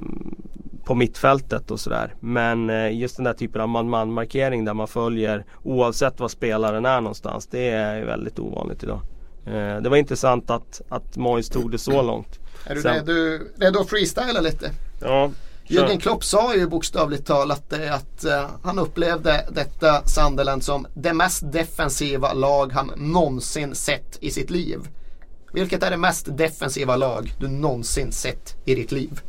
på 0.85 0.95
mittfältet 0.95 1.71
och 1.71 1.79
sådär. 1.79 2.15
Men 2.19 2.69
eh, 2.69 2.97
just 2.97 3.15
den 3.15 3.23
där 3.23 3.33
typen 3.33 3.61
av 3.61 3.69
man-man 3.69 4.13
markering 4.13 4.65
där 4.65 4.73
man 4.73 4.88
följer 4.88 5.45
oavsett 5.63 6.19
var 6.19 6.27
spelaren 6.27 6.86
är 6.86 7.01
någonstans. 7.01 7.47
Det 7.47 7.69
är 7.69 8.05
väldigt 8.05 8.39
ovanligt 8.39 8.84
idag. 8.84 9.01
Eh, 9.45 9.81
det 9.81 9.89
var 9.89 9.97
intressant 9.97 10.49
att, 10.49 10.81
att 10.89 11.17
Moyes 11.17 11.49
tog 11.49 11.71
det 11.71 11.77
så 11.77 12.01
långt. 12.01 12.39
Är 12.65 12.75
du 12.75 12.81
Sen- 12.81 12.93
redo, 12.93 13.43
redo 13.57 13.79
att 13.79 13.89
freestyla 13.89 14.41
lite? 14.41 14.71
Ja, 15.01 15.31
Jürgen 15.67 15.99
Klopp 15.99 16.23
sa 16.23 16.55
ju 16.55 16.67
bokstavligt 16.67 17.27
talat 17.27 17.73
att 17.73 18.25
eh, 18.25 18.49
han 18.63 18.79
upplevde 18.79 19.45
detta 19.51 20.03
Sunderland 20.05 20.63
som 20.63 20.88
det 20.93 21.13
mest 21.13 21.51
defensiva 21.51 22.34
lag 22.34 22.71
han 22.71 22.91
någonsin 22.97 23.75
sett 23.75 24.17
i 24.21 24.31
sitt 24.31 24.49
liv. 24.49 24.79
Vilket 25.53 25.84
är 25.84 25.91
det 25.91 25.97
mest 25.97 26.38
defensiva 26.38 26.95
lag 26.95 27.34
du 27.39 27.47
någonsin 27.47 28.11
sett 28.11 28.55
i 28.65 28.75
ditt 28.75 28.91
liv? 28.91 29.21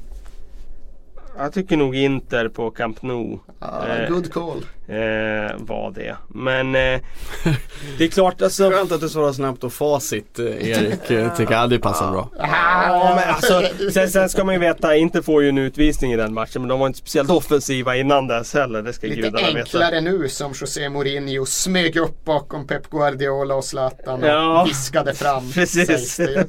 Jag 1.38 1.52
tycker 1.52 1.76
nog 1.76 1.96
Inter 1.96 2.48
på 2.48 2.70
Camp 2.70 3.02
Nou. 3.02 3.38
Ah, 3.58 3.86
Eh, 3.86 4.08
good 4.10 4.32
call. 4.32 4.64
Eh, 4.88 5.56
var 5.58 5.90
det. 5.94 6.16
Men 6.28 6.74
eh, 6.74 7.00
det 7.98 8.04
är 8.04 8.08
klart 8.08 8.42
alltså. 8.42 8.70
Skönt 8.70 8.92
att 8.92 9.00
du 9.00 9.08
svarar 9.08 9.32
snabbt 9.32 9.64
och 9.64 9.72
facit 9.72 10.38
eh, 10.38 10.44
Erik, 10.70 11.10
eh, 11.10 11.34
tycker 11.36 11.54
jag 11.54 11.70
det 11.70 11.78
passar 11.78 12.10
bra. 12.12 12.28
Ja, 12.38 13.12
men 13.16 13.34
alltså, 13.34 13.62
sen, 13.92 14.10
sen 14.10 14.28
ska 14.28 14.44
man 14.44 14.54
ju 14.54 14.60
veta, 14.60 14.96
inte 14.96 15.22
får 15.22 15.42
ju 15.42 15.48
en 15.48 15.58
utvisning 15.58 16.12
i 16.12 16.16
den 16.16 16.34
matchen 16.34 16.62
men 16.62 16.68
de 16.68 16.80
var 16.80 16.86
inte 16.86 16.98
speciellt 16.98 17.30
offensiva 17.30 17.96
innan 17.96 18.26
dess 18.26 18.54
heller. 18.54 18.82
Det 18.82 18.92
ska 18.92 19.06
Lite 19.06 19.20
gudarna 19.20 19.46
veta. 19.46 19.58
enklare 19.58 20.00
nu 20.00 20.28
som 20.28 20.52
José 20.60 20.88
Mourinho 20.88 21.46
smög 21.46 21.96
upp 21.96 22.24
bakom 22.24 22.66
Pep 22.66 22.90
Guardiola 22.90 23.54
och 23.54 23.64
Zlatan 23.64 24.22
och 24.22 24.28
Ja. 24.28 24.64
viskade 24.68 25.14
fram. 25.14 25.50
Precis. 25.54 26.16
det 26.16 26.44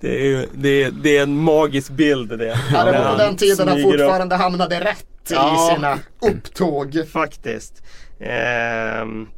det, 0.00 0.20
är 0.20 0.24
ju, 0.24 0.46
det, 0.54 0.82
är, 0.82 0.90
det 0.90 1.16
är 1.18 1.22
en 1.22 1.36
magisk 1.36 1.90
bild 1.90 2.38
det. 2.38 2.58
Ja, 2.72 2.84
det 2.84 2.92
var 2.98 3.12
på 3.12 3.18
den 3.18 3.36
tiden 3.36 3.68
han 3.68 3.76
smyger 3.76 3.94
upp. 3.94 4.00
fortfarande 4.00 4.36
hamnade 4.36 4.80
rätt 4.80 5.04
Ja. 5.30 5.54
i 5.54 5.74
sina 5.74 5.98
upptåg. 6.20 7.08
Faktiskt. 7.12 7.82
Ehm, 8.20 9.28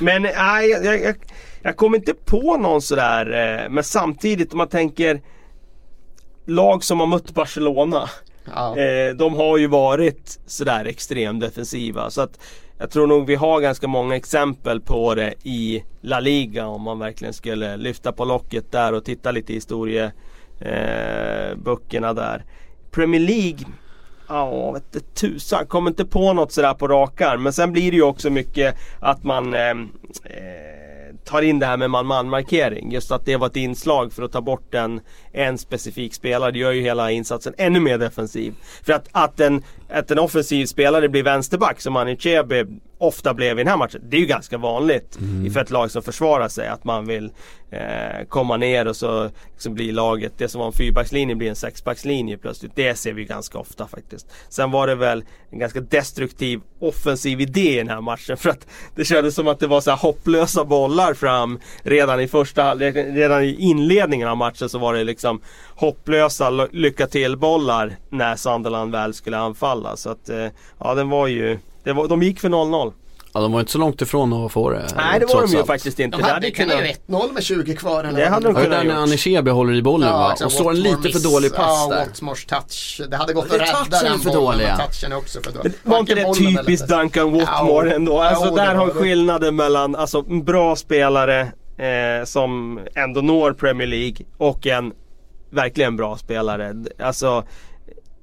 men 0.00 0.22
nej, 0.22 0.70
jag, 0.70 1.00
jag, 1.00 1.14
jag, 1.62 1.76
kommer 1.76 1.98
inte 1.98 2.14
på 2.14 2.56
någon 2.56 2.82
sådär. 2.82 3.60
Eh, 3.64 3.70
men 3.70 3.84
samtidigt 3.84 4.52
om 4.52 4.58
man 4.58 4.68
tänker 4.68 5.20
lag 6.46 6.84
som 6.84 7.00
har 7.00 7.06
mött 7.06 7.34
Barcelona. 7.34 8.08
Ja. 8.44 8.78
Eh, 8.78 9.14
de 9.14 9.34
har 9.34 9.58
ju 9.58 9.66
varit 9.66 10.40
sådär 10.46 10.84
extremt 10.84 11.40
defensiva. 11.40 12.10
Så 12.10 12.20
att 12.20 12.40
jag 12.78 12.90
tror 12.90 13.06
nog 13.06 13.26
vi 13.26 13.34
har 13.34 13.60
ganska 13.60 13.88
många 13.88 14.16
exempel 14.16 14.80
på 14.80 15.14
det 15.14 15.34
i 15.42 15.84
La 16.00 16.20
Liga 16.20 16.66
om 16.66 16.82
man 16.82 16.98
verkligen 16.98 17.34
skulle 17.34 17.76
lyfta 17.76 18.12
på 18.12 18.24
locket 18.24 18.72
där 18.72 18.92
och 18.92 19.04
titta 19.04 19.30
lite 19.30 19.52
i 19.52 19.54
historieböckerna 19.54 22.08
eh, 22.08 22.14
där. 22.14 22.44
Premier 22.90 23.20
League 23.20 23.58
Ja, 24.32 24.72
vette 24.72 25.00
tusan. 25.00 25.66
Kommer 25.66 25.90
inte 25.90 26.04
på 26.04 26.32
något 26.32 26.52
sådär 26.52 26.74
på 26.74 26.88
rak 26.88 27.20
arm. 27.20 27.42
Men 27.42 27.52
sen 27.52 27.72
blir 27.72 27.90
det 27.90 27.96
ju 27.96 28.02
också 28.02 28.30
mycket 28.30 28.76
att 29.00 29.24
man 29.24 29.54
ehm, 29.54 29.88
eh, 30.24 31.16
tar 31.24 31.42
in 31.42 31.58
det 31.58 31.66
här 31.66 31.76
med 31.76 31.90
man-man 31.90 32.28
markering. 32.28 32.92
Just 32.92 33.12
att 33.12 33.24
det 33.24 33.36
var 33.36 33.46
ett 33.46 33.56
inslag 33.56 34.12
för 34.12 34.22
att 34.22 34.32
ta 34.32 34.40
bort 34.40 34.74
en, 34.74 35.00
en 35.32 35.58
specifik 35.58 36.14
spelare. 36.14 36.50
Det 36.50 36.58
gör 36.58 36.72
ju 36.72 36.82
hela 36.82 37.10
insatsen 37.10 37.54
ännu 37.58 37.80
mer 37.80 37.98
defensiv. 37.98 38.54
För 38.82 38.92
att, 38.92 39.08
att, 39.12 39.40
en, 39.40 39.62
att 39.92 40.10
en 40.10 40.18
offensiv 40.18 40.66
spelare 40.66 41.08
blir 41.08 41.22
vänsterback 41.22 41.80
som 41.80 41.96
Anichebe 41.96 42.66
ofta 43.02 43.34
blev 43.34 43.58
i 43.58 43.62
den 43.62 43.70
här 43.70 43.76
matchen. 43.76 44.00
Det 44.08 44.16
är 44.16 44.20
ju 44.20 44.26
ganska 44.26 44.58
vanligt 44.58 45.18
för 45.52 45.60
ett 45.60 45.70
lag 45.70 45.90
som 45.90 46.02
försvarar 46.02 46.48
sig. 46.48 46.68
Att 46.68 46.84
man 46.84 47.06
vill 47.06 47.32
eh, 47.70 48.26
komma 48.28 48.56
ner 48.56 48.88
och 48.88 48.96
så 48.96 49.30
liksom 49.52 49.74
blir 49.74 49.92
laget, 49.92 50.32
det 50.38 50.48
som 50.48 50.58
var 50.58 50.66
en 50.66 50.72
fyrbackslinje 50.72 51.34
blir 51.34 51.48
en 51.48 51.56
sexbackslinje 51.56 52.36
plötsligt. 52.38 52.72
Det 52.74 52.94
ser 52.94 53.12
vi 53.12 53.24
ganska 53.24 53.58
ofta 53.58 53.86
faktiskt. 53.86 54.26
Sen 54.48 54.70
var 54.70 54.86
det 54.86 54.94
väl 54.94 55.24
en 55.50 55.58
ganska 55.58 55.80
destruktiv 55.80 56.60
offensiv 56.80 57.40
idé 57.40 57.74
i 57.74 57.76
den 57.76 57.88
här 57.88 58.00
matchen. 58.00 58.36
För 58.42 58.50
att 58.50 58.66
det 58.94 59.04
kändes 59.04 59.34
som 59.34 59.48
att 59.48 59.60
det 59.60 59.66
var 59.66 59.80
så 59.80 59.90
hopplösa 59.90 60.64
bollar 60.64 61.14
fram 61.14 61.60
redan 61.82 62.20
i 62.20 62.28
första. 62.28 62.74
Redan 62.74 63.42
i 63.42 63.56
inledningen 63.58 64.28
av 64.28 64.36
matchen 64.36 64.68
så 64.68 64.78
var 64.78 64.94
det 64.94 65.04
liksom 65.04 65.40
hopplösa 65.76 66.50
lycka 66.50 67.06
till 67.06 67.36
bollar 67.36 67.96
när 68.10 68.36
Sunderland 68.36 68.92
väl 68.92 69.14
skulle 69.14 69.38
anfalla. 69.38 69.81
Så 69.96 70.10
att 70.10 70.28
eh, 70.28 70.46
ja, 70.78 70.94
den 70.94 71.08
var 71.08 71.26
ju 71.26 71.58
det 71.84 71.92
var, 71.92 72.08
de 72.08 72.22
gick 72.22 72.40
för 72.40 72.48
0-0. 72.48 72.92
Ja, 73.34 73.40
de 73.40 73.52
var 73.52 73.60
inte 73.60 73.72
så 73.72 73.78
långt 73.78 74.02
ifrån 74.02 74.32
att 74.32 74.52
få 74.52 74.70
det. 74.70 74.86
Nej 74.96 75.20
det 75.20 75.26
var 75.26 75.42
de 75.42 75.52
ju 75.52 75.58
allt. 75.58 75.66
faktiskt 75.66 76.00
inte. 76.00 76.16
De 76.16 76.22
Det 76.22 76.28
hade 76.32 76.50
kunnat 76.50 76.74
göra 76.76 76.86
1-0 76.86 77.32
med 77.32 77.42
20 77.42 77.76
kvar. 77.76 78.04
Eller 78.04 78.20
Det 78.20 78.28
hade 78.28 78.46
de 78.46 78.54
Ja, 78.56 78.62
kunnat 78.62 78.70
där 78.78 78.84
när 78.84 78.94
gjort. 78.94 79.08
Anichebe 79.08 79.50
håller 79.50 79.72
i 79.74 79.82
bollen 79.82 80.12
va? 80.12 80.32
exakt. 80.32 80.46
Och 80.46 80.52
slår 80.52 80.70
en 80.70 80.80
lite 80.80 81.08
för 81.08 81.30
dålig 81.32 81.54
pass 81.54 81.86
ja, 81.90 81.96
där. 81.96 82.06
Watmores 82.06 82.44
touch. 82.46 83.00
Det 83.10 83.16
hade 83.16 83.32
gått 83.32 83.44
att 83.44 83.52
rädda 83.52 83.66
touchen 83.66 84.04
den 84.10 84.18
för 84.18 84.30
bollen, 84.30 84.44
dålig, 84.44 84.58
men 84.58 84.78
ja. 84.78 84.86
touchen 84.86 85.12
är 85.12 85.16
också 85.16 85.40
för 85.40 85.52
dålig. 85.52 85.72
Var 85.82 85.98
inte 85.98 86.14
det 86.14 86.34
typiskt. 86.34 86.88
Duncan 86.88 87.32
Watmore 87.32 87.88
Ja, 87.88 87.94
ändå? 87.94 88.20
Alltså 88.20 88.50
det 88.54 88.62
där 88.62 88.74
har 88.74 88.86
det. 88.86 88.92
skillnaden 88.92 89.56
mellan 89.56 89.96
alltså, 89.96 90.24
en 90.28 90.44
bra 90.44 90.76
spelare 90.76 91.40
eh, 91.76 92.24
som 92.24 92.80
ändå 92.94 93.20
når 93.20 93.52
Premier 93.52 93.88
League 93.88 94.26
och 94.38 94.66
en 94.66 94.92
verkligen 95.50 95.96
bra 95.96 96.16
spelare. 96.16 96.74
Alltså 96.98 97.44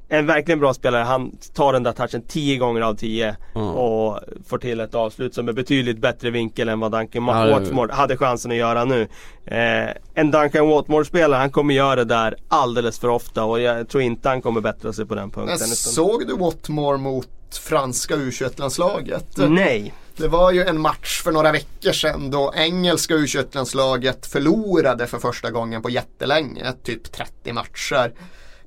en 0.10 0.26
verkligen 0.26 0.60
bra 0.60 0.74
spelare, 0.74 1.04
han 1.04 1.32
tar 1.54 1.74
den 1.74 1.84
där 1.84 1.92
touchen 1.92 2.22
10 2.22 2.58
gånger 2.58 2.82
av 2.82 2.96
10 2.96 3.36
Mm. 3.56 3.68
och 3.68 4.20
får 4.48 4.58
till 4.58 4.80
ett 4.80 4.96
avslut 4.96 5.34
som 5.36 5.48
är 5.50 5.54
betydligt 5.54 5.98
bättre 5.98 6.30
vinkel 6.30 6.70
än 6.70 6.80
vad 6.80 6.92
Duncan 6.92 7.28
Ja, 7.28 7.50
Watmore 7.60 7.94
hade 7.94 8.18
chansen 8.18 8.52
att 8.52 8.58
göra 8.58 8.86
nu. 8.86 9.02
Eh, 9.46 9.90
en 10.14 10.32
Duncan 10.32 10.68
Watmore-spelare, 10.70 11.40
han 11.40 11.52
kommer 11.52 11.74
göra 11.74 11.96
det 11.96 12.04
där 12.06 12.36
alldeles 12.48 13.00
för 13.00 13.08
ofta 13.08 13.44
och 13.44 13.60
jag 13.62 13.90
tror 13.90 14.04
inte 14.04 14.30
han 14.30 14.42
kommer 14.42 14.62
bättra 14.62 14.94
sig 14.94 15.06
på 15.06 15.16
den 15.16 15.30
punkten. 15.32 15.58
Men 15.60 15.68
såg 15.76 16.28
du 16.28 16.36
Watmore 16.36 16.98
mot 16.98 17.28
franska 17.62 18.16
U21-landslaget? 18.16 19.38
Nej. 19.38 19.94
Det 20.18 20.28
var 20.28 20.52
ju 20.52 20.64
en 20.66 20.80
match 20.82 21.22
för 21.24 21.32
några 21.32 21.52
veckor 21.52 21.92
sedan 21.92 22.32
då 22.32 22.54
engelska 22.56 23.14
U21-landslaget 23.14 24.26
förlorade 24.26 25.08
för 25.08 25.20
första 25.20 25.52
gången 25.52 25.82
på 25.82 25.90
jättelänge, 25.90 26.74
typ 26.84 27.12
30 27.12 27.54
matcher. 27.54 28.12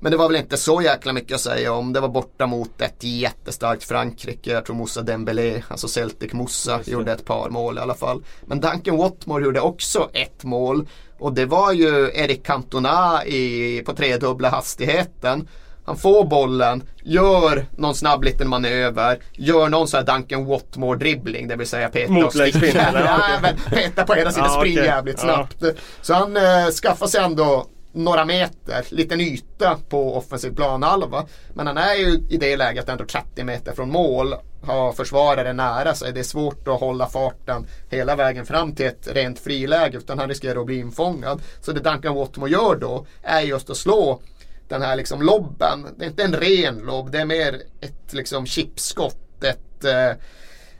Men 0.03 0.11
det 0.11 0.17
var 0.17 0.27
väl 0.27 0.35
inte 0.41 0.57
så 0.57 0.81
jäkla 0.81 1.13
mycket 1.13 1.35
att 1.35 1.41
säga 1.41 1.73
om. 1.73 1.93
Det 1.93 1.99
var 1.99 2.07
borta 2.07 2.45
mot 2.47 2.81
ett 2.81 3.03
jättestarkt 3.03 3.83
Frankrike. 3.83 4.51
Jag 4.51 4.65
tror 4.65 4.75
Moussa 4.75 5.01
Dembélé, 5.01 5.61
alltså 5.67 5.87
Celtic 5.87 6.33
Moussa, 6.33 6.79
gjorde 6.85 7.11
ett 7.11 7.25
par 7.25 7.49
mål 7.49 7.77
i 7.77 7.81
alla 7.81 7.93
fall. 7.93 8.23
Men 8.45 8.59
Duncan 8.59 8.97
Watmore 8.97 9.43
gjorde 9.43 9.59
också 9.61 10.09
ett 10.13 10.43
mål. 10.43 10.87
Och 11.19 11.33
det 11.33 11.45
var 11.45 11.71
ju 11.71 12.11
Eric 12.13 12.43
Cantona 12.45 13.25
i, 13.25 13.81
på 13.85 13.93
tredubbla 13.93 14.49
hastigheten. 14.49 15.47
Han 15.85 15.97
får 15.97 16.23
bollen, 16.25 16.83
gör 17.03 17.65
någon 17.77 17.95
snabb 17.95 18.23
liten 18.23 18.49
manöver, 18.49 19.19
gör 19.33 19.69
någon 19.69 19.87
sån 19.87 19.97
här 19.97 20.15
Duncan 20.15 20.45
Watmore 20.45 20.99
dribbling, 20.99 21.47
det 21.47 21.55
vill 21.55 21.67
säga 21.67 21.89
peta 21.89 22.13
och 22.25 22.33
sticka. 22.33 22.91
Ja, 22.93 23.49
peta 23.69 24.03
på 24.03 24.15
ena 24.15 24.31
sidan, 24.31 24.49
Ja, 24.53 24.59
spring 24.59 24.73
okej. 24.73 24.85
jävligt 24.85 25.23
Ja. 25.23 25.47
snabbt. 25.57 25.77
Så 26.01 26.13
han 26.13 26.37
eh, 26.37 26.67
skaffar 26.81 27.07
sig 27.07 27.21
ändå 27.23 27.65
några 27.93 28.25
meter, 28.25 28.85
liten 28.89 29.21
yta 29.21 29.77
på 29.89 30.17
offensiv 30.17 30.55
planhalva. 30.55 31.25
Men 31.53 31.67
han 31.67 31.77
är 31.77 31.95
ju 31.95 32.23
i 32.29 32.37
det 32.37 32.57
läget 32.57 32.89
ändå 32.89 33.05
30 33.05 33.43
meter 33.43 33.73
från 33.73 33.89
mål. 33.89 34.35
Har 34.63 34.91
försvarare 34.91 35.53
nära 35.53 35.93
sig. 35.93 36.13
Det 36.13 36.19
är 36.19 36.23
svårt 36.23 36.67
att 36.67 36.79
hålla 36.79 37.07
farten 37.07 37.67
hela 37.89 38.15
vägen 38.15 38.45
fram 38.45 38.75
till 38.75 38.85
ett 38.85 39.07
rent 39.11 39.39
friläge. 39.39 39.97
Utan 39.97 40.19
han 40.19 40.29
riskerar 40.29 40.59
att 40.59 40.65
bli 40.65 40.79
infångad. 40.79 41.41
Så 41.61 41.71
det 41.71 41.79
Duncan 41.79 42.15
Watmo 42.15 42.47
gör 42.47 42.75
då 42.75 43.05
är 43.23 43.41
just 43.41 43.69
att 43.69 43.77
slå 43.77 44.21
den 44.67 44.81
här 44.81 44.95
liksom 44.95 45.21
lobben. 45.21 45.87
Det 45.97 46.05
är 46.05 46.09
inte 46.09 46.23
en 46.23 46.35
ren 46.35 46.77
lobb. 46.79 47.11
Det 47.11 47.19
är 47.19 47.25
mer 47.25 47.61
ett 47.81 48.13
liksom 48.13 48.45
chipskott. 48.45 49.43
Ett, 49.43 49.83
eh, 49.83 50.11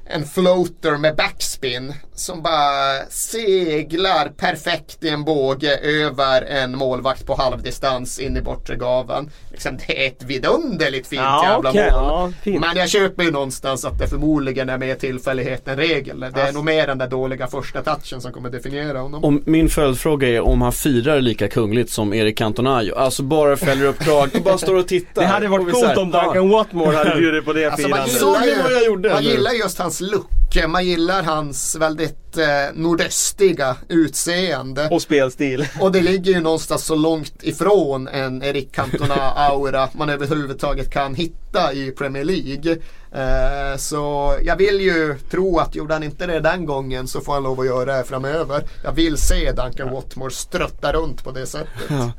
en 0.05 0.25
floater 0.25 0.97
med 0.97 1.15
backspin 1.15 1.93
som 2.15 2.41
bara 2.41 3.05
seglar 3.09 4.29
perfekt 4.37 5.03
i 5.03 5.09
en 5.09 5.23
båge 5.23 5.77
över 5.77 6.41
en 6.41 6.77
målvakt 6.77 7.25
på 7.25 7.35
halvdistans 7.35 8.19
in 8.19 8.37
i 8.37 8.41
bortre 8.41 8.75
gaven. 8.75 9.29
Liksom, 9.51 9.77
det 9.87 10.03
är 10.03 10.07
ett 10.07 10.23
vidunderligt 10.23 11.07
fint 11.07 11.21
Ja, 11.21 11.43
jävla 11.49 11.69
okej, 11.69 11.91
mål. 11.91 11.99
ja, 12.03 12.31
fint. 12.43 12.59
Men 12.61 12.77
jag 12.77 12.89
köper 12.89 13.23
ju 13.23 13.31
någonstans 13.31 13.85
att 13.85 13.99
det 13.99 14.07
förmodligen 14.07 14.69
är 14.69 14.77
mer 14.77 14.95
tillfällighet 14.95 15.67
än 15.67 15.77
regel. 15.77 16.19
Det 16.19 16.25
är 16.27 16.31
Alltså. 16.31 16.53
nog 16.53 16.65
mer 16.65 16.87
den 16.87 16.97
där 16.97 17.07
dåliga 17.07 17.47
första 17.47 17.81
touchen 17.83 18.21
som 18.21 18.31
kommer 18.31 18.49
definiera 18.49 18.99
honom. 18.99 19.23
Och 19.23 19.33
min 19.45 19.69
följdfråga 19.69 20.27
är 20.29 20.41
om 20.41 20.61
han 20.61 20.71
firar 20.73 21.21
lika 21.21 21.47
kungligt 21.47 21.91
som 21.91 22.13
Erik 22.13 22.37
Cantona. 22.37 22.83
Alltså 22.95 23.23
bara 23.23 23.57
fäller 23.57 23.85
upp 23.85 23.99
kragen 23.99 24.31
och 24.35 24.41
bara 24.43 24.57
står 24.57 24.75
och 24.75 24.87
tittar. 24.87 25.21
Det 25.21 25.27
hade 25.27 25.47
varit 25.47 25.71
coolt 25.73 25.97
om 25.97 26.11
Duncan 26.11 26.49
Watmore 26.49 26.95
hade 26.97 27.15
bjudit 27.15 27.45
på 27.45 27.53
det 27.53 27.65
Alltså 27.65 27.87
man 27.87 28.07
firandet. 28.07 28.17
Såg 28.19 28.45
gillar, 28.45 28.63
vad 28.63 28.71
jag 28.71 28.79
ju, 28.81 28.85
gjorde, 28.85 29.09
man 29.09 29.23
gillar 29.23 29.51
just 29.51 29.79
hans 29.79 29.92
hans 29.93 30.01
look 30.01 30.42
Man 30.67 30.85
gillar 30.85 31.23
hans 31.23 31.75
väldigt 31.75 32.37
eh, 32.37 32.45
nordöstiga 32.73 33.75
utseende. 33.89 34.87
Och 34.91 35.01
spelstil. 35.01 35.67
Och 35.79 35.91
det 35.91 36.01
ligger 36.01 36.31
ju 36.31 36.39
någonstans 36.41 36.85
så 36.85 36.95
långt 36.95 37.43
ifrån 37.43 38.07
en 38.07 38.43
Eric 38.43 38.71
Cantona-aura 38.71 39.87
man 39.93 40.09
överhuvudtaget 40.09 40.89
kan 40.93 41.15
hitta 41.15 41.73
i 41.73 41.91
Premier 41.91 42.23
League. 42.23 42.77
Eh, 43.15 43.77
så 43.77 44.33
jag 44.43 44.55
vill 44.55 44.81
ju 44.81 45.15
tro 45.31 45.59
att 45.59 45.75
gjorde 45.75 45.93
han 45.93 46.03
inte 46.03 46.27
det 46.27 46.39
den 46.39 46.65
gången 46.65 47.07
så 47.07 47.21
får 47.21 47.33
han 47.33 47.43
lov 47.43 47.59
att 47.59 47.65
göra 47.65 47.97
det 47.97 48.03
framöver. 48.03 48.63
Jag 48.83 48.91
vill 48.91 49.17
se 49.17 49.51
Duncan 49.51 49.91
Watmore 49.93 50.31
strötta 50.31 50.93
runt 50.93 51.23
på 51.23 51.31
det 51.31 51.45
sättet. 51.45 51.69
Ja. 51.89 52.11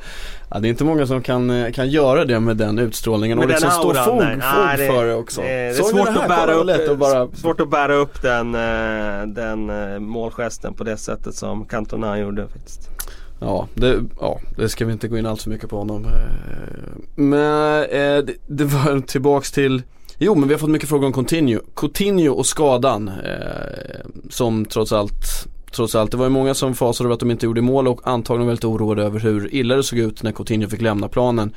ja, 0.50 0.58
det 0.58 0.68
är 0.68 0.70
inte 0.70 0.84
många 0.84 1.06
som 1.06 1.22
kan, 1.22 1.50
eh, 1.50 1.72
kan 1.72 1.88
göra 1.90 2.24
det 2.24 2.40
med 2.40 2.56
den 2.56 2.78
utstrålningen 2.78 3.38
Med 3.38 3.44
och 3.44 3.50
liksom 3.50 3.70
den 3.70 3.78
stå 3.78 4.04
fog, 4.04 4.20
nej. 4.22 4.36
Nej, 4.36 4.76
fog 4.76 4.78
det- 4.78 4.86
för 4.92 5.04
det 5.06 5.14
också. 5.14 5.40
Det 5.40 5.48
är 5.48 5.72
Såg 5.74 5.94
ni 5.94 6.00
svårt 6.02 6.14
det 6.14 6.22
att, 6.22 6.28
bära 6.28 6.52
upp, 6.54 6.66
lätt 6.66 6.88
att 6.88 6.98
bara... 6.98 7.28
svårt 7.28 7.60
att 7.60 7.70
bära 7.70 7.94
upp 7.94 8.22
den, 8.24 8.54
eh, 8.54 9.26
den 9.26 9.70
eh, 9.70 9.98
målgesten 9.98 10.74
på 10.74 10.84
det 10.84 10.96
sättet 10.96 11.34
som 11.34 11.64
Cantona 11.64 12.18
gjorde 12.18 12.48
faktiskt. 12.48 12.90
Ja 13.40 13.68
det, 13.74 14.00
ja, 14.20 14.40
det 14.56 14.68
ska 14.68 14.84
vi 14.84 14.92
inte 14.92 15.08
gå 15.08 15.18
in 15.18 15.26
allt 15.26 15.42
för 15.42 15.50
mycket 15.50 15.70
på 15.70 15.78
honom. 15.78 16.04
Eh, 16.04 16.10
men 17.14 17.88
det, 18.26 18.34
det 18.46 18.64
var 18.64 19.00
tillbaks 19.06 19.52
till 19.52 19.82
Jo 20.18 20.34
men 20.34 20.48
vi 20.48 20.54
har 20.54 20.58
fått 20.58 20.70
mycket 20.70 20.88
frågor 20.88 21.06
om 21.06 21.12
Coutinho. 21.12 21.60
Coutinho 21.74 22.32
och 22.32 22.46
skadan 22.46 23.08
eh, 23.08 24.10
som 24.30 24.64
trots 24.64 24.92
allt 24.92 25.48
Trots 25.72 25.94
allt, 25.94 26.10
det 26.10 26.16
var 26.16 26.24
ju 26.24 26.30
många 26.30 26.54
som 26.54 26.74
fasade 26.74 27.06
över 27.06 27.14
att 27.14 27.20
de 27.20 27.30
inte 27.30 27.46
gjorde 27.46 27.60
mål 27.60 27.88
och 27.88 28.00
antagligen 28.04 28.46
väldigt 28.46 28.64
oroade 28.64 29.02
över 29.02 29.20
hur 29.20 29.54
illa 29.54 29.76
det 29.76 29.82
såg 29.82 29.98
ut 29.98 30.22
när 30.22 30.32
Coutinho 30.32 30.68
fick 30.68 30.80
lämna 30.80 31.08
planen. 31.08 31.54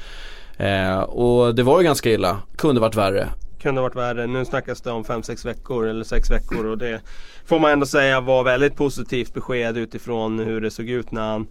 Eh, 0.58 1.00
och 1.00 1.56
det 1.56 1.64
var 1.64 1.80
ju 1.80 1.84
ganska 1.84 2.10
illa, 2.10 2.38
kunde 2.56 2.82
varit 2.82 2.96
värre. 2.96 3.30
Kunde 3.62 3.82
varit 3.82 3.96
värre. 3.96 4.28
Nu 4.28 4.46
snackas 4.46 4.82
det 4.82 4.92
om 4.92 5.04
5-6 5.04 5.46
veckor 5.46 5.88
eller 5.88 6.04
6 6.04 6.32
veckor 6.32 6.66
och 6.66 6.78
det 6.78 7.02
får 7.46 7.60
man 7.60 7.72
ändå 7.72 7.86
säga 7.86 8.22
var 8.22 8.44
väldigt 8.44 8.76
positivt 8.76 9.34
besked 9.34 9.78
utifrån 9.78 10.40
hur 10.40 10.62
det 10.62 10.72
såg 10.72 10.90
ut 10.90 11.12
när 11.12 11.32
han 11.32 11.48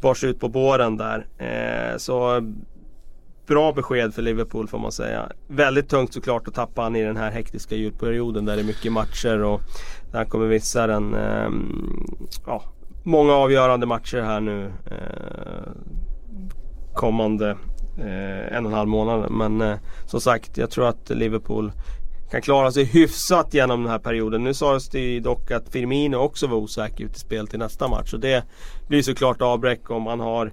bars 0.00 0.24
ut 0.24 0.40
på 0.40 0.48
båren 0.48 0.96
där. 0.96 1.26
Eh, 1.38 1.96
så 1.96 2.42
bra 3.46 3.72
besked 3.72 4.14
för 4.14 4.22
Liverpool 4.22 4.68
får 4.68 4.78
man 4.78 4.92
säga. 4.92 5.32
Väldigt 5.48 5.88
tungt 5.88 6.14
såklart 6.14 6.48
att 6.48 6.54
tappa 6.54 6.82
han 6.82 6.96
i 6.96 7.02
den 7.04 7.16
här 7.16 7.30
hektiska 7.30 7.74
julperioden 7.74 8.44
där 8.44 8.56
det 8.56 8.62
är 8.62 8.66
mycket 8.66 8.92
matcher 8.92 9.42
och 9.42 9.60
där 10.10 10.18
han 10.18 10.26
kommer 10.26 10.46
missa 10.46 10.86
den, 10.86 11.14
Eh, 11.14 11.50
ja, 12.46 12.62
många 13.02 13.32
avgörande 13.32 13.86
matcher 13.86 14.20
här 14.20 14.40
nu 14.40 14.64
eh, 14.66 15.72
kommande 16.94 17.56
Eh, 17.98 18.56
en 18.56 18.66
och 18.66 18.72
en 18.72 18.78
halv 18.78 18.88
månad. 18.88 19.30
Men 19.30 19.60
eh, 19.60 19.76
som 20.06 20.20
sagt, 20.20 20.58
jag 20.58 20.70
tror 20.70 20.88
att 20.88 21.10
Liverpool 21.10 21.72
kan 22.30 22.42
klara 22.42 22.72
sig 22.72 22.84
hyfsat 22.84 23.54
genom 23.54 23.82
den 23.82 23.90
här 23.92 23.98
perioden. 23.98 24.44
Nu 24.44 24.54
sades 24.54 24.88
det 24.88 25.00
ju 25.00 25.20
dock 25.20 25.50
att 25.50 25.68
Firmino 25.68 26.16
också 26.16 26.46
var 26.46 26.56
osäker 26.56 27.04
ut 27.04 27.16
i 27.16 27.18
spel 27.18 27.46
till 27.46 27.58
nästa 27.58 27.88
match. 27.88 28.14
Och 28.14 28.20
det 28.20 28.44
blir 28.88 29.02
såklart 29.02 29.42
avbräck 29.42 29.90
om 29.90 30.02
man 30.02 30.20
har 30.20 30.52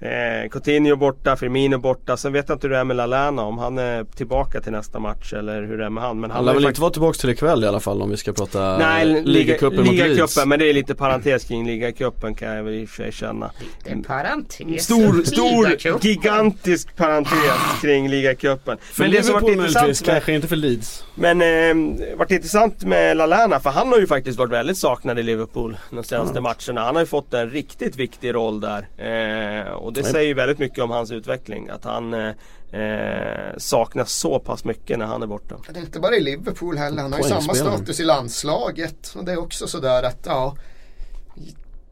Eh, 0.00 0.48
Coutinho 0.50 0.96
borta, 0.96 1.36
Firmino 1.36 1.78
borta. 1.78 2.16
Sen 2.16 2.32
vet 2.32 2.48
jag 2.48 2.56
inte 2.56 2.66
hur 2.66 2.74
det 2.74 2.80
är 2.80 2.84
med 2.84 2.96
Lallana 2.96 3.42
om 3.42 3.58
han 3.58 3.78
är 3.78 4.04
tillbaka 4.04 4.60
till 4.60 4.72
nästa 4.72 4.98
match 4.98 5.32
eller 5.32 5.62
hur 5.62 5.78
det 5.78 5.84
är 5.84 5.90
med 5.90 6.02
han. 6.04 6.20
Men 6.20 6.30
han 6.30 6.36
Han 6.36 6.44
lär 6.44 6.52
väl 6.52 6.62
faktiskt- 6.62 6.68
inte 6.70 6.80
vara 6.80 6.90
tillbaka 6.92 7.16
till 7.18 7.30
ikväll 7.30 7.64
i 7.64 7.66
alla 7.66 7.80
fall 7.80 8.02
om 8.02 8.10
vi 8.10 8.16
ska 8.16 8.32
prata 8.32 8.78
Nej, 8.78 9.22
ligacupen 9.24 9.84
mot 9.84 9.94
Leeds. 9.94 10.46
men 10.46 10.58
det 10.58 10.70
är 10.70 10.74
lite 10.74 10.94
parentes 10.94 11.44
kring 11.44 11.66
ligacupen 11.66 12.34
kan 12.34 12.48
jag 12.48 12.62
väl 12.64 12.74
i 12.74 12.84
och 12.84 12.88
för 12.88 12.96
sig 13.02 13.12
känna. 13.12 13.50
En 13.84 14.02
parentes. 14.02 14.84
Stor, 14.84 15.22
stor, 15.24 15.98
gigantisk 16.06 16.96
parentes 16.96 17.80
kring 17.82 18.08
ligacupen. 18.08 18.78
För 18.80 19.02
Men 19.02 19.12
det 19.12 19.22
som 19.22 19.34
varit 19.34 19.48
intressant 19.48 19.86
med, 19.86 20.04
kanske 20.14 20.32
inte 20.32 20.48
för 20.48 20.56
Leeds. 20.56 21.04
men 21.14 21.42
eh, 21.42 22.16
varit 22.18 22.30
intressant 22.30 22.84
med 22.84 23.16
Lallana 23.16 23.60
för 23.60 23.70
han 23.70 23.88
har 23.88 23.98
ju 23.98 24.06
faktiskt 24.06 24.38
varit 24.38 24.52
väldigt 24.52 24.78
saknad 24.78 25.18
i 25.18 25.22
Liverpool 25.22 25.76
de 25.90 26.04
senaste 26.04 26.40
matcherna. 26.40 26.80
Han 26.84 26.94
har 26.94 27.02
ju 27.02 27.06
fått 27.06 27.34
en 27.34 27.50
riktigt 27.50 27.96
viktig 27.96 28.34
roll 28.34 28.60
där. 28.60 28.86
Eh, 28.98 29.72
och 29.86 29.92
det 29.92 30.02
Nej. 30.02 30.12
säger 30.12 30.34
väldigt 30.34 30.58
mycket 30.58 30.84
om 30.84 30.90
hans 30.90 31.10
utveckling. 31.10 31.68
Att 31.68 31.84
han 31.84 32.14
eh, 32.14 32.80
eh, 32.80 33.56
saknas 33.56 34.12
så 34.12 34.38
pass 34.38 34.64
mycket 34.64 34.98
när 34.98 35.06
han 35.06 35.22
är 35.22 35.26
borta. 35.26 35.56
Det 35.72 35.78
är 35.78 35.82
inte 35.82 36.00
bara 36.00 36.16
i 36.16 36.20
Liverpool 36.20 36.78
heller. 36.78 37.02
Han 37.02 37.12
har 37.12 37.20
ju 37.20 37.24
samma 37.24 37.54
status 37.54 38.00
i 38.00 38.04
landslaget. 38.04 39.14
Och 39.16 39.24
det 39.24 39.32
är 39.32 39.38
också 39.38 39.66
sådär 39.66 40.02
att 40.02 40.18
ja. 40.24 40.56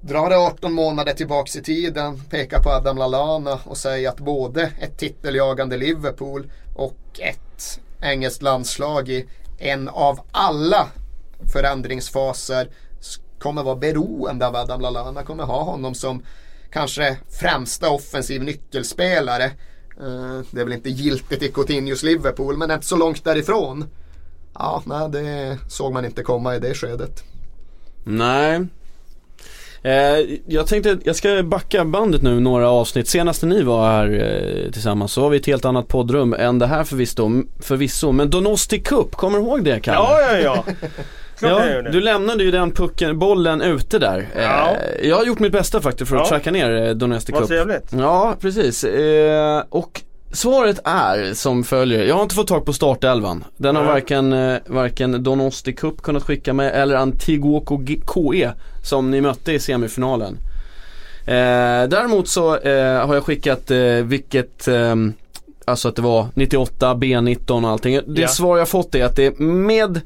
Dra 0.01 0.29
det 0.29 0.37
18 0.37 0.73
månader 0.73 1.13
tillbaks 1.13 1.57
i 1.57 1.63
tiden, 1.63 2.21
peka 2.31 2.63
på 2.63 2.71
Adam 2.71 2.97
Lallana 2.97 3.59
och 3.65 3.77
säga 3.77 4.11
att 4.11 4.21
både 4.21 4.71
ett 4.81 4.99
titeljagande 4.99 5.77
Liverpool 5.77 6.51
och 6.75 7.21
ett 7.21 7.81
engelskt 8.01 8.43
landslag 8.43 9.09
i 9.09 9.27
en 9.59 9.89
av 9.89 10.21
alla 10.33 10.89
förändringsfaser 11.53 12.69
kommer 13.39 13.63
vara 13.63 13.77
beroende 13.77 14.47
av 14.47 14.57
Adam 14.57 14.81
Lallana. 14.81 15.23
Kommer 15.23 15.45
ha 15.45 15.63
honom 15.63 15.95
som 15.95 16.23
kanske 16.75 17.17
främsta 17.41 17.91
offensiv 17.91 18.43
nyckelspelare. 18.43 19.45
Eh, 20.01 20.41
Det 20.51 20.61
är 20.61 20.65
väl 20.65 20.73
inte 20.73 20.91
giltigt 20.91 21.43
i 21.43 21.49
Coutinhos 21.49 22.03
Liverpool 22.03 22.57
men 22.57 22.71
inte 22.71 22.87
så 22.87 22.97
långt 22.97 23.25
därifrån. 23.25 23.85
Ja, 24.55 24.83
nej, 24.87 25.09
det 25.11 25.59
såg 25.69 25.93
man 25.93 26.05
inte 26.05 26.23
komma 26.23 26.57
i 26.57 26.59
det 26.59 26.75
skedet. 26.75 27.25
Nej. 28.05 28.67
Eh, 29.83 30.19
jag 30.47 30.67
tänkte, 30.67 30.99
jag 31.05 31.17
ska 31.17 31.43
backa 31.43 31.85
bandet 31.85 32.23
nu 32.23 32.41
några 32.41 32.71
avsnitt. 32.71 33.09
Senast 33.09 33.43
när 33.43 33.49
ni 33.49 33.63
var 33.63 33.87
här 33.89 34.07
eh, 34.13 34.71
tillsammans 34.71 35.13
så 35.13 35.21
var 35.21 35.31
vi 35.31 35.37
ett 35.37 35.47
helt 35.47 35.65
annat 35.65 35.89
poddrum 35.89 36.35
än 36.35 36.59
det 36.59 36.67
här 36.67 36.85
förvisso. 36.85 37.31
förvisso. 37.61 38.13
Men 38.13 38.31
Donosti 38.31 38.79
Cup, 38.81 39.15
kommer 39.17 39.39
du 39.39 39.45
ihåg 39.45 39.65
det 39.65 39.81
Kalle? 39.81 39.99
Ja, 39.99 40.21
ja, 40.21 40.39
ja. 40.39 40.65
Klart 41.39 41.63
Ja, 41.85 41.91
du 41.91 42.01
lämnade 42.01 42.45
ju 42.45 42.51
den 42.51 42.71
pucken, 42.71 43.19
bollen 43.19 43.63
ute 43.63 43.99
där. 43.99 44.29
Ja. 44.37 44.77
Eh, 45.01 45.09
jag 45.09 45.17
har 45.17 45.25
gjort 45.25 45.39
mitt 45.39 45.53
bästa 45.53 45.81
faktiskt 45.81 46.09
för 46.11 46.17
att 46.17 46.23
Ja. 46.23 46.29
tracka 46.29 46.51
ner 46.51 46.71
eh, 46.89 46.95
Vad 47.09 47.27
Cup. 47.27 47.49
trevligt. 47.49 47.93
Ja, 47.99 48.37
precis. 48.41 48.85
Eh, 48.85 49.63
och 49.69 50.01
svaret 50.33 50.81
är 50.85 51.35
som 51.35 51.65
följer. 51.65 52.05
Jag 52.05 52.15
har 52.15 52.23
inte 52.23 52.35
fått 52.35 52.49
tag 52.49 52.65
på 52.67 52.73
startelvan. 52.73 53.45
Den 53.57 53.77
har 53.77 53.85
varken, 53.85 54.31
varken 54.67 55.23
Donosti 55.23 55.73
Cup 55.73 56.03
kunnat 56.03 56.23
skicka 56.23 56.53
med 56.53 56.73
eller 56.75 56.95
Antiguoco 56.95 57.81
KE 58.15 58.51
som 58.83 59.11
ni 59.11 59.21
mötte 59.21 59.53
i 59.53 59.59
semifinalen. 59.59 60.39
Eh, 61.27 61.89
däremot 61.89 62.29
så 62.29 62.57
eh, 62.57 63.07
har 63.07 63.15
jag 63.15 63.25
skickat 63.25 63.71
eh, 63.71 63.79
vilket 64.03 64.69
ehm, 64.69 65.13
Alltså 65.67 65.89
att 65.89 65.97
det 65.97 66.03
var 66.03 66.27
98, 66.35 66.95
B19 66.95 67.65
och 67.65 67.71
allting. 67.71 68.01
Det 68.07 68.21
Ja. 68.23 68.29
svar 68.29 68.59
jag 68.59 68.69
fått 68.69 68.95
är 68.95 69.05
att 69.05 69.17
det 69.17 69.39
med 69.39 70.01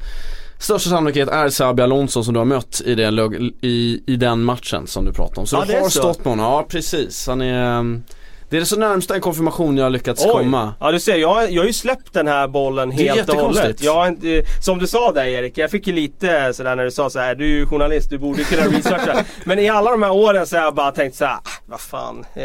största 0.59 0.91
sannolikhet 0.91 1.29
är 1.29 1.49
Xabi 1.51 1.83
Alonso 1.83 2.23
som 2.25 2.35
du 2.35 2.41
har 2.41 2.45
mött 2.45 2.81
i 2.85 2.95
den, 2.95 3.19
i, 3.61 4.03
i 4.07 4.17
den 4.17 4.43
matchen 4.45 4.87
som 4.87 5.05
du 5.05 5.13
pratade 5.13 5.41
om. 5.41 5.47
Så 5.47 5.57
Ja, 5.57 5.65
du 5.67 5.73
det 5.73 5.79
har 5.79 5.89
så. 5.89 5.99
stått 5.99 6.19
med 6.19 6.27
honom, 6.27 6.45
ja 6.53 6.67
precis. 6.69 7.27
Han 7.27 7.41
är, 7.43 7.79
ehm, 7.79 8.03
det 8.51 8.57
är 8.57 8.61
det 8.61 8.67
så 8.67 8.79
närmsta 8.79 9.15
en 9.15 9.21
konfirmation 9.21 9.77
jag 9.77 9.85
har 9.85 9.91
lyckats 9.91 10.25
komma. 10.25 10.75
Ja 10.81 10.93
du 10.93 11.01
ser, 11.01 11.17
jag, 11.17 11.51
jag 11.53 11.63
har 11.63 11.67
ju 11.67 11.73
släppt 11.73 12.13
den 12.13 12.27
här 12.29 12.49
bollen 12.49 12.91
helt 12.91 13.29
och 13.29 13.35
hållet. 13.37 13.83
Jag 13.83 14.09
inte, 14.09 14.43
som 14.65 14.79
du 14.79 14.87
sa 14.87 15.13
där 15.13 15.25
Erik, 15.25 15.59
jag 15.59 15.71
fick 15.71 15.87
ju 15.87 15.93
lite 15.93 16.53
sådär 16.55 16.77
när 16.77 16.85
du 16.85 16.91
sa 16.91 17.11
så 17.11 17.19
här: 17.19 17.35
du 17.35 17.45
är 17.45 17.49
ju 17.59 17.67
journalist, 17.67 18.11
du 18.11 18.19
borde 18.19 18.45
kunna 18.45 18.63
researcha. 18.63 19.25
Men 19.45 19.59
i 19.59 19.69
alla 19.69 19.91
de 19.91 20.03
här 20.03 20.13
åren 20.13 20.47
så 20.47 20.57
har 20.57 20.65
jag 20.65 20.75
bara 20.75 20.91
tänkt 20.93 21.17
så 21.17 21.25
här, 21.25 21.35
ah, 21.35 21.41
vad 21.67 21.81
fan. 21.81 22.25
Eh, 22.35 22.43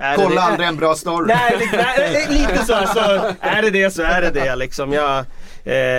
är 0.00 0.16
det 0.16 0.16
Kolla 0.16 0.34
det? 0.34 0.40
aldrig 0.42 0.68
en 0.68 0.76
bra 0.76 0.94
story. 0.94 1.26
Nej, 1.34 1.68
nej, 1.72 2.26
lite 2.30 2.58
så, 2.58 2.74
så 2.94 3.00
är 3.40 3.62
det 3.62 3.70
det 3.70 3.90
så 3.90 4.02
är 4.02 4.20
det 4.22 4.30
det 4.30 4.56
liksom. 4.56 4.92
Jag, 4.92 5.18
eh, 5.18 5.24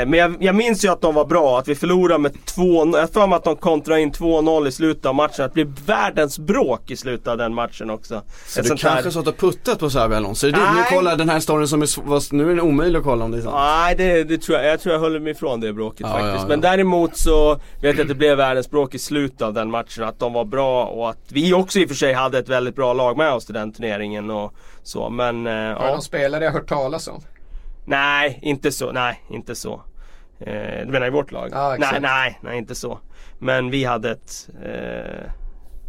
men 0.08 0.14
jag, 0.14 0.36
jag 0.40 0.56
minns 0.56 0.86
ju 0.86 0.92
att 0.92 1.02
de 1.02 1.16
var 1.16 1.26
bra, 1.26 1.60
att 1.60 1.68
vi 1.68 1.76
förlorade 1.76 2.20
med 2.20 2.32
2-0. 2.34 2.92
Jag 2.94 3.00
har 3.02 3.08
för 3.08 3.28
mig 3.28 3.36
att 3.36 3.44
de 3.44 3.56
kontrade 3.56 4.02
in 4.02 4.12
2-0 4.12 4.68
i 4.68 4.72
slutet 4.72 5.06
av 5.06 5.16
matchen. 5.16 5.46
Att 5.46 5.54
det 5.54 5.66
blev 5.66 5.86
världens 5.86 6.40
bråk 6.40 6.92
i 6.92 6.96
slutet 6.98 7.28
av 7.28 7.38
den 7.38 7.54
matchen 7.54 7.90
också. 7.90 8.22
Så 8.48 8.60
Ett 8.60 8.64
du 8.66 8.70
kanske 8.70 8.90
här- 8.90 9.10
satt 9.10 9.28
och 9.28 9.38
puttat 9.38 9.80
på 9.80 9.90
Xabi 9.90 10.16
Alonso? 10.16 10.48
Är 10.48 10.52
det 10.52 10.58
det? 10.58 10.64
Nu 10.74 10.80
Nej. 10.80 10.90
kollar 10.90 11.16
den 11.16 11.30
här 11.30 11.40
storyn 11.40 11.68
som 11.68 11.82
är, 11.82 12.34
nu 12.36 12.44
är 12.44 12.48
den 12.56 12.60
omöjlig 12.62 12.98
att 13.00 13.04
kolla 13.06 13.26
om 13.26 13.32
det 13.32 13.38
är 13.38 13.42
sant. 13.42 13.56
Nej, 13.58 13.96
det, 13.96 14.24
det 14.24 14.38
tror 14.38 14.58
jag. 14.58 14.68
Jag 14.68 14.80
tror 14.80 14.94
jag 14.94 15.02
höll 15.02 15.20
mig 15.20 15.32
ifrån 15.32 15.60
det 15.62 15.74
bråket 15.74 16.00
Ja, 16.00 16.08
faktiskt. 16.08 16.34
ja, 16.36 16.42
ja. 16.42 16.48
Men 16.48 16.62
däremot 16.62 17.18
så 17.18 17.54
vet 17.56 17.62
jag 17.82 18.00
att 18.00 18.08
det 18.08 18.16
blev 18.16 18.38
världens 18.38 18.70
bråk 18.70 18.96
i 18.96 19.00
slutet 19.00 19.42
av 19.42 19.54
den 19.54 19.72
matchen. 19.72 20.04
Att 20.04 20.20
de 20.20 20.34
var 20.34 20.46
bra 20.46 20.86
och 20.86 21.10
att 21.10 21.20
vi 21.30 21.54
också 21.54 21.80
i 21.80 21.86
och 21.86 21.90
för 21.90 21.96
sig 21.96 22.14
hade 22.14 22.40
ett 22.40 22.50
väldigt 22.50 22.76
bra 22.76 22.94
lag 22.94 23.18
med 23.18 23.34
oss 23.34 23.46
till 23.46 23.54
den 23.56 23.72
turneringen 23.74 24.30
och 24.30 24.54
så. 24.84 25.10
Men 25.10 25.48
eh, 25.48 25.54
Har 25.54 25.60
ja. 25.60 25.92
någon 25.92 26.02
spelare 26.02 26.44
jag 26.44 26.52
hört 26.52 26.70
talas 26.70 27.08
om? 27.08 27.22
Nej, 27.86 28.40
inte 28.42 28.72
så. 28.72 28.92
Nej, 28.92 29.24
inte 29.30 29.56
så. 29.56 29.82
Eh, 30.40 30.86
du 30.86 30.92
menar 30.92 31.08
i 31.08 31.10
vårt 31.10 31.32
lag? 31.32 31.50
Exakt. 31.76 32.02
nej, 32.02 32.02
nej, 32.02 32.40
nej, 32.42 32.58
inte 32.58 32.76
så. 32.76 33.00
Men 33.40 33.70
vi 33.70 33.84
hade 33.84 34.12
ett 34.12 34.50
eh, 34.64 35.32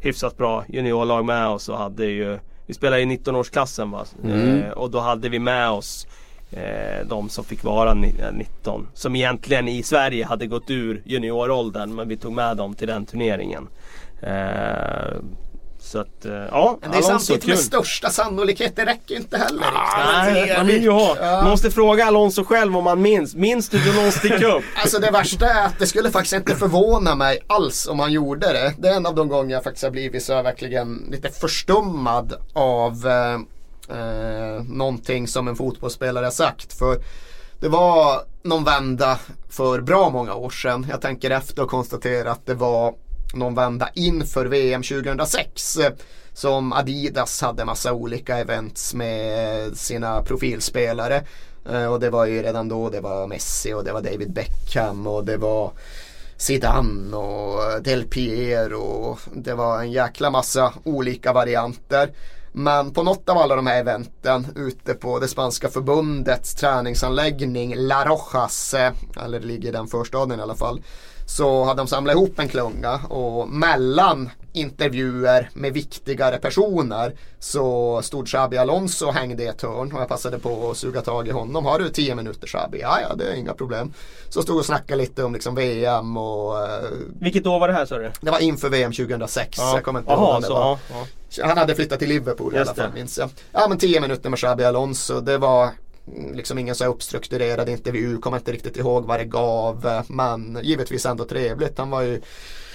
hyfsat 0.00 0.36
bra 0.36 0.64
juniorlag 0.68 1.24
med 1.24 1.46
oss 1.48 1.68
och 1.68 1.78
hade 1.78 2.04
ju 2.06 2.38
Vi 2.66 2.74
spelade 2.74 3.02
i 3.02 3.04
19-årsklassen 3.04 3.90
va? 3.90 4.04
Mm. 4.24 4.62
Eh, 4.62 4.70
och 4.70 4.90
då 4.90 5.00
hade 5.00 5.28
vi 5.28 5.38
med 5.38 5.70
oss 5.70 6.06
eh, 6.50 7.06
de 7.08 7.28
som 7.28 7.44
fick 7.44 7.64
vara 7.64 7.94
ni- 7.94 8.14
eh, 8.20 8.32
19. 8.32 8.86
Som 8.94 9.16
egentligen 9.16 9.68
i 9.68 9.82
Sverige 9.82 10.24
hade 10.26 10.46
gått 10.46 10.70
ur 10.70 11.02
junioråldern 11.04 11.94
men 11.94 12.08
vi 12.08 12.16
tog 12.16 12.32
med 12.32 12.56
dem 12.56 12.74
till 12.74 12.88
den 12.88 13.06
turneringen. 13.06 13.68
Så 15.90 15.98
att, 15.98 16.24
eh, 16.24 16.32
ja, 16.32 16.78
Men 16.80 16.90
det 16.90 16.96
är 16.96 17.02
Alonso, 17.02 17.18
samtidigt 17.18 17.42
kul. 17.42 17.50
med 17.50 17.58
största 17.58 18.10
sannolikhet, 18.10 18.76
det 18.76 18.86
räcker 18.86 19.14
ju 19.14 19.20
inte 19.20 19.38
heller. 19.38 19.66
Nej, 19.96 20.54
man 20.56 20.66
vill 20.66 20.82
ju 20.82 20.90
ha. 20.90 21.16
Ja. 21.20 21.40
Man 21.40 21.50
måste 21.50 21.70
fråga 21.70 22.04
Alonso 22.04 22.44
själv 22.44 22.76
om 22.76 22.86
han 22.86 23.02
minns. 23.02 23.34
Minns 23.34 23.68
du 23.68 23.94
någon 23.94 24.12
stick 24.12 24.42
upp? 24.42 24.64
Alltså 24.82 24.98
det 24.98 25.10
värsta 25.10 25.46
är 25.46 25.66
att 25.66 25.78
det 25.78 25.86
skulle 25.86 26.10
faktiskt 26.10 26.34
inte 26.34 26.56
förvåna 26.56 27.14
mig 27.14 27.38
alls 27.46 27.88
om 27.88 27.98
han 27.98 28.12
gjorde 28.12 28.52
det. 28.52 28.74
Det 28.78 28.88
är 28.88 28.96
en 28.96 29.06
av 29.06 29.14
de 29.14 29.28
gånger 29.28 29.54
jag 29.54 29.64
faktiskt 29.64 29.84
har 29.84 29.90
blivit 29.90 30.22
så 30.22 30.42
verkligen 30.42 31.08
lite 31.10 31.28
förstummad 31.28 32.34
av 32.52 33.06
eh, 33.06 33.34
eh, 33.98 34.62
någonting 34.62 35.28
som 35.28 35.48
en 35.48 35.56
fotbollsspelare 35.56 36.24
har 36.24 36.30
sagt. 36.30 36.78
För 36.78 36.98
det 37.60 37.68
var 37.68 38.20
någon 38.42 38.64
vända 38.64 39.18
för 39.50 39.80
bra 39.80 40.10
många 40.10 40.34
år 40.34 40.50
sedan. 40.50 40.86
Jag 40.90 41.00
tänker 41.00 41.30
efter 41.30 41.62
och 41.62 41.70
konstatera 41.70 42.30
att 42.30 42.46
det 42.46 42.54
var 42.54 42.94
någon 43.34 43.54
vända 43.54 43.88
inför 43.94 44.46
VM 44.46 44.82
2006. 44.82 45.76
Eh, 45.76 45.92
som 46.32 46.72
Adidas 46.72 47.40
hade 47.40 47.64
massa 47.64 47.92
olika 47.92 48.38
events 48.38 48.94
med 48.94 49.76
sina 49.76 50.22
profilspelare. 50.22 51.22
Eh, 51.70 51.86
och 51.86 52.00
det 52.00 52.10
var 52.10 52.26
ju 52.26 52.42
redan 52.42 52.68
då 52.68 52.90
det 52.90 53.00
var 53.00 53.26
Messi 53.26 53.72
och 53.72 53.84
det 53.84 53.92
var 53.92 54.00
David 54.00 54.32
Beckham 54.32 55.06
och 55.06 55.24
det 55.24 55.36
var 55.36 55.72
Zidane 56.36 57.16
och 57.16 57.72
eh, 57.72 57.80
Del 57.82 58.04
Piero 58.04 58.80
och 58.80 59.18
det 59.32 59.54
var 59.54 59.80
en 59.80 59.92
jäkla 59.92 60.30
massa 60.30 60.72
olika 60.84 61.32
varianter. 61.32 62.10
Men 62.52 62.92
på 62.92 63.02
något 63.02 63.28
av 63.28 63.38
alla 63.38 63.56
de 63.56 63.66
här 63.66 63.80
eventen 63.80 64.46
ute 64.56 64.94
på 64.94 65.18
det 65.18 65.28
spanska 65.28 65.68
förbundets 65.68 66.54
träningsanläggning 66.54 67.74
La 67.76 68.04
Rojas, 68.04 68.74
eller 69.24 69.40
det 69.40 69.46
ligger 69.46 69.68
i 69.68 69.72
den 69.72 69.86
förstaden 69.86 70.38
i 70.38 70.42
alla 70.42 70.54
fall, 70.54 70.82
så 71.36 71.64
hade 71.64 71.80
de 71.80 71.86
samlat 71.86 72.14
ihop 72.14 72.38
en 72.38 72.48
klunga 72.48 72.94
och 73.08 73.48
mellan 73.48 74.30
intervjuer 74.52 75.50
med 75.54 75.72
viktigare 75.72 76.38
personer 76.38 77.12
så 77.38 78.00
stod 78.02 78.26
Xabi 78.28 78.56
Alonso 78.58 79.06
och 79.06 79.14
hängde 79.14 79.42
i 79.42 79.46
ett 79.46 79.62
hörn 79.62 79.92
och 79.92 80.00
jag 80.00 80.08
passade 80.08 80.38
på 80.38 80.70
att 80.70 80.76
suga 80.76 81.00
tag 81.00 81.28
i 81.28 81.30
honom. 81.30 81.64
Har 81.64 81.78
du 81.78 81.88
10 81.88 82.14
minuter 82.14 82.46
Xabi? 82.46 82.80
Ja, 82.80 82.98
ja, 83.08 83.14
det 83.14 83.24
är 83.24 83.34
inga 83.34 83.54
problem. 83.54 83.92
Så 84.28 84.42
stod 84.42 84.56
och 84.58 84.64
snackade 84.64 85.02
lite 85.02 85.24
om 85.24 85.32
liksom 85.32 85.54
VM 85.54 86.16
och 86.16 86.62
eh, 86.68 86.84
Vilket 87.20 87.46
år 87.46 87.60
var 87.60 87.68
det 87.68 87.74
här 87.74 87.86
sa 87.86 87.98
du? 87.98 88.12
det 88.20 88.30
var 88.30 88.38
inför 88.38 88.68
VM 88.68 88.92
2006. 88.92 89.58
Jag 89.58 89.84
kommer 89.84 90.00
inte 90.00 90.12
ihåg 90.12 90.20
Jaha, 90.20 90.32
när 90.34 90.40
det 90.40 90.46
så, 90.46 90.54
var. 90.54 90.78
ja, 90.90 91.06
ja. 91.30 91.46
Han 91.46 91.58
hade 91.58 91.74
flyttat 91.74 91.98
till 91.98 92.08
Liverpool 92.08 92.54
i 92.54 92.56
Just 92.58 92.68
alla 92.70 92.76
fall 92.76 92.90
det. 92.94 92.98
minns 92.98 93.18
jag. 93.18 93.30
Ja 93.52 93.66
men 93.68 93.78
10 93.78 94.00
minuter 94.00 94.30
med 94.30 94.38
Xabi 94.38 94.64
Alonso. 94.64 95.20
Det 95.20 95.38
var 95.38 95.70
liksom 96.34 96.58
ingen 96.58 96.74
så 96.74 96.84
här 96.84 96.90
uppstrukturerad 96.90 97.68
intervju. 97.68 98.18
Kommer 98.18 98.36
inte 98.36 98.52
riktigt 98.52 98.76
ihåg 98.76 99.04
vad 99.04 99.20
det 99.20 99.24
gav. 99.24 100.04
Men 100.08 100.58
givetvis 100.62 101.06
ändå 101.06 101.24
trevligt. 101.24 101.78
Han 101.78 101.90
var 101.90 102.02
ju 102.02 102.20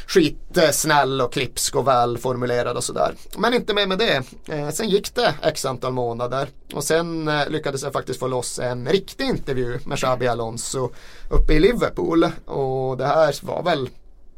skitsnäll 0.07 1.21
och 1.21 1.33
klipsk 1.33 1.75
och 1.75 1.87
välformulerad 1.87 2.77
och 2.77 2.83
sådär. 2.83 3.15
Men 3.37 3.53
inte 3.53 3.73
mer 3.73 3.87
med 3.87 3.97
det. 3.97 4.23
Eh, 4.49 4.69
sen 4.69 4.89
gick 4.89 5.15
det 5.15 5.33
x 5.43 5.65
antal 5.65 5.93
månader 5.93 6.47
och 6.73 6.83
sen 6.83 7.27
eh, 7.27 7.49
lyckades 7.49 7.83
jag 7.83 7.93
faktiskt 7.93 8.19
få 8.19 8.27
loss 8.27 8.59
en 8.59 8.87
riktig 8.87 9.25
intervju 9.25 9.79
med 9.85 9.97
Xabi 9.97 10.27
Alonso 10.27 10.89
uppe 11.29 11.53
i 11.53 11.59
Liverpool. 11.59 12.23
Och 12.45 12.97
det 12.97 13.05
här 13.05 13.45
var 13.45 13.63
väl 13.63 13.89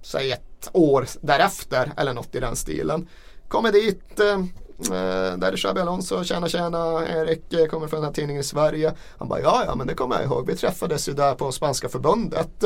säg 0.02 0.32
ett 0.32 0.70
år 0.74 1.08
därefter 1.22 1.92
eller 1.98 2.14
något 2.14 2.36
i 2.36 2.40
den 2.40 2.56
stilen. 2.56 3.08
Kommer 3.48 3.72
dit, 3.72 4.20
eh, 4.20 4.44
eh, 4.80 5.38
där 5.38 5.52
är 5.52 5.58
Xabi 5.58 5.82
Alonso, 5.82 6.24
tjena 6.24 6.48
tjena, 6.48 7.08
Erik 7.08 7.54
eh, 7.54 7.66
kommer 7.66 7.88
från 7.88 8.00
den 8.00 8.08
här 8.08 8.14
tidningen 8.14 8.42
i 8.42 8.44
Sverige. 8.44 8.94
Han 9.18 9.28
bara, 9.28 9.42
ja 9.42 9.64
ja 9.66 9.76
men 9.76 9.88
det 9.88 9.94
kommer 9.94 10.16
jag 10.16 10.26
ihåg, 10.26 10.48
vi 10.48 10.56
träffades 10.56 11.10
ju 11.10 11.14
där 11.14 11.36
på 11.36 11.52
spanska 11.52 11.90
förbundet. 11.90 12.64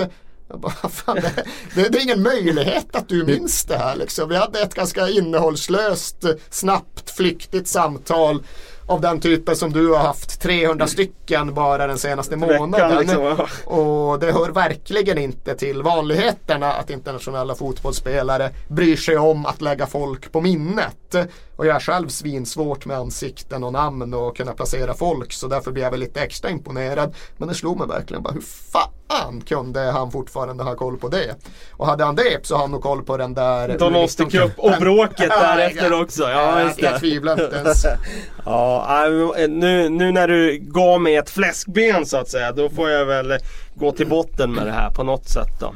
Jag 0.48 0.60
bara, 0.60 0.72
fan, 0.90 1.16
det, 1.16 1.44
det, 1.76 1.90
det 1.90 1.98
är 1.98 2.04
ingen 2.04 2.24
möjlighet 2.24 2.96
att 2.96 3.10
du 3.10 3.26
minns 3.26 3.66
det 3.66 3.78
här 3.78 3.96
liksom. 3.96 4.30
Vi 4.30 4.36
hade 4.36 4.62
ett 4.62 4.74
ganska 4.74 5.10
innehållslöst, 5.10 6.26
snabbt, 6.50 7.10
flyktigt 7.10 7.68
samtal 7.68 8.44
av 8.92 9.02
den 9.02 9.20
typen 9.20 9.56
som 9.56 9.74
du 9.74 9.90
har 9.90 10.00
haft 10.00 10.42
300 10.42 10.88
stycken 10.88 11.54
bara 11.54 11.88
den 11.88 11.98
senaste 11.98 12.36
månaden. 12.36 13.00
Liksom. 13.00 13.48
Och 13.66 14.20
det 14.20 14.32
hör 14.32 14.50
verkligen 14.50 15.18
inte 15.18 15.56
till 15.56 15.84
vanligheterna 15.84 16.74
att 16.74 16.90
internationella 16.90 17.56
fotbollsspelare 17.56 18.50
bryr 18.68 18.96
sig 18.96 19.18
om 19.18 19.46
att 19.46 19.62
lägga 19.62 19.88
folk 19.88 20.32
på 20.32 20.42
minnet. 20.42 21.16
Och 21.62 21.68
jag 21.68 21.76
är 21.76 21.80
själv 21.80 22.08
svinsvårt 22.08 22.86
med 22.86 22.98
ansikten 22.98 23.64
och 23.64 23.74
namn 23.74 24.14
och 24.14 24.38
kunna 24.38 24.54
placera 24.54 24.94
folk 24.94 25.34
så 25.34 25.48
därför 25.48 25.72
blir 25.72 25.84
jag 25.84 25.92
väl 25.92 26.00
lite 26.00 26.22
extra 26.22 26.50
imponerad. 26.50 27.16
Men 27.38 27.48
det 27.48 27.54
slog 27.56 27.78
mig 27.80 27.88
verkligen 27.88 28.24
bara 28.24 28.34
hur 28.34 28.44
fan 28.72 29.42
kunde 29.42 29.80
han 29.80 30.12
fortfarande 30.12 30.64
ha 30.64 30.76
koll 30.76 30.98
på 30.98 31.08
det? 31.08 31.36
Och 31.72 31.88
hade 31.88 32.04
han 32.04 32.16
det 32.16 32.46
så 32.46 32.56
har 32.56 32.62
han 32.62 32.72
nog 32.72 32.82
koll 32.82 33.04
på 33.04 33.18
den 33.18 33.34
där 33.34 33.78
De 33.80 33.94
måste 33.94 34.24
upp 34.24 34.60
och 34.60 34.74
bråket 34.80 35.30
därefter 35.30 36.02
också. 36.02 36.24
Ja, 36.24 36.62
just 36.62 36.82
Jag 36.82 36.94
det. 36.94 37.00
tvivlar 37.00 37.44
inte 37.44 37.56
ens. 37.56 37.86
Ja, 38.46 39.06
nu, 39.50 39.90
nu 39.90 40.12
när 40.12 40.28
du 40.28 40.58
gav 40.62 41.02
mig 41.02 41.16
ett 41.16 41.30
fläskben 41.30 42.06
så 42.06 42.18
att 42.18 42.30
säga, 42.30 42.52
då 42.52 42.70
får 42.70 42.90
jag 42.90 43.06
väl 43.06 43.38
gå 43.76 43.92
till 43.92 44.08
botten 44.08 44.52
med 44.54 44.66
det 44.66 44.72
här 44.72 44.90
på 44.90 45.04
något 45.04 45.30
sätt 45.30 45.60
då. 45.60 45.74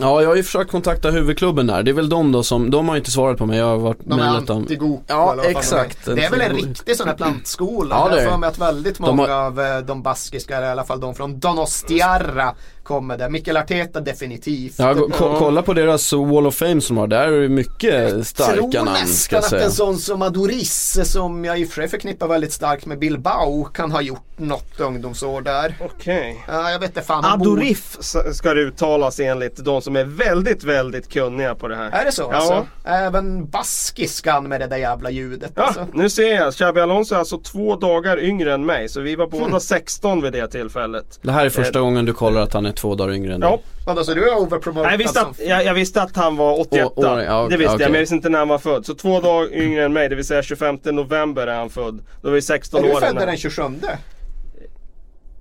Ja, 0.00 0.22
jag 0.22 0.28
har 0.28 0.36
ju 0.36 0.42
försökt 0.42 0.70
kontakta 0.70 1.10
huvudklubben 1.10 1.66
där. 1.66 1.82
Det 1.82 1.90
är 1.90 1.92
väl 1.92 2.08
de 2.08 2.32
då 2.32 2.42
som, 2.42 2.70
de 2.70 2.88
har 2.88 2.96
inte 2.96 3.10
svarat 3.10 3.38
på 3.38 3.46
mig. 3.46 3.58
Jag 3.58 3.66
har 3.66 3.76
varit 3.78 3.98
De 4.04 4.12
är 4.12 4.16
mejlat 4.24 4.46
dem. 4.46 4.66
anti-Goku 4.66 5.02
Ja, 5.06 5.36
exakt. 5.44 6.04
de. 6.04 6.14
Det 6.14 6.24
är 6.24 6.30
väl 6.30 6.40
en 6.40 6.56
riktig 6.56 6.96
sån 6.96 7.08
här 7.08 7.14
plantskola. 7.14 7.96
Ja, 7.96 8.08
det 8.08 8.10
jag 8.10 8.10
är 8.10 8.16
har 8.16 8.24
det. 8.26 8.30
för 8.30 8.38
mig 8.38 8.48
att 8.48 8.58
väldigt 8.58 8.98
De 8.98 9.16
många 9.16 9.32
har- 9.34 9.46
av 9.46 9.60
eh, 9.60 9.78
de 9.78 10.02
baskiska, 10.02 10.56
eller 10.56 10.66
i 10.66 10.70
alla 10.70 10.84
fall 10.84 11.00
de 11.00 11.14
från 11.14 11.38
Donostiarra 11.38 12.54
kommer 12.88 13.16
där. 13.18 13.28
Mikael 13.28 13.56
Arteta 13.56 14.00
definitivt. 14.00 14.74
Ja, 14.78 14.94
ko- 14.94 15.10
ko- 15.10 15.36
kolla 15.38 15.62
på 15.62 15.72
deras 15.74 16.12
Wall 16.12 16.46
of 16.46 16.54
Fame 16.54 16.80
som 16.80 16.96
de 16.96 17.00
har. 17.00 17.06
Där 17.06 17.28
är 17.28 17.40
det 17.40 17.48
mycket 17.48 18.26
starka 18.26 18.52
tror 18.52 18.84
namn 18.84 19.06
ska 19.06 19.36
nästan 19.36 19.58
jag 19.58 19.64
att 19.64 19.70
en 19.70 19.72
sån 19.76 19.96
som 19.98 20.22
Adoris, 20.22 20.98
som 21.12 21.44
jag 21.44 21.58
i 21.60 21.64
och 21.64 21.68
för 21.68 21.74
sig 21.74 21.88
förknippar 21.88 22.28
väldigt 22.28 22.52
starkt 22.52 22.86
med 22.86 22.98
Bilbao, 22.98 23.64
kan 23.64 23.90
ha 23.92 24.00
gjort 24.02 24.24
något 24.36 24.80
ungdomsår 24.80 25.40
där. 25.40 25.74
Okej. 25.80 26.44
Ja, 26.48 26.70
jag 26.70 26.78
vet 26.78 26.90
inte 26.90 27.02
fan. 27.02 27.24
han 27.24 27.38
bor- 27.38 27.46
Adorif 27.46 27.96
ska 28.32 28.54
det 28.54 28.60
uttalas 28.60 29.20
enligt 29.20 29.64
de 29.64 29.82
som 29.82 29.96
är 29.96 30.04
väldigt, 30.04 30.64
väldigt 30.64 31.12
kunniga 31.12 31.54
på 31.54 31.68
det 31.68 31.76
här. 31.76 31.90
Är 31.90 32.04
det 32.04 32.12
så 32.12 32.22
Ja. 32.32 32.36
alltså? 32.36 32.66
Även 32.84 33.46
baskiskan 33.50 34.48
med 34.48 34.60
det 34.60 34.66
där 34.66 34.76
jävla 34.76 35.10
ljudet 35.10 35.52
Ja, 35.54 35.62
alltså. 35.62 35.86
nu 35.92 36.10
ser 36.10 36.34
jag. 36.34 36.54
Xabi 36.54 36.80
Alonso 36.80 37.14
är 37.14 37.18
alltså 37.18 37.38
två 37.38 37.76
dagar 37.76 38.20
yngre 38.24 38.54
än 38.54 38.66
mig. 38.66 38.88
Så 38.88 39.00
vi 39.00 39.16
var 39.16 39.26
båda 39.26 39.44
Hmm. 39.44 39.60
16 39.60 40.22
vid 40.22 40.32
det 40.32 40.48
tillfället. 40.48 41.18
Det 41.22 41.32
här 41.32 41.46
är 41.46 41.50
första 41.50 41.80
gången 41.80 42.04
du 42.04 42.12
kollar 42.12 42.40
att 42.40 42.52
han 42.52 42.66
är 42.66 42.72
två 42.78 42.94
dagar 42.94 43.14
yngre 43.14 43.34
än 43.34 43.40
dig. 43.40 43.50
Ja, 43.50 43.58
Vadå, 43.86 44.04
så 44.04 44.14
du 44.14 44.28
är 44.30 44.36
overpromotad 44.38 44.92
jag 44.92 44.98
visste, 44.98 45.20
att, 45.20 45.40
jag, 45.40 45.64
jag 45.64 45.74
visste 45.74 46.02
att 46.02 46.16
han 46.16 46.36
var 46.36 46.60
81 46.60 46.84
Å- 46.86 46.92
år, 47.12 47.20
ja, 47.22 47.46
Det 47.50 47.56
visste 47.56 47.74
okej. 47.74 47.82
jag, 47.84 47.88
men 47.90 47.94
jag 47.94 48.00
visste 48.00 48.14
inte 48.14 48.28
när 48.28 48.38
han 48.38 48.48
var 48.48 48.58
född. 48.58 48.86
Så 48.86 48.94
två 48.94 49.20
dagar 49.20 49.52
yngre 49.54 49.84
än 49.84 49.92
mig, 49.92 50.08
det 50.08 50.14
vill 50.14 50.24
säga 50.24 50.42
25 50.42 50.78
november 50.84 51.46
är 51.46 51.58
han 51.58 51.70
född. 51.70 52.00
Då 52.22 52.28
var 52.28 52.34
vi 52.34 52.42
16 52.42 52.84
Är 52.84 52.90
år. 52.90 53.00
du 53.00 53.06
född 53.06 53.16
den 53.16 53.36
27? 53.36 53.62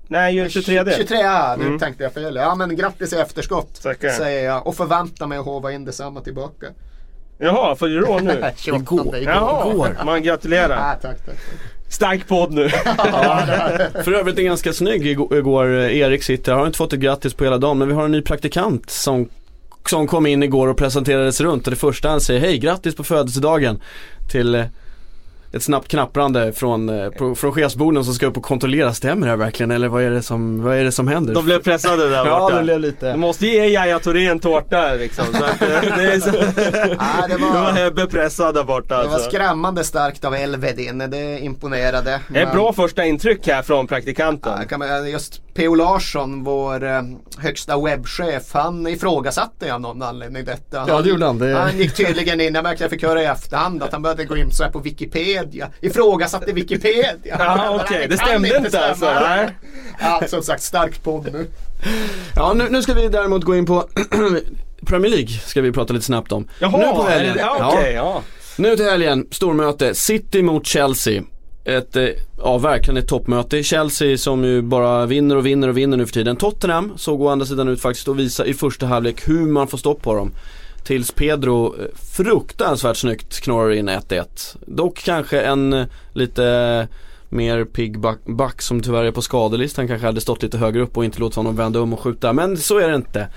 Nej, 0.10 0.36
ju 0.36 0.50
23. 0.50 0.84
23, 0.98 1.18
ja, 1.18 1.56
nu 1.60 1.66
Mm. 1.66 1.80
tänkte 1.80 2.04
jag 2.04 2.14
fel. 2.14 2.36
Ja 2.36 2.56
men 2.56 2.76
grattis 2.76 3.14
i 3.14 3.16
efterskott. 3.16 3.82
Tackar. 3.84 4.10
Säger 4.10 4.46
jag 4.46 4.68
och 4.68 4.76
förväntar 4.76 5.28
mig 5.28 5.38
att 5.38 5.46
håva 5.46 5.72
in 5.72 5.86
detsamma 5.86 6.22
tillbaka. 6.22 6.66
Jaha, 7.38 7.76
fyller 7.76 8.02
du 8.02 8.08
år 8.08 8.20
nu? 8.20 8.44
28 8.58 8.82
Igår. 8.82 9.16
igår. 9.16 9.34
Jaha, 9.34 10.06
man 10.06 10.24
gratulerar. 10.24 10.78
Ah, 10.92 10.96
tack, 11.02 11.26
tack. 11.26 11.36
Stark 11.90 12.28
podd 12.28 12.54
nu. 12.54 12.70
För 14.04 14.12
övrigt 14.12 14.40
är 14.40 14.44
ganska 14.44 14.74
snygg 14.74 15.08
igår, 15.08 15.38
igår 15.38 15.80
eh, 15.80 15.98
Erik 15.98 16.24
sitter, 16.24 16.54
har 16.54 16.66
inte 16.66 16.78
fått 16.78 16.94
ett 16.94 17.00
grattis 17.00 17.34
på 17.34 17.44
hela 17.44 17.58
dagen 17.58 17.78
men 17.78 17.88
vi 17.88 17.94
har 17.94 18.06
en 18.06 18.12
ny 18.12 18.22
praktikant 18.22 18.90
som, 18.90 19.30
som 19.90 20.08
kom 20.08 20.26
in 20.26 20.44
igår 20.44 20.68
och 20.68 20.78
presenterades 20.78 21.42
runt 21.42 21.68
och 21.68 21.72
det 21.72 21.78
första 21.78 22.10
han 22.10 22.22
säger, 22.22 22.40
hej 22.40 22.58
grattis 22.58 22.96
på 22.96 23.04
födelsedagen 23.04 23.82
till 24.32 24.56
eh, 24.56 24.66
ett 25.54 25.64
snabbt 25.64 25.88
knapprande 25.88 26.54
från, 26.54 26.89
eh, 26.89 27.34
från 27.36 27.52
chefsborden 27.52 28.04
som 28.06 28.14
ska 28.14 28.26
upp 28.26 28.38
och 28.38 28.43
kontrollera, 28.43 28.93
stämmer 28.93 29.28
det 29.28 29.32
här 29.32 29.38
verkligen 29.38 29.72
eller 29.72 29.88
vad 29.88 30.04
är 30.04 30.10
det 30.10 30.22
som, 30.22 30.64
vad 30.64 30.76
är 30.78 30.84
det 30.84 30.91
som 30.91 31.08
händer? 31.08 31.34
De 31.34 31.45
blev 31.45 31.60
pressade 31.64 32.10
där 32.10 32.26
Ja, 32.26 32.39
borta. 32.39 32.56
det 32.58 32.64
blev 32.64 32.80
lite. 32.80 33.12
Du 33.12 33.18
måste 33.18 33.48
ge 33.48 33.66
Yahya 33.66 34.00
Touré 34.00 34.28
en 34.28 34.39
tårta 34.39 34.93
liksom. 34.93 35.26
Så 35.34 35.43
att, 35.45 35.62
eh, 35.62 35.68
det, 35.98 36.14
är 36.14 36.20
så, 36.20 36.30
Ah, 36.98 37.28
det 37.28 37.38
var 37.38 37.54
var, 37.64 37.72
Hebbe 37.72 38.06
pressad 38.08 38.56
där 38.56 38.64
borta 38.64 38.98
det 39.02 39.08
var 39.08 39.14
alltså. 39.14 39.30
skrämmande 39.30 39.84
starkt 39.84 40.26
av 40.26 40.36
Elvedin. 40.36 40.98
Det 40.98 41.39
imponerade. 41.39 42.20
Det 42.30 42.39
är 42.39 42.45
Men- 42.45 42.56
bra 42.56 42.74
första 42.74 43.06
intryck 43.06 43.48
här 43.48 43.62
från 43.62 43.88
praktikanten. 43.88 44.54
Ja, 44.60 44.64
kan 44.68 44.80
man, 44.80 45.10
just 45.12 45.41
P.O. 45.56 45.76
Larsson, 45.76 46.43
vår 46.43 46.84
eh, 46.86 47.02
högsta 47.38 47.78
webbchef, 47.82 48.43
han 48.54 48.88
ifrågasatte 48.88 49.74
av 49.74 49.82
någon 49.82 50.02
anledning 50.02 50.45
detta. 50.45 50.86
Ja, 50.88 51.02
det 51.02 51.10
gjorde 51.10 51.26
han. 51.26 51.39
Det- 51.39 51.54
Han 51.58 51.78
gick 51.78 51.93
tydligen 51.95 52.41
in, 52.41 52.54
jag 52.56 52.64
märkte 52.64 52.84
jag 52.84 52.91
fick 52.91 53.04
höra 53.04 53.22
i 53.22 53.26
efterhand 53.26 53.84
att 53.84 53.91
han 53.91 54.02
började 54.02 54.26
gå 54.26 54.38
in 54.38 54.52
så 54.52 54.64
här 54.64 54.72
på 54.72 54.80
Wikipedia. 54.80 55.37
Ifrågasatte 55.82 56.54
Wikipedia. 56.54 57.14
Ja, 57.24 57.80
okej. 57.84 57.98
Nej, 58.00 58.08
Det 58.08 58.18
stämde 58.18 58.58
inte 58.58 58.80
alltså, 58.88 59.06
stämma. 59.06 59.20
nej. 59.20 59.50
Ja, 60.00 60.22
som 60.28 60.44
sagt, 60.44 60.62
stark 60.64 61.04
podd 61.04 61.30
nu. 61.34 61.48
Ja 62.36 62.54
nu, 62.54 62.68
nu 62.70 62.82
ska 62.82 62.94
vi 62.94 63.08
däremot 63.08 63.44
gå 63.44 63.56
in 63.56 63.66
på 63.66 63.88
Premier 64.86 65.12
League 65.12 65.30
ska 65.30 65.62
vi 65.62 65.72
prata 65.72 65.94
lite 65.94 66.06
snabbt 66.06 66.32
om. 66.32 66.48
Jaha, 66.60 66.78
nu 66.78 66.86
på 66.98 67.04
helgen. 67.04 67.34
det, 67.34 67.40
ja, 67.40 67.56
Ja. 67.60 67.74
okej, 67.74 67.94
ja. 67.94 68.22
Nu 68.58 68.76
till 68.76 68.86
helgen, 68.86 69.28
stormöte, 69.32 69.96
City 69.96 70.42
mot 70.42 70.66
Chelsea. 70.66 71.24
Ett, 71.66 71.96
eh, 71.96 72.06
ja 72.38 72.58
verkligen 72.58 72.98
ett 72.98 73.08
toppmöte. 73.08 73.64
Chelsea 73.64 74.18
som 74.18 74.44
ju 74.44 74.62
bara 74.62 75.06
vinner 75.06 75.36
och 75.36 75.46
vinner 75.46 75.68
och 75.68 75.78
vinner 75.78 75.98
nu 75.98 76.06
för 76.06 76.14
tiden. 76.14 76.36
Tottenham 76.36 76.94
såg 76.98 77.22
å 77.22 77.28
andra 77.30 77.46
sidan 77.46 77.68
ut 77.68 77.82
faktiskt 77.82 78.08
att 78.08 78.16
visa 78.16 78.46
i 78.46 78.54
första 78.54 78.86
halvlek 78.86 79.28
hur 79.30 79.46
man 79.48 79.68
får 79.68 79.78
stopp 79.78 80.02
på 80.02 80.16
dem. 80.16 80.32
Tills 80.88 81.12
Pedro 81.12 81.76
eh, 81.80 81.86
fruktansvärt 81.96 82.98
snyggt 82.98 83.40
knorrar 83.40 83.72
in 83.72 83.90
1-1. 83.90 84.58
Dock 84.66 85.04
kanske 85.04 85.42
en 85.42 85.74
eh, 85.74 85.86
lite 86.14 86.88
mer 87.30 87.66
pigg 87.66 88.00
back, 88.00 88.20
back 88.26 88.62
som 88.62 88.82
tyvärr 88.82 89.04
är 89.04 89.12
på 89.12 89.22
skadelistan 89.22 89.88
kanske 89.88 90.08
hade 90.08 90.22
stått 90.22 90.44
lite 90.44 90.58
högre 90.58 90.82
upp 90.82 90.98
och 90.98 91.06
inte 91.06 91.20
låtit 91.20 91.36
honom 91.36 91.56
vända 91.56 91.82
om 91.82 91.94
och 91.94 92.00
skjuta. 92.00 92.34
Men 92.34 92.58
så 92.58 92.80
är 92.80 92.88
det 92.88 92.96
inte. 92.96 93.28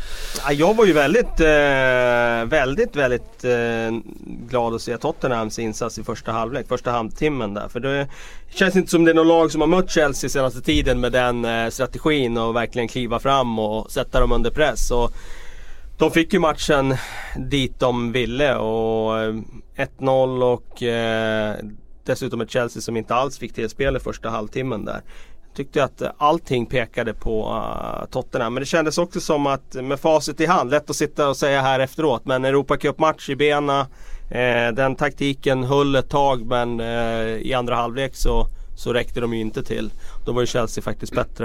Jag 0.52 0.76
var 0.76 0.86
ju 0.86 0.92
väldigt, 0.92 1.40
eh, 1.40 2.50
väldigt, 2.58 2.96
väldigt 2.96 3.44
eh, 3.44 4.00
glad 4.48 4.74
att 4.74 4.82
se 4.82 4.98
Tottenhams 4.98 5.58
insats 5.58 5.98
i 5.98 6.02
första 6.02 6.32
halvlek, 6.32 6.68
första 6.68 6.90
halvtimmen 6.90 7.54
där. 7.54 7.68
För 7.68 7.80
det 7.80 8.08
känns 8.54 8.76
inte 8.76 8.90
som 8.90 9.04
det 9.04 9.10
är 9.10 9.14
något 9.14 9.26
lag 9.26 9.52
som 9.52 9.60
har 9.60 9.68
mött 9.68 9.90
Chelsea 9.90 10.30
senaste 10.30 10.60
tiden 10.60 11.00
med 11.00 11.12
den 11.12 11.44
eh, 11.44 11.68
strategin 11.70 12.38
och 12.38 12.56
verkligen 12.56 12.88
kliva 12.88 13.18
fram 13.18 13.58
och 13.58 13.90
sätta 13.90 14.20
dem 14.20 14.32
under 14.32 14.50
press. 14.50 14.90
Och 14.90 15.12
de 16.00 16.10
fick 16.10 16.32
ju 16.32 16.38
matchen 16.38 16.94
dit 17.36 17.80
de 17.80 18.12
ville 18.12 18.56
och 18.56 19.18
eh, 19.18 19.34
1-0 19.76 20.42
och 20.42 20.82
eh, 20.82 21.56
dessutom 22.04 22.40
ett 22.40 22.50
Chelsea 22.50 22.82
som 22.82 22.96
inte 22.96 23.14
alls 23.14 23.38
fick 23.38 23.54
till 23.54 23.70
spel 23.70 23.96
i 23.96 24.00
första 24.00 24.28
halvtimmen 24.28 24.84
där. 24.84 25.02
Jag 25.46 25.56
tyckte 25.56 25.84
att 25.84 26.02
eh, 26.02 26.10
allting 26.18 26.66
pekade 26.66 27.14
på 27.14 27.48
uh, 27.48 28.10
Tottenham. 28.10 28.54
Men 28.54 28.60
det 28.60 28.66
kändes 28.66 28.98
också 28.98 29.20
som 29.20 29.46
att 29.46 29.74
med 29.74 30.00
facit 30.00 30.40
i 30.40 30.46
hand, 30.46 30.70
lätt 30.70 30.90
att 30.90 30.96
sitta 30.96 31.28
och 31.28 31.36
säga 31.36 31.60
här 31.60 31.80
efteråt. 31.80 32.24
Men 32.24 32.44
Europacup-match 32.44 33.30
i 33.30 33.36
bena. 33.36 33.80
Eh, 34.30 34.72
den 34.72 34.96
taktiken 34.96 35.64
höll 35.64 35.96
ett 35.96 36.10
tag 36.10 36.46
men 36.46 36.80
eh, 36.80 37.26
i 37.26 37.54
andra 37.54 37.76
halvlek 37.76 38.16
så, 38.16 38.46
så 38.76 38.92
räckte 38.92 39.20
de 39.20 39.34
ju 39.34 39.40
inte 39.40 39.62
till. 39.62 39.92
Då 40.26 40.32
var 40.32 40.40
ju 40.40 40.46
Chelsea 40.46 40.82
faktiskt 40.82 41.14
bättre. 41.14 41.44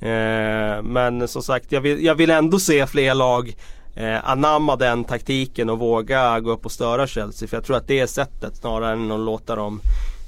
Eh, 0.00 0.82
men 0.82 1.28
som 1.28 1.42
sagt, 1.42 1.72
jag 1.72 1.80
vill, 1.80 2.04
jag 2.04 2.14
vill 2.14 2.30
ändå 2.30 2.58
se 2.58 2.86
fler 2.86 3.14
lag 3.14 3.56
eh, 3.96 4.30
anamma 4.30 4.76
den 4.76 5.04
taktiken 5.04 5.70
och 5.70 5.78
våga 5.78 6.40
gå 6.40 6.50
upp 6.50 6.64
och 6.64 6.72
störa 6.72 7.06
Chelsea. 7.06 7.48
För 7.48 7.56
jag 7.56 7.64
tror 7.64 7.76
att 7.76 7.88
det 7.88 8.00
är 8.00 8.06
sättet 8.06 8.56
snarare 8.56 8.92
än 8.92 9.12
att 9.12 9.20
låta 9.20 9.56
dem 9.56 9.80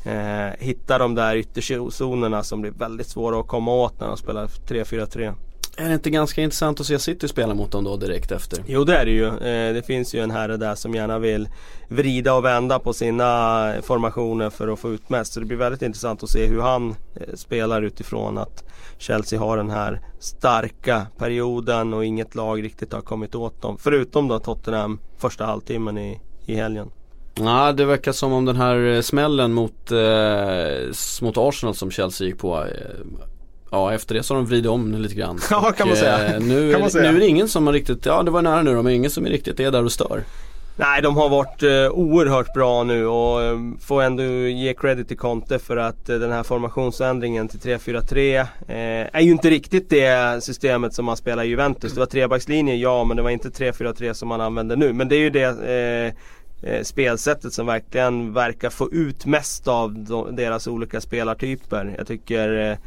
eh, 0.05 0.49
hitta 0.59 0.99
de 0.99 1.15
där 1.15 1.37
ytterzonerna 1.37 2.43
som 2.43 2.61
blir 2.61 2.71
väldigt 2.71 3.09
svåra 3.09 3.41
att 3.41 3.47
komma 3.47 3.73
åt 3.73 4.01
när 4.01 4.07
de 4.07 4.17
spelar 4.17 4.47
3-4-3. 4.47 5.35
Är 5.81 5.89
det 5.89 5.95
inte 5.95 6.11
ganska 6.11 6.43
intressant 6.43 6.81
att 6.81 6.87
se 6.87 6.99
City 6.99 7.29
spela 7.29 7.55
mot 7.55 7.73
dem 7.73 7.85
då 7.85 7.97
direkt 7.97 8.33
efter? 8.33 8.65
Jo 8.67 8.85
det 8.85 8.97
är 8.97 9.05
det 9.05 9.11
ju. 9.11 9.27
Eh, 9.27 9.75
det 9.75 9.87
finns 9.87 10.15
ju 10.15 10.21
en 10.21 10.31
herre 10.31 10.57
där 10.57 10.75
som 10.75 10.95
gärna 10.95 11.19
vill 11.19 11.49
vrida 11.89 12.35
och 12.35 12.45
vända 12.45 12.79
på 12.79 12.93
sina 12.93 13.73
formationer 13.83 14.51
för 14.51 14.69
att 14.69 14.79
få 14.79 14.93
ut 14.93 15.09
mest. 15.09 15.33
Så 15.33 15.41
det 15.41 15.47
blir 15.47 15.57
väldigt 15.57 15.83
intressant 15.83 16.23
att 16.23 16.31
se 16.31 16.47
hur 16.47 16.61
han 16.61 16.91
eh, 16.91 17.35
spelar 17.35 17.83
utifrån 17.83 18.39
att 18.39 18.65
Chelsea 18.99 19.41
har 19.41 19.57
den 19.57 19.71
här 19.71 20.01
starka 20.19 21.07
perioden 21.19 21.95
och 21.95 22.05
inget 22.05 22.35
lag 22.35 22.65
riktigt 22.65 22.93
har 22.93 23.01
kommit 23.01 23.35
åt 23.35 23.63
dem. 23.63 23.77
Förutom 23.81 24.29
då 24.29 24.39
Tottenham 24.39 25.01
första 25.19 25.45
halvtimmen 25.45 25.99
i, 25.99 26.21
i 26.47 26.55
helgen. 26.55 26.91
Ja, 27.35 27.73
det 27.73 27.85
verkar 27.85 28.13
som 28.13 28.33
om 28.33 28.45
den 28.45 28.57
här 28.57 28.77
eh, 28.77 29.01
smällen 29.01 29.53
mot, 29.53 29.91
eh, 29.91 31.23
mot 31.23 31.37
Arsenal 31.37 31.75
som 31.75 31.91
Chelsea 31.91 32.27
gick 32.27 32.39
på 32.39 32.65
eh, 32.65 32.69
Ja 33.71 33.93
efter 33.93 34.15
det 34.15 34.23
så 34.23 34.35
har 34.35 34.41
de 34.41 34.47
vridit 34.47 34.71
om 34.71 34.95
lite 34.95 35.15
grann. 35.15 35.39
Ja 35.51 35.73
kan 35.77 35.89
man 35.89 35.97
säga. 35.97 36.35
Eh, 36.35 36.41
nu, 36.41 36.73
kan 36.73 36.81
man 36.81 36.91
säga. 36.91 37.11
nu 37.11 37.17
är 37.17 37.21
det 37.21 37.27
ingen 37.27 37.49
som 37.49 37.67
har 37.67 37.75
riktigt, 37.75 38.07
ja 38.07 38.23
det 38.23 38.31
var 38.31 38.43
nära 38.43 38.63
nu 38.63 38.75
då, 38.75 38.83
men 38.83 38.93
ingen 38.93 39.11
som 39.11 39.27
är 39.27 39.31
riktigt 39.31 39.61
är 39.61 39.71
där 39.71 39.85
och 39.85 39.93
stör. 39.93 40.23
Nej, 40.81 41.03
de 41.03 41.17
har 41.17 41.29
varit 41.29 41.63
eh, 41.63 41.91
oerhört 41.91 42.55
bra 42.55 42.85
nu 42.85 43.07
och 43.07 43.43
eh, 43.43 43.59
får 43.81 44.03
ändå 44.03 44.23
ge 44.23 44.75
credit 44.75 45.09
till 45.09 45.19
Conte 45.19 45.59
för 45.59 45.77
att 45.77 46.09
eh, 46.09 46.19
den 46.19 46.33
här 46.33 46.43
formationsändringen 46.43 47.49
till 47.49 47.61
3-4-3 47.61 48.41
eh, 48.41 48.47
är 49.13 49.21
ju 49.21 49.31
inte 49.31 49.51
riktigt 49.51 49.91
det 49.91 50.45
systemet 50.45 50.95
som 50.95 51.05
man 51.05 51.17
spelar 51.17 51.45
i 51.45 51.47
Juventus. 51.47 51.93
Det 51.93 52.01
var 52.01 52.07
trebackslinje, 52.07 52.75
ja, 52.75 53.05
men 53.05 53.17
det 53.17 53.23
var 53.23 53.31
inte 53.31 53.49
3-4-3 53.49 54.13
som 54.13 54.29
man 54.29 54.41
använder 54.41 54.77
nu. 54.77 54.93
Men 54.93 55.09
det 55.09 55.17
är 55.17 55.21
ju 55.21 55.31
det 55.31 56.15
eh, 56.63 56.83
spelsättet 56.83 57.53
som 57.53 57.67
verkligen 57.67 58.33
verkar 58.33 58.71
få 58.71 58.93
ut 58.93 59.27
mest 59.27 59.69
av 59.69 59.95
de, 59.99 60.37
deras 60.37 60.67
olika 60.67 61.01
spelartyper. 61.01 61.95
Jag 61.99 62.07
tycker 62.07 62.79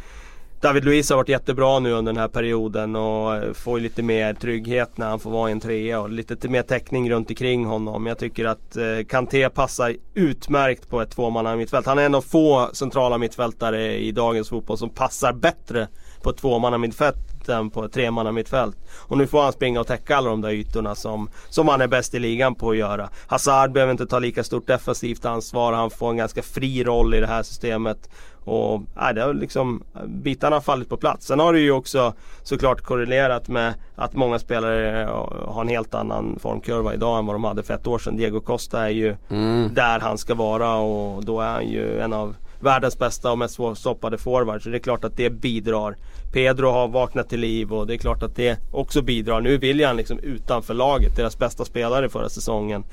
David 0.62 0.86
Luiz 0.86 1.09
har 1.09 1.18
varit 1.18 1.30
jättebra 1.30 1.80
nu 1.80 1.91
under 1.91 2.14
den 2.14 2.22
här 2.22 2.28
perioden 2.28 2.95
och 2.95 3.36
eh, 3.36 3.53
får 3.53 3.80
lite 3.80 4.03
mer 4.03 4.34
trygghet 4.34 4.97
när 4.97 5.09
han 5.09 5.20
får 5.20 5.32
vara 5.32 5.49
i 5.49 5.51
en 5.51 5.59
trea 5.59 6.01
och 6.01 6.09
lite 6.09 6.49
mer 6.49 6.62
täckning 6.62 7.12
runt 7.12 7.30
omkring 7.30 7.66
honom. 7.66 8.05
Jag 8.05 8.18
tycker 8.18 8.45
att 8.45 8.76
eh, 8.76 8.84
Kanté 9.09 9.49
passar 9.49 9.95
utmärkt 10.14 10.89
på 10.89 11.01
ett 11.01 11.12
tvåmannamittfält. 11.12 11.86
Han 11.86 11.99
är 11.99 12.05
en 12.05 12.16
av 12.16 12.22
få 12.22 12.70
centrala 12.74 13.18
mittfältare 13.18 13.97
i 13.97 14.12
dagens 14.12 14.49
fotboll 14.49 14.78
som 14.78 14.89
passar 14.89 15.34
bättre 15.34 15.88
på 16.24 16.30
ett 16.30 16.38
tvåmannamittfält 16.38 17.31
än 17.52 17.70
på 17.70 17.84
ett 17.86 17.93
tremanna 17.93 18.32
mittfält. 18.32 18.78
Och 19.08 19.18
nu 19.18 19.28
får 19.28 19.41
han 19.43 19.54
springa 19.54 19.80
och 19.80 19.88
täcka 19.88 20.18
alla 20.18 20.30
de 20.30 20.41
där 20.41 20.49
ytorna 20.52 20.95
som, 20.95 21.30
som 21.49 21.68
han 21.68 21.82
är 21.82 21.88
bäst 21.88 22.14
i 22.14 22.20
ligan 22.20 22.56
på 22.56 22.70
att 22.70 22.78
göra. 22.78 23.10
Hazard 23.28 23.72
behöver 23.72 23.91
inte 23.91 24.06
ta 24.06 24.20
lika 24.20 24.43
stort 24.43 24.68
defensivt 24.68 25.26
ansvar. 25.26 25.74
Han 25.74 25.89
får 25.89 26.10
en 26.10 26.18
ganska 26.18 26.41
fri 26.41 26.84
roll 26.84 27.14
i 27.14 27.20
det 27.20 27.28
här 27.28 27.43
systemet. 27.43 28.10
Och 28.43 28.82
nej, 28.95 29.14
det 29.14 29.22
har 29.22 29.34
liksom, 29.34 29.84
bitarna 30.08 30.56
har 30.56 30.62
fallit 30.62 30.89
på 30.89 30.97
plats. 30.97 31.26
Sen 31.28 31.39
har 31.39 31.54
det 31.54 31.60
ju 31.60 31.72
också 31.72 32.14
såklart 32.43 32.82
korrelerat 32.82 33.47
med 33.47 33.74
att 33.95 34.14
många 34.14 34.39
spelare 34.39 35.10
har 35.47 35.62
en 35.62 35.68
helt 35.68 35.93
annan 35.95 36.39
formkurva 36.41 36.93
idag 36.93 37.20
än 37.20 37.26
vad 37.26 37.36
de 37.36 37.43
hade 37.43 37.64
för 37.64 37.74
ett 37.74 37.88
år 37.88 37.99
sedan. 37.99 38.18
Diego 38.18 38.39
Costa 38.39 38.86
är 38.86 38.89
ju 38.89 39.16
Mm. 39.30 39.74
där 39.74 39.99
han 39.99 40.18
ska 40.18 40.36
vara 40.36 40.76
och 40.76 41.26
då 41.26 41.41
är 41.41 41.52
han 41.52 41.68
ju 41.68 41.99
en 41.99 42.14
av 42.14 42.36
världens 42.64 42.99
bästa 42.99 43.32
och 43.32 43.38
mest 43.38 43.53
svårstoppade 43.53 44.18
forward. 44.18 44.64
Så 44.64 44.70
det 44.70 44.78
är 44.78 44.80
klart 44.80 45.03
att 45.03 45.18
det 45.18 45.30
bidrar. 45.30 45.95
Pedro 46.34 46.70
har 46.70 46.88
vaknat 46.88 47.30
till 47.30 47.39
liv 47.39 47.74
och 47.74 47.88
det 47.88 47.93
är 47.93 47.97
klart 47.97 48.24
att 48.24 48.36
det 48.36 48.59
också 48.72 49.01
bidrar. 49.01 49.41
Nu 49.41 49.57
vill 49.57 49.86
han 49.86 49.97
liksom 49.97 50.20
utanför 50.20 50.74
laget, 50.74 51.16
deras 51.16 51.38
bästa 51.38 51.66
spelare 51.66 52.09
förra 52.09 52.30
säsongen. 52.30 52.84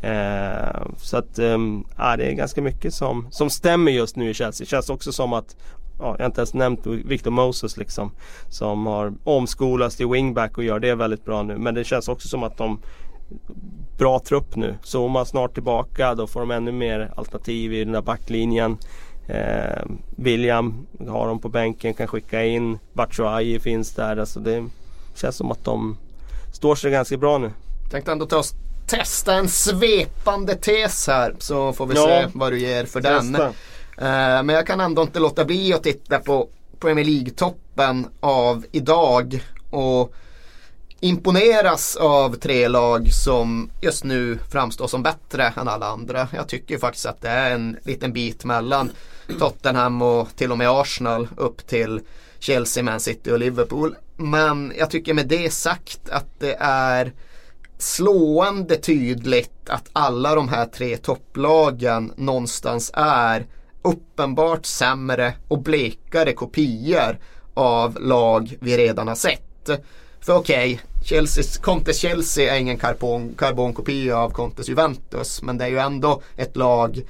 Eh, 0.00 0.86
så 0.96 1.16
att 1.16 1.38
eh, 1.38 1.58
ja, 1.96 2.16
det 2.16 2.24
är 2.24 2.32
ganska 2.32 2.62
mycket 2.62 2.94
som, 2.94 3.26
som 3.30 3.50
stämmer 3.50 3.92
just 3.92 4.16
nu 4.16 4.30
i 4.30 4.34
Chelsea. 4.34 4.64
Det 4.64 4.70
känns 4.70 4.90
också 4.90 5.12
som 5.12 5.32
att 5.32 5.56
Ja, 6.00 6.04
jag 6.04 6.18
har 6.18 6.26
inte 6.26 6.40
ens 6.40 6.54
nämnt 6.54 6.86
Victor 6.86 7.30
Moses 7.30 7.76
liksom. 7.76 8.10
Som 8.48 8.86
har 8.86 9.12
omskolats 9.24 9.96
till 9.96 10.06
wingback 10.06 10.58
och 10.58 10.64
gör 10.64 10.78
det 10.78 10.94
väldigt 10.94 11.24
bra 11.24 11.42
nu. 11.42 11.58
Men 11.58 11.74
det 11.74 11.84
känns 11.84 12.08
också 12.08 12.28
som 12.28 12.42
att 12.42 12.56
de 12.56 12.80
Bra 13.98 14.18
trupp 14.18 14.56
nu. 14.56 14.74
Zuma 14.82 15.24
snart 15.24 15.54
tillbaka. 15.54 16.14
Då 16.14 16.26
får 16.26 16.40
de 16.40 16.50
ännu 16.50 16.72
mer 16.72 17.12
alternativ 17.16 17.72
i 17.72 17.84
den 17.84 17.92
där 17.92 18.02
backlinjen. 18.02 18.78
Eh, 19.28 19.82
William 20.16 20.86
har 21.08 21.28
de 21.28 21.38
på 21.38 21.48
bänken, 21.48 21.94
kan 21.94 22.06
skicka 22.06 22.44
in. 22.44 22.78
Batshuayi 22.92 23.60
finns 23.60 23.94
där. 23.94 24.16
Alltså 24.16 24.40
det 24.40 24.66
känns 25.14 25.36
som 25.36 25.50
att 25.52 25.64
de 25.64 25.96
står 26.52 26.74
sig 26.74 26.90
ganska 26.90 27.16
bra 27.16 27.38
nu. 27.38 27.50
Tänkte 27.90 28.12
ändå 28.12 28.26
ta 28.26 28.36
oss 28.36 28.54
testa 28.86 29.34
en 29.34 29.48
svepande 29.48 30.54
tes 30.54 31.06
här 31.06 31.34
så 31.38 31.72
får 31.72 31.86
vi 31.86 31.94
Ja. 31.94 32.04
se 32.06 32.26
vad 32.34 32.52
du 32.52 32.58
ger 32.60 32.84
för 32.84 33.00
den. 33.00 33.32
Testa. 33.34 33.46
Eh, 33.98 34.42
men 34.42 34.48
jag 34.48 34.66
kan 34.66 34.80
ändå 34.80 35.02
inte 35.02 35.18
låta 35.20 35.44
bli 35.44 35.72
att 35.74 35.82
titta 35.82 36.18
på 36.18 36.48
Premier 36.80 37.04
League-toppen 37.04 38.06
av 38.20 38.64
idag 38.72 39.42
och 39.70 40.14
imponeras 41.00 41.96
av 41.96 42.34
tre 42.34 42.68
lag 42.68 43.12
som 43.12 43.70
just 43.80 44.04
nu 44.04 44.38
framstår 44.50 44.86
som 44.86 45.02
bättre 45.02 45.52
än 45.56 45.68
alla 45.68 45.86
andra. 45.86 46.28
Jag 46.32 46.48
tycker 46.48 46.78
faktiskt 46.78 47.06
att 47.06 47.22
det 47.22 47.28
är 47.28 47.50
en 47.50 47.76
liten 47.82 48.12
bit 48.12 48.44
mellan 48.44 48.90
Tottenham 49.38 50.02
och 50.02 50.28
till 50.36 50.52
och 50.52 50.58
med 50.58 50.70
Arsenal 50.70 51.28
upp 51.36 51.66
till 51.66 52.00
Chelsea, 52.38 52.82
Man 52.82 53.00
City 53.00 53.30
och 53.30 53.38
Liverpool. 53.38 53.96
Men 54.16 54.72
jag 54.78 54.90
tycker 54.90 55.14
med 55.14 55.28
det 55.28 55.52
sagt 55.52 56.10
att 56.10 56.40
det 56.40 56.56
är 56.60 57.12
slående 57.78 58.76
tydligt 58.76 59.68
att 59.68 59.90
alla 59.92 60.34
de 60.34 60.48
här 60.48 60.66
tre 60.66 60.96
topplagen 60.96 62.12
någonstans 62.16 62.90
är 62.94 63.46
uppenbart 63.82 64.66
sämre 64.66 65.34
och 65.48 65.62
blekare 65.62 66.32
kopior 66.32 67.18
av 67.54 68.00
lag 68.00 68.56
vi 68.60 68.76
redan 68.76 69.08
har 69.08 69.14
sett. 69.14 69.70
För 70.20 70.36
okej, 70.36 70.80
Chelseas- 71.04 71.60
Contes 71.60 71.98
Chelsea 71.98 72.54
är 72.54 72.58
ingen 72.60 72.78
karbon, 72.78 73.34
karbonkopia 73.38 74.18
av 74.18 74.30
Contes 74.30 74.68
Juventus 74.68 75.42
men 75.42 75.58
det 75.58 75.64
är 75.64 75.68
ju 75.68 75.78
ändå 75.78 76.22
ett 76.36 76.56
lag 76.56 77.02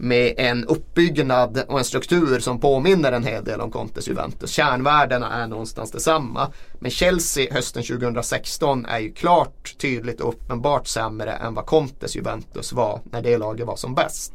med 0.00 0.34
en 0.36 0.64
uppbyggnad 0.64 1.64
och 1.68 1.78
en 1.78 1.84
struktur 1.84 2.40
som 2.40 2.60
påminner 2.60 3.12
en 3.12 3.24
hel 3.24 3.44
del 3.44 3.60
om 3.60 3.70
Contes 3.70 4.08
Juventus. 4.08 4.50
Kärnvärdena 4.50 5.32
är 5.32 5.46
någonstans 5.46 5.90
detsamma. 5.90 6.52
Men 6.78 6.90
Chelsea 6.90 7.54
hösten 7.54 7.82
2016 7.82 8.86
är 8.86 8.98
ju 8.98 9.12
klart 9.12 9.74
tydligt 9.78 10.20
och 10.20 10.28
uppenbart 10.28 10.86
sämre 10.86 11.32
än 11.32 11.54
vad 11.54 11.66
Contes 11.66 12.16
Juventus 12.16 12.72
var 12.72 13.00
när 13.04 13.22
det 13.22 13.38
laget 13.38 13.66
var 13.66 13.76
som 13.76 13.94
bäst. 13.94 14.32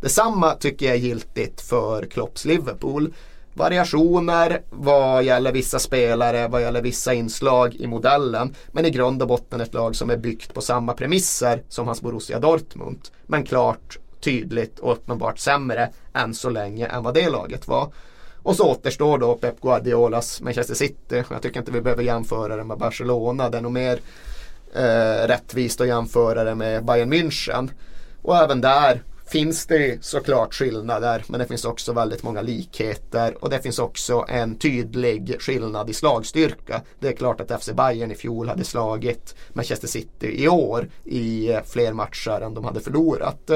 Detsamma 0.00 0.54
tycker 0.54 0.86
jag 0.86 0.94
är 0.94 0.98
giltigt 0.98 1.60
för 1.60 2.06
Klopps 2.06 2.44
Liverpool. 2.44 3.14
Variationer 3.54 4.62
vad 4.70 5.24
gäller 5.24 5.52
vissa 5.52 5.78
spelare, 5.78 6.48
vad 6.48 6.62
gäller 6.62 6.82
vissa 6.82 7.14
inslag 7.14 7.74
i 7.74 7.86
modellen. 7.86 8.54
Men 8.72 8.86
i 8.86 8.90
grund 8.90 9.22
och 9.22 9.28
botten 9.28 9.60
ett 9.60 9.74
lag 9.74 9.96
som 9.96 10.10
är 10.10 10.16
byggt 10.16 10.54
på 10.54 10.60
samma 10.60 10.92
premisser 10.92 11.62
som 11.68 11.86
hans 11.86 12.00
Borussia 12.00 12.38
Dortmund. 12.38 13.00
Men 13.26 13.44
klart, 13.44 13.98
tydligt 14.20 14.78
och 14.78 14.92
uppenbart 14.92 15.38
sämre 15.38 15.90
än 16.14 16.34
så 16.34 16.50
länge 16.50 16.86
än 16.86 17.02
vad 17.02 17.14
det 17.14 17.30
laget 17.30 17.68
var. 17.68 17.92
Och 18.42 18.56
så 18.56 18.70
återstår 18.70 19.18
då 19.18 19.34
Pep 19.34 19.60
Guardiolas 19.60 20.40
Manchester 20.40 20.74
City. 20.74 21.24
Jag 21.30 21.42
tycker 21.42 21.60
inte 21.60 21.72
vi 21.72 21.80
behöver 21.80 22.02
jämföra 22.02 22.56
det 22.56 22.64
med 22.64 22.78
Barcelona. 22.78 23.50
Det 23.50 23.58
är 23.58 23.62
nog 23.62 23.72
mer 23.72 23.98
eh, 24.74 25.26
rättvist 25.26 25.80
att 25.80 25.86
jämföra 25.86 26.44
det 26.44 26.54
med 26.54 26.84
Bayern 26.84 27.12
München. 27.12 27.70
Och 28.22 28.36
även 28.36 28.60
där 28.60 29.02
finns 29.26 29.66
det 29.66 30.04
såklart 30.04 30.54
skillnader 30.54 31.24
men 31.26 31.40
det 31.40 31.46
finns 31.46 31.64
också 31.64 31.92
väldigt 31.92 32.22
många 32.22 32.42
likheter 32.42 33.44
och 33.44 33.50
det 33.50 33.60
finns 33.60 33.78
också 33.78 34.24
en 34.28 34.58
tydlig 34.58 35.36
skillnad 35.40 35.90
i 35.90 35.94
slagstyrka. 35.94 36.82
Det 37.00 37.08
är 37.08 37.12
klart 37.12 37.40
att 37.40 37.62
FC 37.62 37.70
Bayern 37.72 38.10
i 38.10 38.14
fjol 38.14 38.48
hade 38.48 38.64
slagit 38.64 39.34
Manchester 39.52 39.88
City 39.88 40.44
i 40.44 40.48
år 40.48 40.88
i 41.04 41.52
eh, 41.52 41.62
fler 41.64 41.92
matcher 41.92 42.40
än 42.40 42.54
de 42.54 42.64
hade 42.64 42.80
förlorat. 42.80 43.50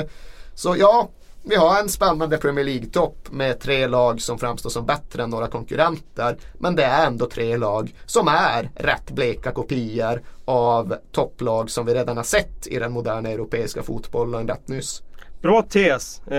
Så 0.54 0.76
ja, 0.78 1.08
vi 1.42 1.56
har 1.56 1.80
en 1.80 1.88
spännande 1.88 2.38
Premier 2.38 2.64
League-topp 2.64 3.28
med 3.30 3.60
tre 3.60 3.86
lag 3.86 4.20
som 4.20 4.38
framstår 4.38 4.70
som 4.70 4.86
bättre 4.86 5.22
än 5.22 5.30
några 5.30 5.48
konkurrenter. 5.48 6.36
Men 6.58 6.76
det 6.76 6.84
är 6.84 7.06
ändå 7.06 7.26
tre 7.26 7.56
lag 7.56 7.94
som 8.06 8.28
är 8.28 8.70
rätt 8.74 9.10
bleka 9.10 9.52
kopior 9.52 10.22
av 10.44 10.96
topplag 11.12 11.70
som 11.70 11.86
vi 11.86 11.94
redan 11.94 12.16
har 12.16 12.24
sett 12.24 12.66
i 12.66 12.78
den 12.78 12.92
moderna 12.92 13.28
europeiska 13.28 13.82
fotbollen 13.82 14.48
rätt 14.48 14.68
nyss. 14.68 15.02
Bra 15.42 15.62
tes. 15.62 16.22
Eh, 16.26 16.38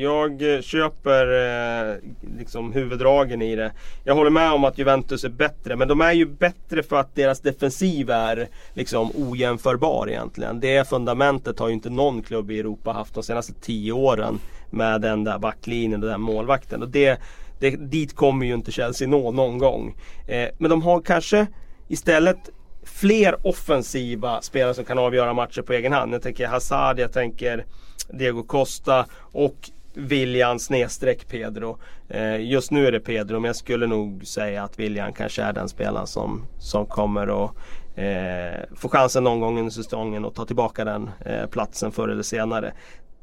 jag 0.00 0.42
köper 0.64 1.26
eh, 1.26 1.96
liksom 2.38 2.72
huvuddragen 2.72 3.42
i 3.42 3.56
det. 3.56 3.72
Jag 4.04 4.14
håller 4.14 4.30
med 4.30 4.52
om 4.52 4.64
att 4.64 4.78
Juventus 4.78 5.24
är 5.24 5.28
bättre. 5.28 5.76
Men 5.76 5.88
de 5.88 6.00
är 6.00 6.12
ju 6.12 6.26
bättre 6.26 6.82
för 6.82 6.96
att 6.96 7.14
deras 7.14 7.40
defensiv 7.40 8.10
är 8.10 8.48
liksom 8.74 9.10
ojämförbar 9.14 10.08
egentligen. 10.08 10.60
Det 10.60 10.88
fundamentet 10.88 11.58
har 11.58 11.68
ju 11.68 11.74
inte 11.74 11.90
någon 11.90 12.22
klubb 12.22 12.50
i 12.50 12.60
Europa 12.60 12.92
haft 12.92 13.14
de 13.14 13.22
senaste 13.22 13.52
tio 13.52 13.92
åren. 13.92 14.38
Med 14.70 15.00
den 15.00 15.24
där 15.24 15.38
backlinjen 15.38 16.02
och 16.02 16.08
den 16.08 16.20
målvakten. 16.20 16.82
Och 16.82 16.88
det, 16.88 17.20
det, 17.58 17.70
dit 17.70 18.16
kommer 18.16 18.46
ju 18.46 18.54
inte 18.54 18.72
Chelsea 18.72 19.08
nå 19.08 19.32
någon 19.32 19.58
gång. 19.58 19.96
Eh, 20.26 20.48
men 20.58 20.70
de 20.70 20.82
har 20.82 21.00
kanske 21.00 21.46
istället 21.88 22.50
fler 22.82 23.46
offensiva 23.46 24.42
spelare 24.42 24.74
som 24.74 24.84
kan 24.84 24.98
avgöra 24.98 25.32
matcher 25.32 25.62
på 25.62 25.72
egen 25.72 25.92
hand. 25.92 26.14
Jag 26.14 26.22
tänker 26.22 26.46
Hazard, 26.46 26.98
jag 26.98 27.12
tänker 27.12 27.64
Diego 28.12 28.42
Costa 28.42 29.06
och 29.32 29.70
William 29.94 30.58
snedstreck 30.58 31.28
Pedro. 31.28 31.78
Eh, 32.08 32.40
just 32.40 32.70
nu 32.70 32.86
är 32.86 32.92
det 32.92 33.00
Pedro 33.00 33.40
men 33.40 33.48
jag 33.48 33.56
skulle 33.56 33.86
nog 33.86 34.26
säga 34.26 34.62
att 34.62 34.78
William 34.78 35.12
kanske 35.12 35.42
är 35.42 35.52
den 35.52 35.68
spelaren 35.68 36.06
som, 36.06 36.46
som 36.58 36.86
kommer 36.86 37.44
att 37.44 37.50
eh, 37.94 38.76
få 38.76 38.88
chansen 38.88 39.24
någon 39.24 39.40
gång 39.40 39.58
under 39.58 39.70
säsongen 39.70 40.24
och 40.24 40.34
ta 40.34 40.44
tillbaka 40.44 40.84
den 40.84 41.10
eh, 41.20 41.46
platsen 41.46 41.92
förr 41.92 42.08
eller 42.08 42.22
senare. 42.22 42.72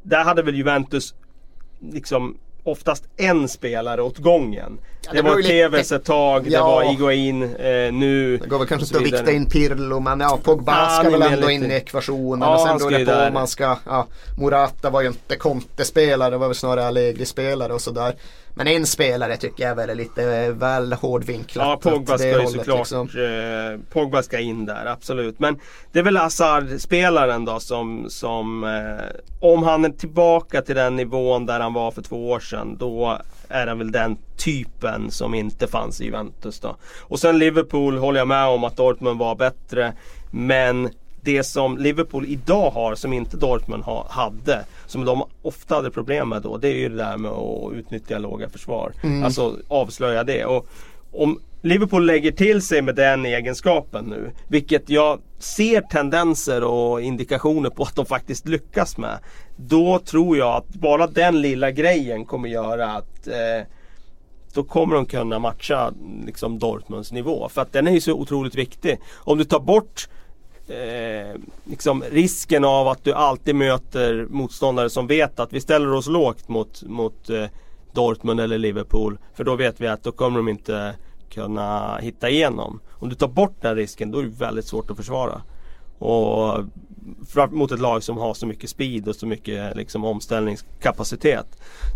Där 0.03 0.23
hade 0.23 0.41
väl 0.41 0.55
Juventus 0.55 1.15
liksom 1.79 2.37
oftast 2.65 3.03
en 3.17 3.47
spelare 3.47 4.01
åt 4.01 4.17
gången. 4.17 4.77
Ja, 5.05 5.11
det, 5.11 5.17
det, 5.17 5.29
var 5.29 5.41
Tevez 5.41 5.91
ett 5.91 6.05
tag, 6.05 6.47
ja. 6.47 6.59
det 6.59 6.63
var 6.63 6.93
Iguain 6.93 7.43
eh, 7.43 7.93
nu. 7.93 8.37
Det 8.37 8.47
går 8.47 8.59
väl 8.59 8.67
kanske 8.67 8.85
inte 8.85 8.97
att 8.97 9.21
vikta 9.21 9.31
in 9.31 9.49
Pirlo 9.49 9.99
men 9.99 10.19
ja, 10.19 10.39
Pogba 10.43 10.73
ja, 10.73 10.89
ska 10.89 11.17
väl 11.17 11.33
ändå 11.33 11.49
in 11.49 11.71
i 11.71 11.73
ekvationen. 11.73 12.49
Ja, 12.49 12.55
och 12.55 12.67
sen 12.67 12.77
beror 12.77 12.99
det 12.99 13.05
på 13.05 13.27
om 13.27 13.33
man 13.33 13.47
ska, 13.47 13.77
ja, 13.85 14.07
Morata 14.37 14.89
var 14.89 15.01
ju 15.01 15.07
inte 15.07 15.35
Conte-spelare, 15.35 16.29
det 16.29 16.37
var 16.37 16.47
väl 16.47 16.55
snarare 16.55 16.87
Allegri-spelare 16.87 17.73
och 17.73 17.81
sådär. 17.81 18.15
Men 18.57 18.67
en 18.67 18.85
spelare 18.85 19.37
tycker 19.37 19.67
jag 19.67 19.75
väl 19.75 19.89
är 19.89 19.95
lite 19.95 20.51
väl 20.51 20.93
hårdvinklat. 20.93 21.67
Ja, 21.83 21.91
Pogba 21.91 22.17
ska 22.17 22.41
ju 22.41 22.47
såklart 22.47 22.77
liksom. 22.77 23.07
eh, 23.07 23.79
Pogba 23.93 24.23
ska 24.23 24.39
in 24.39 24.65
där, 24.65 24.85
absolut. 24.85 25.39
Men 25.39 25.59
det 25.91 25.99
är 25.99 26.03
väl 26.03 26.17
Hazard-spelaren 26.17 27.45
då 27.45 27.59
som, 27.59 28.05
som 28.09 28.63
eh, 28.63 29.05
om 29.39 29.63
han 29.63 29.85
är 29.85 29.89
tillbaka 29.89 30.61
till 30.61 30.75
den 30.75 30.95
nivån 30.95 31.45
där 31.45 31.59
han 31.59 31.73
var 31.73 31.91
för 31.91 32.01
två 32.01 32.29
år 32.29 32.39
sedan. 32.39 32.77
Då 32.79 33.17
är 33.49 33.67
han 33.67 33.77
väl 33.77 33.91
den 33.91 34.17
typen 34.37 35.11
som 35.11 35.33
inte 35.33 35.67
fanns 35.67 36.01
i 36.01 36.05
Juventus 36.05 36.59
då. 36.59 36.75
Och 37.01 37.19
sen 37.19 37.39
Liverpool 37.39 37.97
håller 37.97 38.19
jag 38.19 38.27
med 38.27 38.47
om 38.47 38.63
att 38.63 38.77
Dortmund 38.77 39.19
var 39.19 39.35
bättre. 39.35 39.93
Men 40.31 40.89
det 41.25 41.43
som 41.43 41.77
Liverpool 41.77 42.25
idag 42.25 42.71
har 42.71 42.95
som 42.95 43.13
inte 43.13 43.37
Dortmund 43.37 43.83
ha, 43.83 44.07
hade. 44.09 44.65
Som 44.87 45.05
de 45.05 45.23
ofta 45.41 45.75
hade 45.75 45.91
problem 45.91 46.29
med 46.29 46.41
då. 46.41 46.57
Det 46.57 46.67
är 46.67 46.75
ju 46.75 46.89
det 46.89 46.95
där 46.95 47.17
med 47.17 47.31
att 47.31 47.73
utnyttja 47.73 48.17
låga 48.17 48.49
försvar. 48.49 48.93
Mm. 49.03 49.23
Alltså 49.23 49.57
avslöja 49.67 50.23
det. 50.23 50.45
Och 50.45 50.67
om 51.11 51.39
Liverpool 51.61 52.05
lägger 52.05 52.31
till 52.31 52.61
sig 52.61 52.81
med 52.81 52.95
den 52.95 53.25
egenskapen 53.25 54.05
nu. 54.05 54.31
Vilket 54.47 54.89
jag 54.89 55.19
ser 55.39 55.81
tendenser 55.81 56.63
och 56.63 57.01
indikationer 57.01 57.69
på 57.69 57.83
att 57.83 57.95
de 57.95 58.05
faktiskt 58.05 58.47
lyckas 58.47 58.97
med. 58.97 59.19
Då 59.55 59.99
tror 59.99 60.37
jag 60.37 60.55
att 60.55 60.67
bara 60.67 61.07
den 61.07 61.41
lilla 61.41 61.71
grejen 61.71 62.25
kommer 62.25 62.49
göra 62.49 62.91
att 62.91 63.27
eh, 63.27 63.67
då 64.53 64.63
kommer 64.63 64.95
de 64.95 65.05
kunna 65.05 65.39
matcha 65.39 65.93
liksom 66.25 66.59
Dortmunds 66.59 67.11
nivå. 67.11 67.49
För 67.49 67.61
att 67.61 67.73
den 67.73 67.87
är 67.87 67.91
ju 67.91 68.01
så 68.01 68.13
otroligt 68.13 68.55
viktig. 68.55 68.99
Om 69.15 69.37
du 69.37 69.43
tar 69.43 69.59
bort 69.59 70.07
eh, 70.69 71.41
liksom 71.63 72.03
risken 72.11 72.65
av 72.65 72.87
att 72.87 73.03
du 73.03 73.13
alltid 73.13 73.55
möter 73.55 74.27
motståndare 74.29 74.89
som 74.89 75.07
vet 75.07 75.39
att 75.39 75.53
vi 75.53 75.61
ställer 75.61 75.93
oss 75.93 76.07
lågt 76.07 76.47
mot, 76.47 76.83
mot 76.83 77.29
eh, 77.29 77.45
Dortmund 77.93 78.39
eller 78.39 78.57
Liverpool. 78.57 79.17
För 79.33 79.43
då 79.43 79.55
vet 79.55 79.81
vi 79.81 79.87
att 79.87 80.03
då 80.03 80.11
kommer 80.11 80.37
de 80.37 80.49
inte 80.49 80.95
kunna 81.29 81.97
hitta 81.97 82.29
igenom. 82.29 82.79
Om 82.91 83.09
du 83.09 83.15
tar 83.15 83.27
bort 83.27 83.61
den 83.61 83.75
risken 83.75 84.11
då 84.11 84.19
är 84.19 84.23
det 84.23 84.29
väldigt 84.29 84.65
svårt 84.65 84.91
att 84.91 84.97
försvara. 84.97 85.41
Och 85.99 86.63
mot 87.49 87.71
ett 87.71 87.79
lag 87.79 88.03
som 88.03 88.17
har 88.17 88.33
så 88.33 88.47
mycket 88.47 88.69
speed 88.69 89.07
och 89.07 89.15
så 89.15 89.27
mycket 89.27 89.75
liksom, 89.75 90.05
omställningskapacitet. 90.05 91.47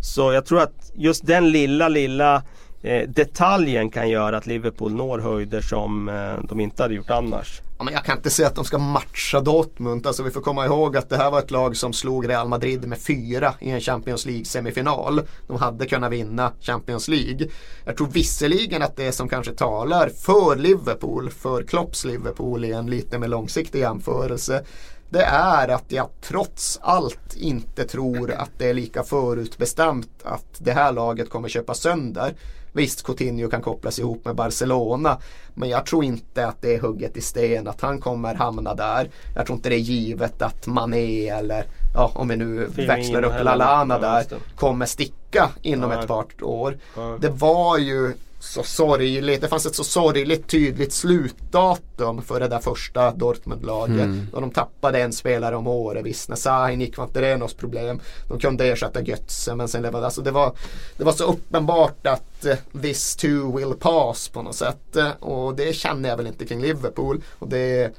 Så 0.02 0.34
jag 0.34 0.46
tror 0.46 0.62
att 0.62 0.92
just 0.96 1.28
den 1.28 1.52
lilla, 1.52 1.88
lilla 1.88 2.44
eh, 2.82 3.10
detaljen 3.10 3.90
kan 3.90 4.10
göra 4.10 4.38
att 4.38 4.48
Liverpool 4.48 4.94
når 4.94 5.20
höjder 5.20 5.62
som 5.62 6.10
eh, 6.10 6.34
de 6.50 6.60
inte 6.60 6.84
hade 6.84 6.96
gjort 6.96 7.10
annars. 7.10 7.62
Ja, 7.80 7.86
men 7.86 7.94
jag 7.94 8.06
kan 8.06 8.18
inte 8.18 8.30
säga 8.30 8.48
att 8.48 8.56
de 8.56 8.66
ska 8.66 8.78
matcha 8.78 9.42
Dortmund. 9.42 10.08
Alltså, 10.08 10.24
vi 10.24 10.32
får 10.32 10.42
komma 10.42 10.66
ihåg 10.66 10.98
att 10.98 11.10
det 11.10 11.18
här 11.18 11.32
var 11.32 11.40
ett 11.40 11.52
lag 11.52 11.78
som 11.78 11.94
slog 11.94 12.30
Real 12.30 12.48
Madrid 12.48 12.88
med 12.88 13.00
fyra 13.02 13.54
i 13.60 13.70
en 13.70 13.82
Champions 13.82 14.26
League 14.26 14.46
semifinal. 14.46 15.22
De 15.48 15.58
hade 15.58 15.86
kunnat 15.86 16.12
vinna 16.12 16.52
Champions 16.62 17.08
League. 17.08 17.48
Jag 17.86 17.98
tror 17.98 18.08
visserligen 18.08 18.82
att 18.82 18.96
det 18.96 19.12
som 19.12 19.30
kanske 19.30 19.54
talar 19.54 20.10
för 20.10 20.56
Liverpool, 20.56 21.30
för 21.30 21.64
Klopps 21.64 22.06
Liverpool 22.06 22.66
i 22.66 22.72
en 22.72 22.90
lite 22.90 23.20
mer 23.20 23.28
långsiktig 23.28 23.80
jämförelse 23.80 24.64
det 25.10 25.24
är 25.24 25.68
att 25.68 25.92
jag 25.92 26.10
trots 26.22 26.80
allt 26.82 27.36
inte 27.36 27.84
tror 27.84 28.32
att 28.32 28.52
det 28.58 28.70
är 28.70 28.74
lika 28.74 29.04
förutbestämt 29.04 30.10
att 30.24 30.46
det 30.58 30.72
här 30.72 30.92
laget 30.92 31.30
kommer 31.30 31.50
köpa 31.50 31.74
sönder. 31.74 32.34
Visst, 32.72 33.04
Coutinho 33.04 33.50
kan 33.50 33.62
kopplas 33.62 34.00
ihop 34.00 34.26
med 34.26 34.36
Barcelona. 34.36 35.18
Men 35.54 35.70
jag 35.70 35.86
tror 35.86 36.04
inte 36.04 36.48
att 36.48 36.62
det 36.62 36.76
är 36.76 36.80
hugget 36.80 37.18
i 37.18 37.22
sten 37.22 37.68
att 37.68 37.82
han 37.82 38.02
kommer 38.02 38.36
hamna 38.36 38.76
där. 38.76 39.10
Jag 39.36 39.46
tror 39.46 39.56
inte 39.56 39.70
det 39.70 39.76
är 39.76 39.80
givet 39.80 40.42
att 40.42 40.68
Mané 40.68 41.30
eller 41.30 41.66
ja, 41.96 42.12
om 42.16 42.28
vi 42.28 42.36
nu 42.36 42.66
växlar 42.66 43.24
upp 43.24 43.44
Lalana 43.44 44.00
där 44.00 44.26
kommer 44.56 44.86
sticka 44.86 45.50
inom 45.62 45.92
ett 45.92 46.08
par 46.08 46.26
år. 46.42 46.78
Det 47.20 47.30
var 47.30 47.78
ju 47.78 48.14
så 48.40 48.64
sorgligt. 48.64 49.42
Det 49.42 49.48
fanns 49.48 49.66
ett 49.66 49.76
så 49.76 49.84
sorgligt 49.84 50.48
tydligt 50.48 50.94
slutdatum 50.94 52.22
för 52.22 52.40
det 52.40 52.48
där 52.48 52.60
första 52.60 53.12
Dortmundlaget. 53.12 54.06
Mm. 54.06 54.28
Och 54.34 54.42
de 54.42 54.52
tappade 54.52 55.02
en 55.02 55.14
spelare 55.14 55.56
om 55.56 55.68
året. 55.68 56.06
Visst, 56.06 56.30
när 56.30 56.36
Sahin 56.36 56.82
gick 56.82 56.98
var 56.98 57.06
inte 57.06 57.22
det 57.22 57.38
något 57.38 57.58
problem. 57.58 58.00
De 58.28 58.40
kunde 58.40 58.66
ersätta 58.66 59.02
Götze 59.02 59.56
men 59.56 59.68
sen 59.68 59.82
levade 59.82 60.06
alltså 60.06 60.22
det 60.22 60.32
var, 60.32 60.54
det 60.98 61.04
var 61.04 61.12
så 61.12 61.24
uppenbart 61.24 62.08
att 62.08 62.46
uh, 62.46 62.82
this 62.82 63.16
too 63.16 63.58
will 63.58 63.74
pass 63.80 64.30
på 64.30 64.42
något 64.42 64.56
sätt. 64.56 64.98
Uh, 64.98 65.10
och 65.10 65.56
det 65.56 65.76
känner 65.76 66.10
jag 66.10 66.18
väl 66.18 66.28
inte 66.28 66.46
kring 66.46 66.62
Liverpool. 66.62 67.24
Och 67.40 67.48
det 67.48 67.92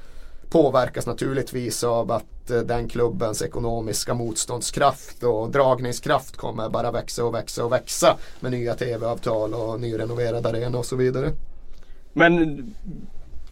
påverkas 0.51 1.07
naturligtvis 1.07 1.83
av 1.83 2.11
att 2.11 2.51
eh, 2.51 2.57
den 2.57 2.87
klubbens 2.87 3.41
ekonomiska 3.41 4.13
motståndskraft 4.13 5.23
och 5.23 5.51
dragningskraft 5.51 6.37
kommer 6.37 6.69
bara 6.69 6.91
växa 6.91 7.25
och 7.25 7.33
växa 7.35 7.65
och 7.65 7.71
växa 7.71 8.17
med 8.39 8.51
nya 8.51 8.75
tv-avtal 8.75 9.53
och 9.53 9.79
nyrenoverad 9.79 10.45
arena 10.45 10.77
och 10.77 10.85
så 10.85 10.95
vidare. 10.95 11.31
Men 12.13 12.63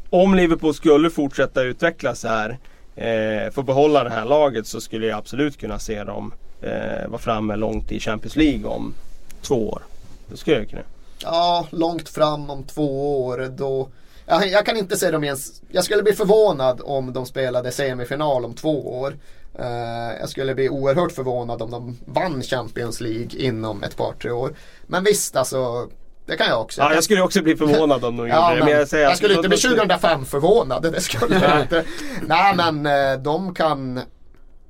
om 0.09 0.35
Liverpool 0.35 0.73
skulle 0.73 1.09
fortsätta 1.09 1.63
utvecklas 1.63 2.23
här 2.23 2.59
eh, 2.95 3.51
få 3.51 3.63
behålla 3.63 4.03
det 4.03 4.09
här 4.09 4.25
laget 4.25 4.67
så 4.67 4.81
skulle 4.81 5.07
jag 5.07 5.17
absolut 5.17 5.57
kunna 5.57 5.79
se 5.79 6.03
dem 6.03 6.33
eh, 6.61 7.07
vara 7.07 7.21
framme 7.21 7.55
långt 7.55 7.91
i 7.91 7.99
Champions 7.99 8.35
League 8.35 8.65
om 8.65 8.93
två 9.41 9.69
år. 9.69 9.81
Det 10.27 10.37
skulle 10.37 10.57
jag 10.57 10.69
kunna. 10.69 10.81
Ja, 11.21 11.67
långt 11.69 12.09
fram 12.09 12.49
om 12.49 12.63
två 12.63 13.25
år. 13.25 13.51
Då 13.57 13.89
jag, 14.29 14.65
kan 14.65 14.77
inte 14.77 14.97
se 14.97 15.11
dem 15.11 15.23
ens. 15.23 15.61
Jag 15.71 15.83
skulle 15.83 16.03
bli 16.03 16.13
förvånad 16.13 16.81
om 16.83 17.13
de 17.13 17.25
spelade 17.25 17.71
semifinal 17.71 18.45
om 18.45 18.53
två 18.53 18.99
år. 18.99 19.17
Uh, 19.59 20.19
jag 20.19 20.29
skulle 20.29 20.55
bli 20.55 20.69
oerhört 20.69 21.11
förvånad 21.11 21.61
om 21.61 21.71
de 21.71 21.97
vann 22.05 22.41
Champions 22.41 23.01
League 23.01 23.29
inom 23.37 23.83
ett 23.83 23.97
par 23.97 24.13
tre 24.13 24.31
år. 24.31 24.55
Men 24.87 25.03
visst 25.03 25.35
alltså. 25.35 25.89
Det 26.25 26.37
kan 26.37 26.47
jag 26.47 26.61
också. 26.61 26.81
Ja, 26.81 26.93
jag 26.93 27.03
skulle 27.03 27.21
också 27.21 27.41
bli 27.41 27.55
förvånad 27.55 28.05
om 28.05 28.17
de 28.17 28.27
ja, 28.29 28.49
gjorde 28.49 28.59
det. 28.59 28.65
Men 28.65 28.79
jag, 28.79 28.87
säger, 28.87 29.03
jag 29.03 29.17
skulle 29.17 29.33
inte 29.33 29.49
bli 29.49 29.57
2005 29.57 30.25
förvånad. 30.25 30.81
Det 30.81 31.01
skulle 31.01 31.39
jag 31.39 31.61
inte. 31.61 31.83
Nej 32.27 32.55
men 32.55 32.85
uh, 32.85 33.23
de 33.23 33.53
kan 33.53 34.01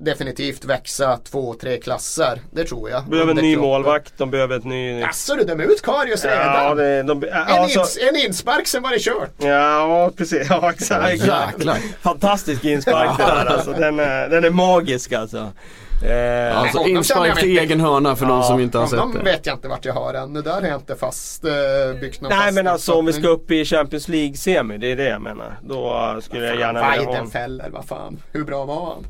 definitivt 0.00 0.64
växa 0.64 1.16
två, 1.30 1.54
tre 1.60 1.76
klasser. 1.76 2.40
Det 2.50 2.64
tror 2.64 2.90
jag. 2.90 3.02
De 3.02 3.10
behöver 3.10 3.30
en 3.30 3.36
ny 3.36 3.54
Klopp. 3.54 3.62
målvakt, 3.66 4.12
de 4.16 4.30
behöver 4.30 4.56
ett 4.56 4.64
ny... 4.64 5.00
Jaså 5.00 5.34
du 5.34 5.44
dömer 5.44 5.64
ut 5.64 5.82
Karius 5.82 6.24
redan? 6.24 6.46
Ja, 6.64 6.74
det, 6.74 7.02
de, 7.02 7.24
en, 7.24 7.32
alltså, 7.32 7.80
ins, 7.80 7.98
en 8.10 8.16
inspark 8.16 8.66
sen 8.66 8.82
var 8.82 8.90
det 8.90 8.98
kört. 8.98 9.30
ja, 9.38 10.10
precis. 10.16 10.46
Ja, 10.50 10.70
exakt. 10.72 11.12
Jäklar. 11.12 11.76
Fantastisk 12.02 12.64
inspark 12.64 13.10
det 13.18 13.22
där 13.24 13.46
alltså. 13.46 13.72
Den 13.72 14.00
är, 14.00 14.28
den 14.28 14.44
är 14.44 14.50
magisk 14.50 15.12
alltså. 15.12 15.52
Eh, 16.06 16.58
Alltså 16.58 16.78
inspark 16.86 17.38
till 17.40 17.58
egen 17.58 17.80
hörna 17.80 18.16
för 18.16 18.26
de 18.26 18.36
Ja, 18.38 18.42
som 18.42 18.60
inte 18.60 18.78
har 18.78 18.86
sett 18.86 19.00
det. 19.14 19.22
vet 19.30 19.46
jag 19.46 19.56
inte 19.56 19.68
vart 19.68 19.84
jag 19.84 19.94
har 19.94 20.14
ännu. 20.14 20.42
Där 20.42 20.52
har 20.52 20.62
jag 20.62 20.76
inte 20.76 20.96
fast 20.96 21.44
eh, 21.44 21.50
byggt 22.00 22.20
någon 22.20 22.28
Nej 22.30 22.40
fast 22.40 22.54
men 22.54 22.66
alltså 22.66 22.92
om 22.94 23.06
vi 23.06 23.12
ska 23.12 23.28
upp 23.28 23.50
i 23.50 23.64
Champions 23.64 24.08
League-semi, 24.08 24.78
det 24.78 24.92
är 24.92 24.96
det 24.96 25.08
jag 25.08 25.22
menar. 25.22 25.58
Då 25.62 26.16
skulle 26.22 26.46
jag 26.46 26.58
gärna 26.58 26.72
vilja 26.72 26.84
ha 26.86 26.96
honom. 26.96 27.12
Weidenfeller, 27.12 27.68
vad 27.72 27.84
fan. 27.84 28.22
Hur 28.32 28.44
bra 28.44 28.64
var 28.64 28.86
han? 28.86 29.06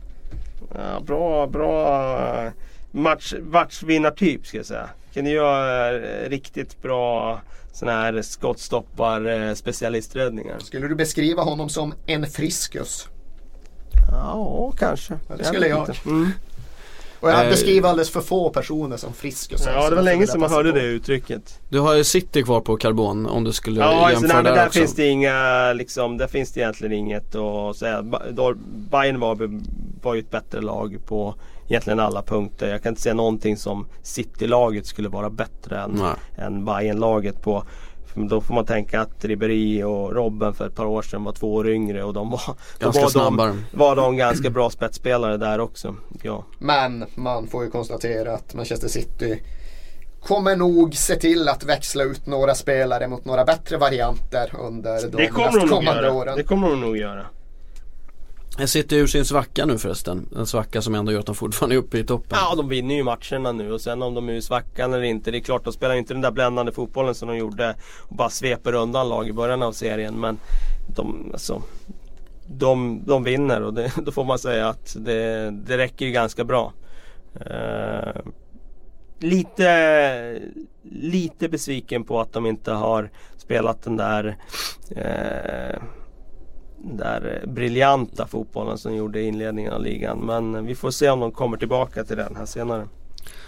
Ja, 0.74 1.00
bra, 1.06 1.46
bra 1.46 2.44
uh, 2.44 2.50
match, 2.90 3.34
matchvinnartyp 3.42 4.46
ska 4.46 4.56
jag 4.56 4.66
säga. 4.66 4.88
Kan 5.14 5.24
du 5.24 5.30
göra 5.30 5.92
uh, 5.98 6.28
riktigt 6.28 6.82
bra 6.82 7.40
sådana 7.72 8.00
här 8.00 8.22
skottstoppar 8.22 9.26
uh, 9.28 9.54
specialisträddningar. 9.54 10.58
Skulle 10.58 10.88
du 10.88 10.94
beskriva 10.94 11.42
honom 11.42 11.68
som 11.68 11.94
en 12.06 12.26
friskus? 12.26 13.08
Ja, 14.10 14.72
kanske. 14.78 15.14
det 15.38 15.44
skulle 15.44 15.66
jag. 15.68 15.96
Mm. 16.06 16.30
Och 17.20 17.30
jag 17.30 17.44
Eh, 17.44 17.50
beskriver 17.50 17.88
alldeles 17.88 18.10
för 18.10 18.20
få 18.20 18.50
personer 18.50 18.96
som 18.96 19.12
friskus. 19.12 19.62
Ja, 19.66 19.90
det 19.90 19.96
var 19.96 20.02
länge 20.02 20.26
sedan 20.26 20.40
man 20.40 20.50
hörde 20.50 20.72
det 20.72 20.82
uttrycket. 20.82 21.58
Du 21.68 21.80
har 21.80 21.94
ju 21.94 22.04
City 22.04 22.42
kvar 22.42 22.60
på 22.60 22.76
Carbon 22.76 23.26
om 23.26 23.44
du 23.44 23.52
skulle 23.52 23.80
Ja, 23.80 23.86
alltså, 23.86 24.22
jämföra 24.22 24.42
nej, 24.42 24.52
där 24.52 24.58
där 24.58 24.66
också. 24.66 24.78
finns 24.78 24.94
det 24.94 25.06
inga, 25.06 25.72
liksom, 25.72 26.18
där 26.18 26.26
finns 26.26 26.52
det 26.52 26.60
egentligen 26.60 26.92
inget 26.92 27.34
att 27.34 27.76
säga. 27.76 28.02
Bayern 28.90 29.20
var, 29.20 29.34
var 30.04 30.14
ju 30.14 30.20
ett 30.20 30.30
bättre 30.30 30.60
lag 30.60 30.98
på 31.06 31.34
egentligen 31.68 32.00
alla 32.00 32.22
punkter. 32.22 32.68
Jag 32.70 32.82
kan 32.82 32.90
inte 32.92 33.02
säga 33.02 33.14
någonting 33.14 33.56
som 33.56 33.86
City-laget 34.02 34.86
skulle 34.86 35.08
vara 35.08 35.30
bättre 35.30 35.80
än, 35.80 35.90
Nej. 35.90 36.44
än 36.46 36.64
Bayern-laget 36.64 37.42
på. 37.42 37.64
För 38.06 38.20
Då 38.20 38.40
får 38.40 38.54
man 38.54 38.64
tänka 38.66 39.00
att 39.00 39.24
Ribéry 39.24 39.82
och 39.82 40.12
Robben 40.14 40.54
för 40.54 40.66
ett 40.66 40.74
par 40.74 40.86
år 40.86 41.02
sedan 41.02 41.24
var 41.24 41.32
två 41.32 41.54
år 41.54 41.68
yngre 41.68 42.04
och 42.04 42.14
de 42.14 42.30
var, 42.30 42.40
Ganska 42.78 43.02
var, 43.02 43.08
snabbare. 43.08 43.50
de, 43.70 43.78
var 43.78 43.96
de 43.96 44.16
ganska 44.16 44.50
bra 44.50 44.70
spetsspelare 44.70 45.36
där 45.36 45.60
också. 45.60 45.96
Ja. 46.22 46.44
Men 46.58 47.04
man 47.14 47.46
får 47.46 47.64
ju 47.64 47.70
konstatera 47.70 48.34
att 48.34 48.54
Manchester 48.54 48.88
City 48.88 49.42
kommer 50.22 50.56
nog 50.56 50.94
se 50.94 51.16
till 51.16 51.48
att 51.48 51.64
växla 51.64 52.04
ut 52.04 52.26
några 52.26 52.54
spelare 52.54 53.08
mot 53.08 53.24
några 53.24 53.44
bättre 53.44 53.76
varianter 53.76 54.52
under 54.60 55.02
de 55.10 55.16
Det 55.16 55.26
kommer 55.26 55.46
de 55.48 55.52
nog 55.52 55.60
nästkommande 55.62 56.02
göra. 56.02 56.12
åren. 56.14 56.36
Det 56.36 56.42
kommer 56.44 56.70
de 56.70 56.80
nog 56.80 56.96
göra. 56.96 57.26
Jag 58.60 58.68
sitter 58.68 58.96
ur 58.96 59.06
sin 59.06 59.24
svacka 59.24 59.66
nu 59.66 59.78
förresten. 59.78 60.28
En 60.36 60.46
svacka 60.46 60.82
som 60.82 60.94
ändå 60.94 61.12
gör 61.12 61.20
att 61.20 61.26
de 61.26 61.34
fortfarande 61.34 61.76
är 61.76 61.78
uppe 61.78 61.98
i 61.98 62.04
toppen. 62.04 62.38
Ja, 62.40 62.54
de 62.56 62.68
vinner 62.68 62.94
ju 62.94 63.02
matcherna 63.02 63.52
nu 63.52 63.72
och 63.72 63.80
sen 63.80 64.02
om 64.02 64.14
de 64.14 64.28
är 64.28 64.32
i 64.32 64.42
svackan 64.42 64.92
eller 64.92 65.02
inte. 65.02 65.30
Det 65.30 65.38
är 65.38 65.40
klart, 65.40 65.64
de 65.64 65.72
spelar 65.72 65.94
inte 65.94 66.14
den 66.14 66.20
där 66.20 66.30
bländande 66.30 66.72
fotbollen 66.72 67.14
som 67.14 67.28
de 67.28 67.36
gjorde 67.36 67.74
och 68.08 68.16
bara 68.16 68.30
sveper 68.30 68.74
undan 68.74 69.08
lag 69.08 69.28
i 69.28 69.32
början 69.32 69.62
av 69.62 69.72
serien. 69.72 70.20
Men 70.20 70.38
de, 70.96 71.30
alltså, 71.32 71.62
de, 72.46 73.02
de 73.06 73.24
vinner 73.24 73.62
och 73.62 73.74
det, 73.74 73.92
då 74.04 74.12
får 74.12 74.24
man 74.24 74.38
säga 74.38 74.68
att 74.68 74.96
det, 74.98 75.50
det 75.50 75.78
räcker 75.78 76.06
ju 76.06 76.12
ganska 76.12 76.44
bra. 76.44 76.72
Eh, 77.34 78.20
lite, 79.18 80.40
lite 80.82 81.48
besviken 81.48 82.04
på 82.04 82.20
att 82.20 82.32
de 82.32 82.46
inte 82.46 82.72
har 82.72 83.10
spelat 83.36 83.82
den 83.82 83.96
där 83.96 84.36
eh, 84.96 85.82
där 86.82 87.40
eh, 87.42 87.50
briljanta 87.50 88.26
fotbollen 88.26 88.78
som 88.78 88.94
gjorde 88.94 89.20
i 89.20 89.26
inledningen 89.26 89.72
av 89.72 89.82
ligan. 89.82 90.18
Men 90.18 90.54
eh, 90.54 90.62
vi 90.62 90.74
får 90.74 90.90
se 90.90 91.10
om 91.10 91.20
de 91.20 91.32
kommer 91.32 91.56
tillbaka 91.56 92.04
till 92.04 92.16
den 92.16 92.36
här 92.36 92.46
senare. 92.46 92.88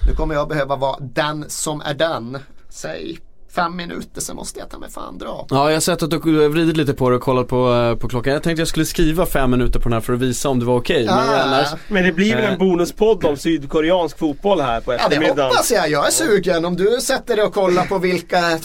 Nu 0.08 0.14
kommer 0.14 0.34
jag 0.34 0.48
behöva 0.48 0.76
vara 0.76 0.96
den 1.00 1.44
som 1.48 1.80
är 1.80 1.94
den. 1.94 2.38
Säg 2.68 3.18
fem 3.54 3.76
minuter 3.76 4.20
sen 4.20 4.36
måste 4.36 4.58
jag 4.60 4.70
ta 4.70 4.78
mig 4.78 4.90
fan 4.90 5.18
dra. 5.18 5.46
Ja, 5.50 5.68
jag 5.68 5.76
har 5.76 5.80
sett 5.80 6.02
att 6.02 6.10
du 6.10 6.16
har 6.16 6.48
vridit 6.48 6.76
lite 6.76 6.94
på 6.94 7.10
det 7.10 7.16
och 7.16 7.22
kollat 7.22 7.48
på, 7.48 7.72
eh, 7.74 7.94
på 7.96 8.08
klockan. 8.08 8.32
Jag 8.32 8.42
tänkte 8.42 8.60
jag 8.60 8.68
skulle 8.68 8.86
skriva 8.86 9.26
fem 9.26 9.50
minuter 9.50 9.78
på 9.80 9.84
den 9.88 9.92
här 9.92 10.00
för 10.00 10.12
att 10.12 10.18
visa 10.20 10.48
om 10.48 10.58
det 10.58 10.64
var 10.64 10.76
okej. 10.76 11.04
Men 11.06 11.14
Ah. 11.18 11.42
annars, 11.42 11.68
Men 11.88 12.04
det 12.04 12.12
blir 12.12 12.34
väl 12.36 12.44
en 12.44 12.52
Eh. 12.52 12.58
bonuspodd 12.58 13.24
om 13.24 13.36
sydkoreansk 13.36 14.18
fotboll 14.18 14.60
här 14.60 14.80
på 14.80 14.92
Ja 14.92 14.96
det 14.96 15.02
eftermiddagen. 15.04 15.44
hoppas 15.44 15.70
jag. 15.72 15.90
Jag 15.90 16.06
är 16.06 16.10
sugen. 16.10 16.64
Om 16.64 16.76
du 16.76 16.98
sätter 17.00 17.36
dig 17.36 17.44
och 17.44 17.54
kollar 17.54 17.84
på 17.84 17.98
vilka 17.98 18.58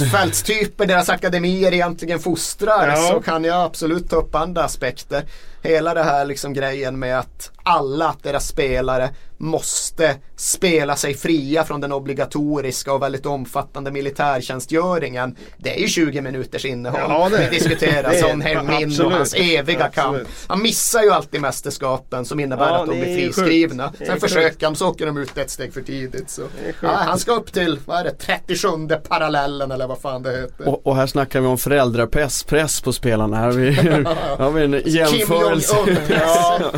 mittfältstyper 0.00 0.86
deras 0.86 1.08
akademier 1.08 1.72
egentligen 1.74 2.18
fostrar 2.18 2.88
Ja. 2.88 2.96
så 2.96 3.20
kan 3.20 3.44
jag 3.44 3.62
absolut 3.64 4.10
ta 4.10 4.16
upp 4.16 4.34
andra 4.34 4.64
aspekter. 4.64 5.24
Hela 5.66 5.94
det 5.94 6.02
här 6.02 6.24
liksom 6.24 6.52
grejen 6.52 6.98
med 6.98 7.18
att 7.18 7.50
alla 7.62 8.14
deras 8.22 8.48
spelare 8.48 9.10
måste 9.38 10.14
spela 10.36 10.96
sig 10.96 11.14
fria 11.14 11.64
från 11.64 11.80
den 11.80 11.92
obligatoriska 11.92 12.92
och 12.92 13.02
väldigt 13.02 13.26
omfattande 13.26 13.90
militärtjänstgöringen. 13.90 15.36
Det 15.58 15.76
är 15.76 15.80
ju 15.80 15.88
20 15.88 16.20
minuters 16.20 16.64
innehåll. 16.64 17.00
Ja, 17.08 17.28
det 17.28 17.48
Vi 17.50 17.58
diskuterar 17.58 18.12
Son 18.12 18.42
Heung-Min 18.42 19.04
och 19.04 19.12
hans 19.12 19.34
eviga 19.34 19.84
Absolut. 19.84 19.94
kamp. 19.94 20.28
Han 20.46 20.62
missar 20.62 21.02
ju 21.02 21.10
alltid 21.10 21.40
mästerskapen 21.40 22.24
som 22.24 22.40
innebär 22.40 22.68
Ja, 22.68 22.80
att 22.80 22.86
de 22.86 23.00
blir 23.00 23.16
friskrivna. 23.16 23.92
Sen 24.06 24.20
försöker 24.20 24.66
de 24.66 24.74
så 24.74 24.88
åker 24.88 25.06
de 25.06 25.16
ut 25.16 25.38
ett 25.38 25.50
steg 25.50 25.74
för 25.74 25.82
tidigt. 25.82 26.30
Så. 26.30 26.42
Ja, 26.82 26.88
han 26.88 27.18
ska 27.18 27.32
upp 27.32 27.52
till, 27.52 27.78
vad 27.84 27.98
är 27.98 28.04
det, 28.04 28.10
37 28.10 28.68
parallellen 29.08 29.70
eller 29.70 29.86
vad 29.86 29.98
fan 29.98 30.22
det 30.22 30.30
heter. 30.30 30.68
och, 30.68 30.86
och 30.86 30.96
här 30.96 31.06
snackar 31.06 31.40
vi 31.40 31.46
om 31.46 31.58
föräldrapress 31.58 32.42
press 32.44 32.80
på 32.80 32.92
spelarna. 32.92 33.36
Här 33.36 33.44
har 33.44 33.52
vi, 33.52 33.70
här 33.70 34.36
har 34.36 34.50
vi 34.50 34.64
en 34.64 34.82
Kim 34.82 35.26
Jong-Un. 35.60 35.96
Ja. 36.08 36.72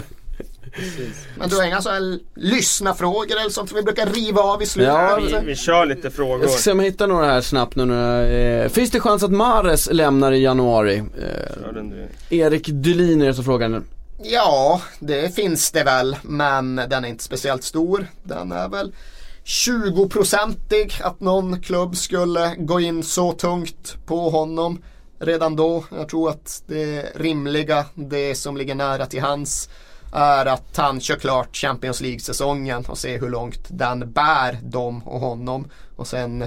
Men 1.39 1.49
du 1.49 1.57
har 1.57 1.65
inga 1.65 1.83
sådana 1.83 2.01
här 2.01 2.19
lyssnarfrågor 2.35 3.37
eller 3.41 3.51
sånt 3.51 3.69
som 3.69 3.77
vi 3.77 3.83
brukar 3.83 4.07
riva 4.07 4.43
av 4.43 4.63
i 4.63 4.67
slutet? 4.67 4.95
Ja, 4.95 5.19
Vi, 5.23 5.47
vi 5.47 5.57
kör 5.57 5.87
lite 5.87 6.11
frågor. 6.11 6.41
Jag 6.41 6.51
ska 6.51 6.61
se 6.61 6.73
om 6.73 6.79
jag 6.79 6.87
hittar 6.87 7.07
några 7.07 7.27
här 7.27 7.41
snabbt 7.41 7.77
nu. 7.77 7.85
Några, 7.85 8.27
eh, 8.29 8.69
finns 8.69 8.91
det 8.91 9.01
chans 9.01 9.23
att 9.23 9.31
Mares 9.31 9.89
lämnar 9.93 10.33
i 10.33 10.43
januari? 10.43 10.97
Eh. 10.99 12.39
Erik 12.39 12.67
Dylin 12.69 13.23
är 13.23 13.27
det 13.27 13.35
som 13.35 13.45
frågar 13.45 13.69
nu. 13.69 13.83
Ja, 14.23 14.81
det 14.99 15.35
finns 15.35 15.71
det 15.71 15.85
väl. 15.85 16.17
Men 16.23 16.77
den 16.77 17.05
är 17.05 17.09
inte 17.09 17.25
speciellt 17.25 17.65
stor. 17.65 18.07
Den 18.23 18.53
är 18.53 18.69
väl 18.69 18.93
20-procentig 19.45 21.01
att 21.03 21.21
någon 21.21 21.61
klubb 21.63 21.97
skulle 21.97 22.55
gå 22.59 22.81
in 22.81 23.03
så 23.03 23.33
tungt 23.33 23.97
på 24.07 24.31
honom 24.31 24.83
redan 25.19 25.57
då. 25.57 25.85
Jag 25.91 26.09
tror 26.09 26.31
att 26.31 26.63
det 26.67 27.07
rimliga, 27.15 27.87
det 27.95 28.35
som 28.35 28.57
ligger 28.57 28.75
nära 28.75 29.07
till 29.07 29.23
hans 29.23 29.69
är 30.13 30.47
att 30.47 30.77
han 30.77 31.01
kör 31.01 31.17
klart 31.17 31.57
Champions 31.57 32.01
League-säsongen 32.01 32.85
och 32.89 32.99
ser 32.99 33.21
hur 33.21 33.31
långt 33.31 33.65
den 33.69 34.13
bär 34.13 34.59
dem 34.63 35.03
och 35.09 35.21
honom. 35.21 35.69
Och 35.97 36.07
sen 36.07 36.45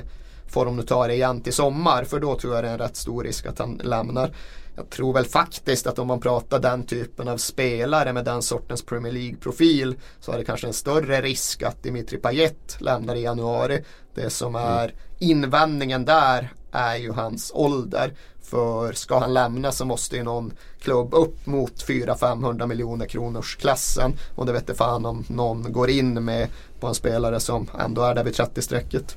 får 0.47 0.65
de 0.65 0.75
nu 0.75 0.83
ta 0.83 1.07
det 1.07 1.13
igen 1.13 1.41
till 1.41 1.53
sommar 1.53 2.03
för 2.03 2.19
då 2.19 2.39
tror 2.39 2.55
jag 2.55 2.63
det 2.63 2.67
är 2.67 2.73
en 2.73 2.79
rätt 2.79 2.95
stor 2.95 3.23
risk 3.23 3.45
att 3.45 3.59
han 3.59 3.81
lämnar. 3.83 4.31
Jag 4.75 4.89
tror 4.89 5.13
väl 5.13 5.25
faktiskt 5.25 5.87
att 5.87 5.99
om 5.99 6.07
man 6.07 6.19
pratar 6.19 6.59
den 6.59 6.85
typen 6.85 7.27
av 7.27 7.37
spelare 7.37 8.13
med 8.13 8.25
den 8.25 8.41
sortens 8.41 8.81
Premier 8.81 9.13
League-profil 9.13 9.95
så 10.19 10.31
är 10.31 10.37
det 10.37 10.45
kanske 10.45 10.67
en 10.67 10.73
större 10.73 11.21
risk 11.21 11.63
att 11.63 11.83
Dimitri 11.83 12.17
Payet 12.17 12.77
lämnar 12.79 13.15
i 13.15 13.21
januari. 13.21 13.83
Det 14.15 14.29
som 14.29 14.55
är 14.55 14.93
invändningen 15.19 16.05
där 16.05 16.53
är 16.71 16.95
ju 16.95 17.11
hans 17.11 17.51
ålder. 17.55 18.13
För 18.41 18.93
ska 18.93 19.19
han 19.19 19.33
lämna 19.33 19.71
så 19.71 19.85
måste 19.85 20.15
ju 20.15 20.23
någon 20.23 20.53
klubb 20.81 21.13
upp 21.13 21.45
mot 21.45 21.85
400-500 21.87 22.67
miljoner 22.67 23.05
kronors 23.05 23.55
klassen. 23.55 24.13
Och 24.35 24.45
det 24.45 24.51
vet 24.51 24.61
inte 24.61 24.73
fan 24.73 25.05
om 25.05 25.23
någon 25.27 25.73
går 25.73 25.89
in 25.89 26.25
med 26.25 26.47
på 26.79 26.87
en 26.87 26.95
spelare 26.95 27.39
som 27.39 27.69
ändå 27.79 28.01
är 28.01 28.15
där 28.15 28.23
vid 28.23 28.33
30-strecket. 28.33 29.15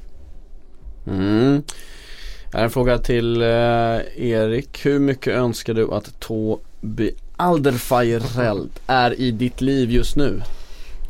Mm. 1.07 1.63
Här 2.53 2.61
är 2.61 2.65
en 2.65 2.71
fråga 2.71 2.99
till 2.99 3.43
eh, 3.43 3.49
Erik. 4.17 4.87
Hur 4.87 4.99
mycket 4.99 5.35
önskar 5.35 5.75
du 5.75 5.93
att 5.93 6.21
Tobi 6.21 7.15
Alderfeireld 7.37 8.71
är 8.87 9.21
i 9.21 9.31
ditt 9.31 9.61
liv 9.61 9.91
just 9.91 10.17
nu? 10.17 10.43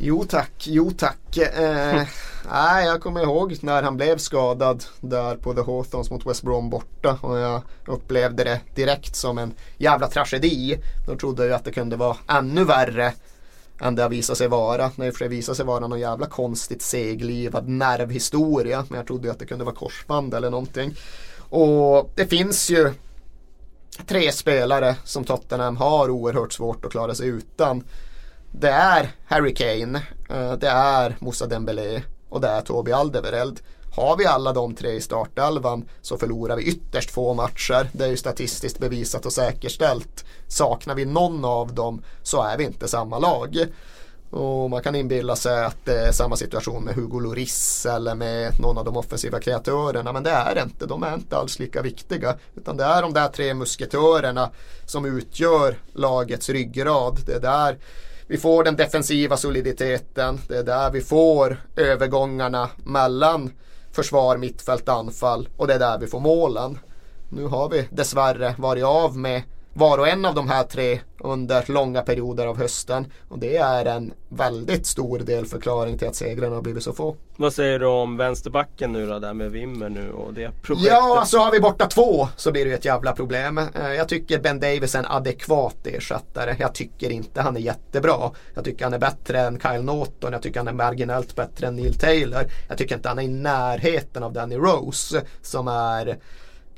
Jo 0.06 0.24
tack, 0.24 0.66
jo 0.66 0.90
tack. 0.90 1.36
Eh, 1.36 2.02
nej, 2.50 2.86
jag 2.86 3.00
kommer 3.00 3.22
ihåg 3.22 3.56
när 3.60 3.82
han 3.82 3.96
blev 3.96 4.18
skadad 4.18 4.84
där 5.00 5.36
på 5.36 5.54
The 5.54 5.60
Hawthorns 5.60 6.10
mot 6.10 6.26
West 6.26 6.42
Brom 6.42 6.70
borta 6.70 7.18
och 7.22 7.38
jag 7.38 7.62
upplevde 7.86 8.44
det 8.44 8.60
direkt 8.74 9.16
som 9.16 9.38
en 9.38 9.54
jävla 9.76 10.08
tragedi. 10.08 10.78
Då 11.06 11.16
trodde 11.16 11.46
jag 11.46 11.54
att 11.54 11.64
det 11.64 11.72
kunde 11.72 11.96
vara 11.96 12.16
ännu 12.28 12.64
värre 12.64 13.12
än 13.80 13.94
det 13.94 14.02
har 14.02 14.10
visat 14.10 14.38
sig 14.38 14.48
vara. 14.48 14.90
När 14.96 15.12
det 15.18 15.28
visade 15.28 15.56
sig 15.56 15.66
vara 15.66 15.88
någon 15.88 16.00
jävla 16.00 16.26
konstigt 16.26 16.82
seglivad 16.82 17.68
nervhistoria. 17.68 18.84
Men 18.88 18.96
jag 18.96 19.06
trodde 19.06 19.30
att 19.30 19.38
det 19.38 19.46
kunde 19.46 19.64
vara 19.64 19.74
korsband 19.74 20.34
eller 20.34 20.50
någonting. 20.50 20.94
Och 21.50 22.10
det 22.14 22.26
finns 22.26 22.70
ju 22.70 22.92
tre 24.06 24.32
spelare 24.32 24.96
som 25.04 25.24
Tottenham 25.24 25.76
har 25.76 26.10
oerhört 26.10 26.52
svårt 26.52 26.84
att 26.84 26.90
klara 26.90 27.14
sig 27.14 27.28
utan. 27.28 27.84
Det 28.58 28.70
är 28.70 29.10
Harry 29.26 29.54
Kane, 29.54 30.02
eh, 30.30 30.52
det 30.52 30.68
är 30.68 31.16
Moussa 31.18 31.46
Dembélé 31.46 32.02
och 32.28 32.40
det 32.40 32.48
är 32.48 32.60
Tobi 32.60 32.92
Alderweireld. 32.92 33.60
Har 33.96 34.16
vi 34.16 34.26
alla 34.26 34.52
de 34.52 34.74
tre 34.74 34.90
i 34.90 35.00
startelvan 35.00 35.88
så 36.02 36.18
förlorar 36.18 36.56
vi 36.56 36.62
ytterst 36.62 37.10
få 37.10 37.34
matcher. 37.34 37.88
Det 37.92 38.04
är 38.04 38.08
ju 38.08 38.16
statistiskt 38.16 38.78
bevisat 38.78 39.26
och 39.26 39.32
säkerställt. 39.32 40.24
Saknar 40.48 40.94
vi 40.94 41.04
någon 41.04 41.44
av 41.44 41.74
dem 41.74 42.02
så 42.22 42.42
är 42.42 42.58
vi 42.58 42.64
inte 42.64 42.88
samma 42.88 43.18
lag. 43.18 43.66
Och 44.30 44.70
man 44.70 44.82
kan 44.82 44.94
inbilla 44.94 45.36
sig 45.36 45.64
att 45.64 45.84
det 45.84 46.00
är 46.00 46.12
samma 46.12 46.36
situation 46.36 46.84
med 46.84 46.94
Hugo 46.94 47.20
Lloris 47.20 47.86
eller 47.86 48.14
med 48.14 48.60
någon 48.60 48.78
av 48.78 48.84
de 48.84 48.96
offensiva 48.96 49.40
kreatörerna. 49.40 50.12
Men 50.12 50.22
det 50.22 50.30
är 50.30 50.54
det 50.54 50.62
inte. 50.62 50.86
De 50.86 51.02
är 51.02 51.14
inte 51.14 51.36
alls 51.36 51.58
lika 51.58 51.82
viktiga. 51.82 52.36
Utan 52.56 52.76
det 52.76 52.84
är 52.84 53.02
de 53.02 53.12
där 53.12 53.28
tre 53.28 53.54
musketörerna 53.54 54.50
som 54.86 55.04
utgör 55.04 55.76
lagets 55.92 56.48
ryggrad. 56.48 57.18
Det 57.26 57.32
är 57.32 57.40
där 57.40 57.78
vi 58.26 58.38
får 58.38 58.64
den 58.64 58.76
defensiva 58.76 59.36
soliditeten. 59.36 60.40
Det 60.48 60.56
är 60.56 60.62
där 60.62 60.90
vi 60.90 61.00
får 61.00 61.56
övergångarna 61.76 62.70
mellan 62.76 63.50
försvar, 63.92 64.36
mittfält, 64.36 64.88
anfall 64.88 65.48
och 65.56 65.66
det 65.66 65.74
är 65.74 65.78
där 65.78 65.98
vi 65.98 66.06
får 66.06 66.20
målen. 66.20 66.78
Nu 67.28 67.46
har 67.46 67.68
vi 67.68 67.88
dessvärre 67.90 68.54
varit 68.58 68.84
av 68.84 69.16
med 69.16 69.42
var 69.74 69.98
och 69.98 70.08
en 70.08 70.24
av 70.24 70.34
de 70.34 70.48
här 70.48 70.64
tre 70.64 71.00
under 71.20 71.64
långa 71.68 72.02
perioder 72.02 72.46
av 72.46 72.58
hösten. 72.58 73.06
Och 73.28 73.38
det 73.38 73.56
är 73.56 73.84
en 73.84 74.12
väldigt 74.28 74.86
stor 74.86 75.18
del 75.18 75.46
förklaring 75.46 75.98
till 75.98 76.08
att 76.08 76.14
segrarna 76.14 76.54
har 76.54 76.62
blivit 76.62 76.82
så 76.82 76.92
få. 76.92 77.16
Vad 77.36 77.52
säger 77.52 77.78
du 77.78 77.86
om 77.86 78.16
vänsterbacken 78.16 78.92
nu 78.92 79.06
då, 79.06 79.18
där 79.18 79.34
med 79.34 79.50
Wimmer 79.50 79.88
nu 79.88 80.12
och 80.12 80.34
det 80.34 80.50
projektet? 80.62 80.92
Ja, 80.92 81.18
alltså 81.18 81.38
har 81.38 81.52
vi 81.52 81.60
borta 81.60 81.86
två 81.86 82.28
så 82.36 82.52
blir 82.52 82.64
det 82.64 82.68
ju 82.68 82.74
ett 82.74 82.84
jävla 82.84 83.12
problem. 83.12 83.58
Eh, 83.58 83.92
jag 83.96 84.08
tycker 84.08 84.38
Ben 84.38 84.60
Davis 84.60 84.94
är 84.94 84.98
en 84.98 85.06
adekvat 85.06 85.86
ersättare. 85.86 86.56
Jag 86.58 86.74
tycker 86.74 87.10
inte 87.10 87.42
han 87.42 87.56
är 87.56 87.60
jättebra. 87.60 88.30
Jag 88.54 88.64
tycker 88.64 88.84
han 88.84 88.94
är 88.94 88.98
bättre 88.98 89.40
än 89.40 89.60
Kyle 89.60 89.82
Norton. 89.82 90.32
Jag 90.32 90.42
tycker 90.42 90.60
han 90.60 90.68
är 90.68 90.72
marginellt 90.72 91.36
bättre 91.36 91.66
än 91.66 91.76
Neil 91.76 91.98
Taylor. 91.98 92.44
Jag 92.68 92.78
tycker 92.78 92.94
inte 92.94 93.08
han 93.08 93.18
är 93.18 93.22
i 93.22 93.28
närheten 93.28 94.22
av 94.22 94.32
Danny 94.32 94.56
Rose 94.56 95.22
som 95.42 95.68
är 95.68 96.18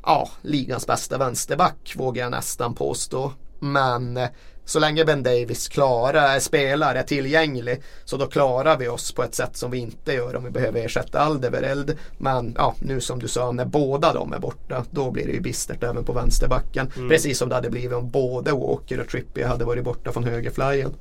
ja, 0.07 0.29
ligans 0.43 0.87
bästa 0.87 1.19
vänsterback 1.19 1.95
vågar 1.97 2.23
jag 2.23 2.31
nästan 2.31 2.75
påstå. 2.75 3.33
Men 3.61 4.17
eh, 4.17 4.29
så 4.65 4.79
länge 4.79 5.05
Ben 5.05 5.23
Davis 5.23 5.69
klarar, 5.69 6.39
spelar, 6.39 6.95
är 6.95 7.03
tillgänglig 7.03 7.83
så 8.05 8.17
då 8.17 8.27
klarar 8.27 8.79
vi 8.79 8.89
oss 8.89 9.13
på 9.13 9.23
ett 9.23 9.35
sätt 9.35 9.57
som 9.57 9.71
vi 9.71 9.79
inte 9.79 10.13
gör 10.13 10.37
om 10.37 10.45
vi 10.45 10.51
behöver 10.51 10.85
ersätta 10.85 11.21
Aldevereld. 11.21 11.99
Men 12.19 12.55
ja, 12.59 12.75
nu 12.79 13.01
som 13.01 13.19
du 13.19 13.29
sa, 13.29 13.53
när 13.53 13.65
båda 13.65 14.13
de 14.13 14.33
är 14.33 14.39
borta 14.39 14.85
då 14.91 15.11
blir 15.11 15.27
det 15.27 15.33
ju 15.33 15.41
bistert 15.41 15.83
även 15.83 16.05
på 16.05 16.13
vänsterbacken. 16.13 16.93
Mm. 16.97 17.09
Precis 17.09 17.39
som 17.39 17.49
det 17.49 17.55
hade 17.55 17.71
blivit 17.71 17.93
om 17.93 18.11
både 18.11 18.53
Walker 18.53 19.01
och 19.01 19.09
Trippier 19.09 19.47
hade 19.47 19.65
varit 19.65 19.85
borta 19.85 20.13
från 20.13 20.25
högerflyen. 20.25 20.95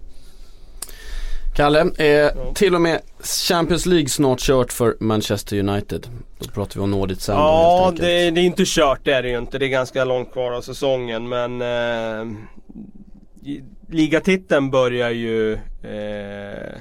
Kalle, 1.55 1.79
eh, 1.81 2.53
till 2.53 2.75
och 2.75 2.81
med 2.81 3.01
Champions 3.47 3.85
League 3.85 4.09
snart 4.09 4.39
kört 4.39 4.73
för 4.73 4.97
Manchester 4.99 5.59
United. 5.59 6.07
Då 6.39 6.49
pratar 6.49 6.75
vi 6.75 6.83
om 6.83 6.91
nå 6.91 7.05
dit 7.05 7.21
sen 7.21 7.35
Ja, 7.35 7.93
det, 7.95 8.31
det, 8.31 8.41
är 8.41 8.45
inte 8.45 8.63
kört 8.65 8.99
det 9.03 9.13
är 9.13 9.23
det 9.23 9.29
ju 9.29 9.37
inte. 9.37 9.57
Det 9.57 9.65
är 9.65 9.69
ganska 9.69 10.05
långt 10.05 10.31
kvar 10.31 10.51
av 10.51 10.61
säsongen 10.61 11.29
men 11.29 11.61
eh, 11.61 12.37
Ligatiteln 13.89 14.71
börjar 14.71 15.09
ju 15.09 15.53
eh, 15.53 16.79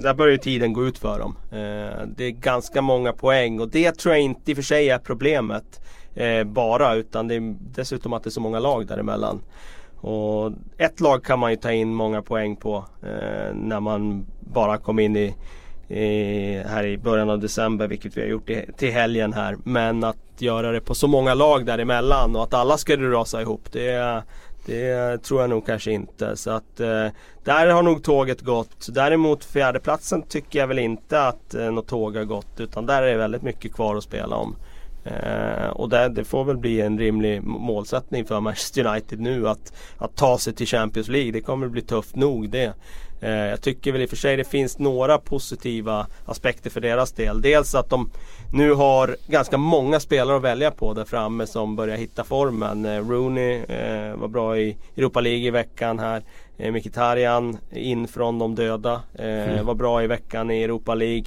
där 0.00 0.14
börjar 0.14 0.32
ju 0.32 0.38
tiden 0.38 0.72
gå 0.72 0.86
ut 0.86 0.98
för 0.98 1.18
dem. 1.18 1.36
Eh, 1.52 2.06
det 2.16 2.24
är 2.24 2.30
ganska 2.30 2.82
många 2.82 3.12
poäng 3.12 3.60
och 3.60 3.68
det 3.68 3.92
tror 3.92 4.14
jag 4.14 4.22
inte 4.22 4.50
i 4.50 4.54
och 4.54 4.56
för 4.56 4.62
sig 4.62 4.90
är 4.90 4.98
problemet. 4.98 5.80
Eh, 6.14 6.44
bara 6.44 6.94
utan 6.94 7.28
det 7.28 7.34
är 7.34 7.56
dessutom 7.60 8.12
att 8.12 8.24
det 8.24 8.28
är 8.28 8.30
så 8.30 8.40
många 8.40 8.58
lag 8.58 8.86
däremellan. 8.86 9.42
Och 10.00 10.52
ett 10.78 11.00
lag 11.00 11.24
kan 11.24 11.38
man 11.38 11.50
ju 11.50 11.56
ta 11.56 11.72
in 11.72 11.94
många 11.94 12.22
poäng 12.22 12.56
på 12.56 12.84
eh, 13.02 13.54
när 13.54 13.80
man 13.80 14.26
bara 14.40 14.78
kom 14.78 14.98
in 14.98 15.16
i, 15.16 15.34
i, 15.88 16.62
här 16.66 16.84
i 16.84 16.98
början 16.98 17.30
av 17.30 17.38
december 17.38 17.88
vilket 17.88 18.16
vi 18.16 18.20
har 18.20 18.28
gjort 18.28 18.50
i, 18.50 18.66
till 18.76 18.92
helgen 18.92 19.32
här. 19.32 19.56
Men 19.64 20.04
att 20.04 20.16
göra 20.38 20.72
det 20.72 20.80
på 20.80 20.94
så 20.94 21.08
många 21.08 21.34
lag 21.34 21.66
däremellan 21.66 22.36
och 22.36 22.42
att 22.42 22.54
alla 22.54 22.78
skulle 22.78 23.10
rasa 23.10 23.42
ihop 23.42 23.72
det, 23.72 24.22
det 24.66 25.22
tror 25.22 25.40
jag 25.40 25.50
nog 25.50 25.66
kanske 25.66 25.92
inte. 25.92 26.36
Så 26.36 26.50
att 26.50 26.80
eh, 26.80 27.06
där 27.44 27.66
har 27.66 27.82
nog 27.82 28.02
tåget 28.02 28.40
gått. 28.40 28.88
Däremot 28.94 29.44
fjärdeplatsen 29.44 30.22
tycker 30.22 30.58
jag 30.58 30.66
väl 30.66 30.78
inte 30.78 31.22
att 31.22 31.54
eh, 31.54 31.70
något 31.70 31.88
tåg 31.88 32.16
har 32.16 32.24
gått 32.24 32.60
utan 32.60 32.86
där 32.86 33.02
är 33.02 33.12
det 33.12 33.18
väldigt 33.18 33.42
mycket 33.42 33.72
kvar 33.72 33.96
att 33.96 34.04
spela 34.04 34.36
om. 34.36 34.56
Eh, 35.04 35.68
och 35.68 35.88
det, 35.88 36.08
det, 36.08 36.24
får 36.24 36.44
väl 36.44 36.56
bli 36.56 36.80
en 36.80 36.98
rimlig 36.98 37.42
målsättning 37.42 38.24
för 38.24 38.40
Manchester 38.40 38.86
United 38.86 39.20
nu 39.20 39.48
att, 39.48 39.72
att 39.98 40.16
ta 40.16 40.38
sig 40.38 40.52
till 40.52 40.66
Champions 40.66 41.08
League. 41.08 41.32
Det 41.32 41.40
kommer 41.40 41.68
bli 41.68 41.82
tufft 41.82 42.16
nog 42.16 42.50
det. 42.50 42.72
Eh, 43.20 43.30
jag 43.30 43.62
tycker 43.62 43.92
väl 43.92 44.02
i 44.02 44.04
och 44.04 44.10
för 44.10 44.16
sig 44.16 44.36
det 44.36 44.44
finns 44.44 44.78
några 44.78 45.18
positiva 45.18 46.06
aspekter 46.24 46.70
för 46.70 46.80
deras 46.80 47.12
del. 47.12 47.42
Dels 47.42 47.74
att 47.74 47.90
de 47.90 48.10
nu 48.52 48.72
har 48.72 49.16
ganska 49.26 49.58
många 49.58 50.00
spelare 50.00 50.36
att 50.36 50.42
välja 50.42 50.70
på 50.70 50.94
där 50.94 51.04
framme 51.04 51.46
som 51.46 51.76
börjar 51.76 51.96
hitta 51.96 52.24
formen. 52.24 52.84
Eh, 52.84 53.08
Rooney 53.08 53.62
eh, 53.62 54.16
var 54.16 54.28
bra 54.28 54.58
i 54.58 54.76
Europa 54.96 55.20
League 55.20 55.46
i 55.46 55.50
veckan 55.50 55.98
här. 55.98 56.22
Eh, 56.58 56.72
Mkhitaryan 56.72 57.58
in 57.72 58.08
från 58.08 58.38
de 58.38 58.54
döda. 58.54 59.02
Eh, 59.14 59.52
mm. 59.52 59.66
Var 59.66 59.74
bra 59.74 60.02
i 60.02 60.06
veckan 60.06 60.50
i 60.50 60.62
Europa 60.62 60.94
League. 60.94 61.24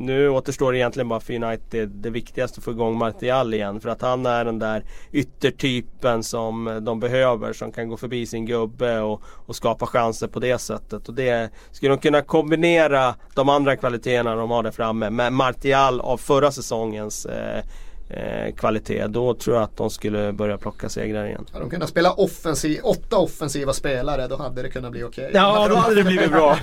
Nu 0.00 0.28
återstår 0.28 0.72
det 0.72 0.78
egentligen 0.78 1.08
bara 1.08 1.20
för 1.20 1.44
United 1.44 1.88
det 1.88 2.10
viktigaste 2.10 2.58
att 2.58 2.64
få 2.64 2.70
igång 2.70 2.98
Martial 2.98 3.54
igen. 3.54 3.80
För 3.80 3.88
att 3.88 4.02
han 4.02 4.26
är 4.26 4.44
den 4.44 4.58
där 4.58 4.84
yttertypen 5.12 6.22
som 6.22 6.80
de 6.82 7.00
behöver. 7.00 7.52
Som 7.52 7.72
kan 7.72 7.88
gå 7.88 7.96
förbi 7.96 8.26
sin 8.26 8.46
gubbe 8.46 9.00
och, 9.00 9.22
och 9.46 9.56
skapa 9.56 9.86
chanser 9.86 10.26
på 10.26 10.40
det 10.40 10.58
sättet. 10.58 11.08
Och 11.08 11.14
det 11.14 11.50
skulle 11.72 11.92
de 11.92 11.98
kunna 12.00 12.22
kombinera 12.22 13.14
de 13.34 13.48
andra 13.48 13.76
kvaliteterna 13.76 14.34
de 14.34 14.50
har 14.50 14.62
där 14.62 14.70
framme 14.70 15.10
med 15.10 15.32
Martial 15.32 16.00
av 16.00 16.16
förra 16.16 16.52
säsongens 16.52 17.26
eh, 17.26 17.64
eh, 18.10 18.54
kvalitet. 18.54 19.06
Då 19.06 19.34
tror 19.34 19.56
jag 19.56 19.64
att 19.64 19.76
de 19.76 19.90
skulle 19.90 20.32
börja 20.32 20.58
plocka 20.58 20.88
segrar 20.88 21.26
igen. 21.26 21.46
Hade 21.52 21.64
de 21.64 21.70
kunnat 21.70 21.88
spela 21.88 22.12
offensiv, 22.12 22.80
åtta 22.82 23.16
offensiva 23.16 23.72
spelare 23.72 24.26
då 24.28 24.36
hade 24.36 24.62
det 24.62 24.70
kunnat 24.70 24.90
bli 24.90 25.02
okej. 25.02 25.26
Okay. 25.28 25.40
Ja, 25.40 25.68
då 25.68 25.74
hade 25.74 25.94
det 25.94 26.04
blivit 26.04 26.30
bra. 26.30 26.58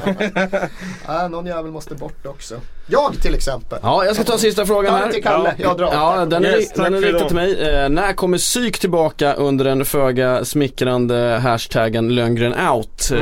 ja, 1.07 1.27
någon 1.27 1.45
jävel 1.45 1.71
måste 1.71 1.95
bort 1.95 2.25
också. 2.25 2.55
Jag 2.89 3.21
till 3.21 3.35
exempel. 3.35 3.79
Ja, 3.81 4.05
jag 4.05 4.15
ska 4.15 4.23
ta 4.23 4.37
sista 4.37 4.65
frågan 4.65 4.93
här. 4.93 5.11
till 5.11 5.23
Kalle, 5.23 5.55
ja. 5.57 5.63
jag 5.63 5.77
drar. 5.77 5.89
Ja, 5.93 6.25
den 6.25 6.45
är, 6.45 6.57
yes, 6.57 6.73
den 6.73 6.93
är 6.93 7.01
riktad 7.01 7.25
till 7.25 7.35
mig. 7.35 7.69
Eh, 7.69 7.89
när 7.89 8.13
kommer 8.13 8.37
psyk 8.37 8.79
tillbaka 8.79 9.33
under 9.33 9.65
den 9.65 9.85
föga 9.85 10.45
smickrande 10.45 11.39
hashtaggen 11.43 12.15
Lönngren 12.15 12.69
out? 12.69 13.11
Eh, 13.11 13.19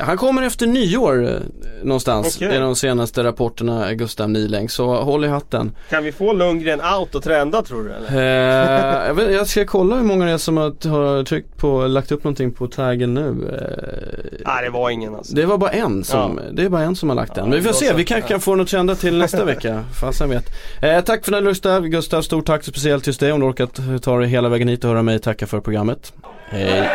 han 0.00 0.16
kommer 0.16 0.42
efter 0.42 0.66
nyår 0.66 1.24
eh, 1.24 1.30
någonstans. 1.82 2.36
Okay. 2.36 2.48
Det 2.48 2.54
är 2.54 2.60
de 2.60 2.76
senaste 2.76 3.24
rapporterna 3.24 3.94
Gustav 3.94 4.30
Niläng. 4.30 4.68
Så 4.68 4.94
håll 4.94 5.24
i 5.24 5.28
hatten. 5.28 5.72
Kan 5.90 6.04
vi 6.04 6.12
få 6.12 6.32
Lundgren 6.32 6.80
out 6.98 7.14
och 7.14 7.22
trenda 7.22 7.53
tror 7.62 7.84
du 7.84 7.92
eller? 7.92 9.00
Eh, 9.02 9.06
jag, 9.06 9.14
vet, 9.14 9.32
jag, 9.32 9.46
ska 9.46 9.64
kolla 9.64 9.96
hur 9.96 10.02
många 10.02 10.24
det 10.24 10.30
är 10.30 10.38
som 10.38 10.56
har, 10.56 10.88
har 10.88 11.24
tryckt 11.24 11.56
på, 11.56 11.86
lagt 11.86 12.12
upp 12.12 12.24
någonting 12.24 12.52
på 12.52 12.66
taggen 12.66 13.14
nu. 13.14 13.28
Eh, 13.28 14.42
Nej 14.46 14.64
det 14.64 14.70
var 14.70 14.90
ingen 14.90 15.14
alltså. 15.14 15.34
Det 15.34 15.46
var 15.46 15.58
bara 15.58 15.70
en 15.70 16.04
som, 16.04 16.40
ja. 16.44 16.52
det 16.52 16.62
är 16.62 16.68
bara 16.68 16.82
en 16.82 16.96
som 16.96 17.08
har 17.08 17.16
lagt 17.16 17.34
den. 17.34 17.48
Men 17.48 17.58
vi 17.58 17.64
får 17.64 17.72
se, 17.72 17.92
vi 17.92 18.04
kanske 18.04 18.28
kan 18.28 18.40
få 18.40 18.54
något 18.54 18.68
trenda 18.68 18.94
till 18.94 19.18
nästa 19.18 19.44
vecka. 19.54 19.84
Fasen 20.00 20.30
vet. 20.30 20.44
Eh, 20.82 21.00
tack 21.00 21.24
för 21.24 21.32
den 21.32 21.44
Gustav. 21.44 21.88
Gustav, 21.88 22.22
stort 22.22 22.46
tack 22.46 22.64
speciellt 22.64 23.06
just 23.06 23.20
dig 23.20 23.32
om 23.32 23.40
du 23.40 23.46
orkat 23.46 23.80
ta 24.02 24.18
dig 24.18 24.28
hela 24.28 24.48
vägen 24.48 24.68
hit 24.68 24.84
och 24.84 24.90
höra 24.90 25.02
mig 25.02 25.18
tacka 25.18 25.46
för 25.46 25.60
programmet. 25.60 26.12
Hej. 26.48 26.90